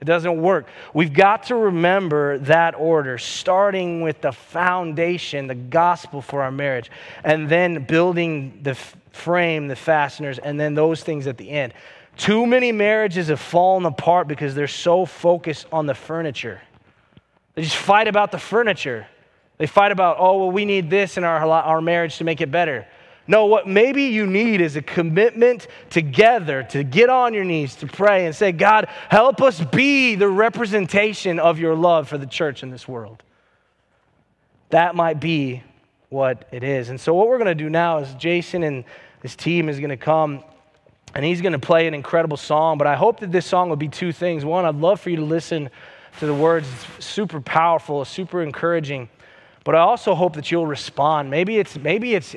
It 0.00 0.04
doesn't 0.04 0.40
work. 0.42 0.68
We've 0.94 1.12
got 1.12 1.44
to 1.44 1.54
remember 1.54 2.38
that 2.38 2.74
order 2.74 3.18
starting 3.18 4.02
with 4.02 4.20
the 4.20 4.32
foundation 4.32 5.46
the 5.46 5.54
gospel 5.54 6.22
for 6.22 6.42
our 6.42 6.50
marriage 6.50 6.90
and 7.24 7.48
then 7.48 7.84
building 7.84 8.60
the 8.62 8.74
frame 9.10 9.68
the 9.68 9.76
fasteners 9.76 10.38
and 10.38 10.58
then 10.58 10.74
those 10.74 11.02
things 11.02 11.26
at 11.26 11.36
the 11.36 11.50
end 11.50 11.74
too 12.16 12.46
many 12.46 12.72
marriages 12.72 13.28
have 13.28 13.40
fallen 13.40 13.86
apart 13.86 14.28
because 14.28 14.54
they're 14.54 14.68
so 14.68 15.06
focused 15.06 15.66
on 15.72 15.86
the 15.86 15.94
furniture. 15.94 16.60
They 17.54 17.62
just 17.62 17.76
fight 17.76 18.08
about 18.08 18.32
the 18.32 18.38
furniture. 18.38 19.06
They 19.58 19.66
fight 19.66 19.92
about, 19.92 20.16
oh, 20.18 20.38
well, 20.38 20.50
we 20.50 20.64
need 20.64 20.90
this 20.90 21.16
in 21.16 21.24
our, 21.24 21.40
our 21.46 21.80
marriage 21.80 22.18
to 22.18 22.24
make 22.24 22.40
it 22.40 22.50
better. 22.50 22.86
No, 23.26 23.46
what 23.46 23.68
maybe 23.68 24.04
you 24.04 24.26
need 24.26 24.60
is 24.60 24.74
a 24.74 24.82
commitment 24.82 25.68
together 25.90 26.64
to 26.64 26.82
get 26.82 27.08
on 27.08 27.34
your 27.34 27.44
knees 27.44 27.76
to 27.76 27.86
pray 27.86 28.26
and 28.26 28.34
say, 28.34 28.50
God, 28.50 28.88
help 29.08 29.40
us 29.40 29.60
be 29.60 30.16
the 30.16 30.28
representation 30.28 31.38
of 31.38 31.58
your 31.58 31.76
love 31.76 32.08
for 32.08 32.18
the 32.18 32.26
church 32.26 32.62
in 32.62 32.70
this 32.70 32.88
world. 32.88 33.22
That 34.70 34.96
might 34.96 35.20
be 35.20 35.62
what 36.08 36.48
it 36.50 36.64
is. 36.64 36.88
And 36.88 37.00
so, 37.00 37.14
what 37.14 37.28
we're 37.28 37.38
going 37.38 37.46
to 37.46 37.54
do 37.54 37.70
now 37.70 37.98
is 37.98 38.12
Jason 38.14 38.64
and 38.64 38.84
his 39.22 39.36
team 39.36 39.68
is 39.68 39.78
going 39.78 39.90
to 39.90 39.96
come 39.96 40.42
and 41.14 41.24
he's 41.24 41.40
going 41.40 41.52
to 41.52 41.58
play 41.58 41.86
an 41.86 41.94
incredible 41.94 42.36
song. 42.36 42.78
But 42.78 42.86
I 42.86 42.96
hope 42.96 43.20
that 43.20 43.32
this 43.32 43.46
song 43.46 43.68
will 43.68 43.76
be 43.76 43.88
two 43.88 44.12
things. 44.12 44.44
One, 44.44 44.64
I'd 44.64 44.76
love 44.76 45.00
for 45.00 45.10
you 45.10 45.16
to 45.16 45.24
listen 45.24 45.70
to 46.18 46.26
the 46.26 46.34
words. 46.34 46.68
It's 46.96 47.04
super 47.04 47.40
powerful, 47.40 48.04
super 48.04 48.42
encouraging. 48.42 49.08
But 49.64 49.74
I 49.74 49.80
also 49.80 50.14
hope 50.14 50.34
that 50.34 50.50
you'll 50.50 50.66
respond. 50.66 51.30
Maybe 51.30 51.58
it's 51.58 51.76
maybe 51.78 52.14
it's 52.14 52.34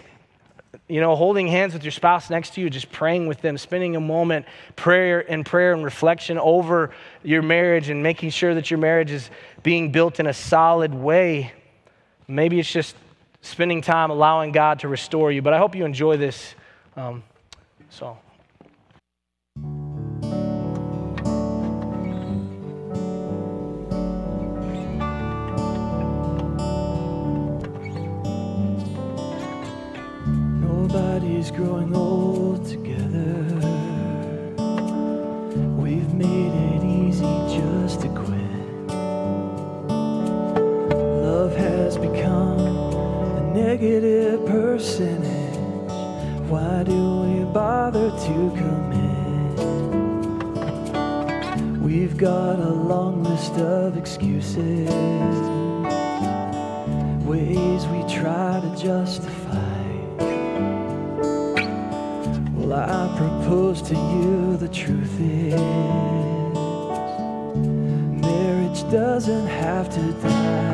you 0.88 1.02
know 1.02 1.16
holding 1.16 1.48
hands 1.48 1.74
with 1.74 1.84
your 1.84 1.92
spouse 1.92 2.30
next 2.30 2.54
to 2.56 2.62
you, 2.62 2.70
just 2.70 2.92
praying 2.92 3.28
with 3.28 3.42
them, 3.42 3.58
spending 3.58 3.96
a 3.96 4.00
moment 4.00 4.46
prayer 4.76 5.26
and 5.30 5.46
prayer 5.46 5.74
and 5.74 5.84
reflection 5.84 6.38
over 6.38 6.92
your 7.24 7.42
marriage 7.42 7.90
and 7.90 8.04
making 8.04 8.30
sure 8.30 8.54
that 8.54 8.70
your 8.70 8.78
marriage 8.78 9.12
is 9.12 9.30
being 9.64 9.92
built 9.92 10.20
in 10.20 10.28
a 10.28 10.34
solid 10.34 10.94
way. 10.94 11.52
Maybe 12.28 12.60
it's 12.60 12.72
just 12.72 12.96
spending 13.42 13.82
time 13.82 14.12
allowing 14.12 14.52
God 14.52 14.80
to 14.80 14.88
restore 14.88 15.32
you. 15.32 15.42
But 15.42 15.54
I 15.54 15.58
hope 15.58 15.76
you 15.76 15.86
enjoy 15.86 16.18
this 16.18 16.56
um, 16.96 17.24
song. 17.90 18.18
Nobody's 31.46 31.68
growing 31.68 31.96
old 31.96 32.66
together. 32.66 33.44
We've 35.78 36.14
made 36.14 36.54
it 36.74 36.84
easy 36.84 37.38
just 37.56 38.02
to 38.02 38.08
quit. 38.10 38.90
Love 40.98 41.56
has 41.56 41.98
become 41.98 42.60
a 42.60 43.54
negative 43.54 44.44
percentage. 44.48 45.60
Why 46.50 46.84
do 46.84 47.22
we 47.22 47.44
bother 47.54 48.10
to 48.10 48.52
commit? 48.58 49.60
We've 51.80 52.18
got 52.18 52.58
a 52.60 52.74
long 52.74 53.24
list 53.24 53.54
of 53.54 53.98
excuses, 53.98 54.90
ways 57.24 57.86
we 57.88 58.04
try 58.12 58.62
to 58.62 58.76
justify. 58.82 59.35
I 62.78 63.08
propose 63.18 63.82
to 63.84 63.94
you 63.96 64.58
the 64.58 64.68
truth 64.68 65.20
is 65.20 65.56
marriage 68.22 68.82
doesn't 68.92 69.48
have 69.48 69.90
to 69.90 70.12
die. 70.22 70.65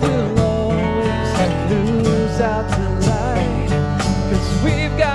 Will 0.00 0.40
always 0.40 1.28
lose 1.70 2.40
out 2.40 2.68
the 2.70 3.06
light. 3.06 3.70
Cause 4.30 4.64
we've 4.64 4.96
got 4.98 5.05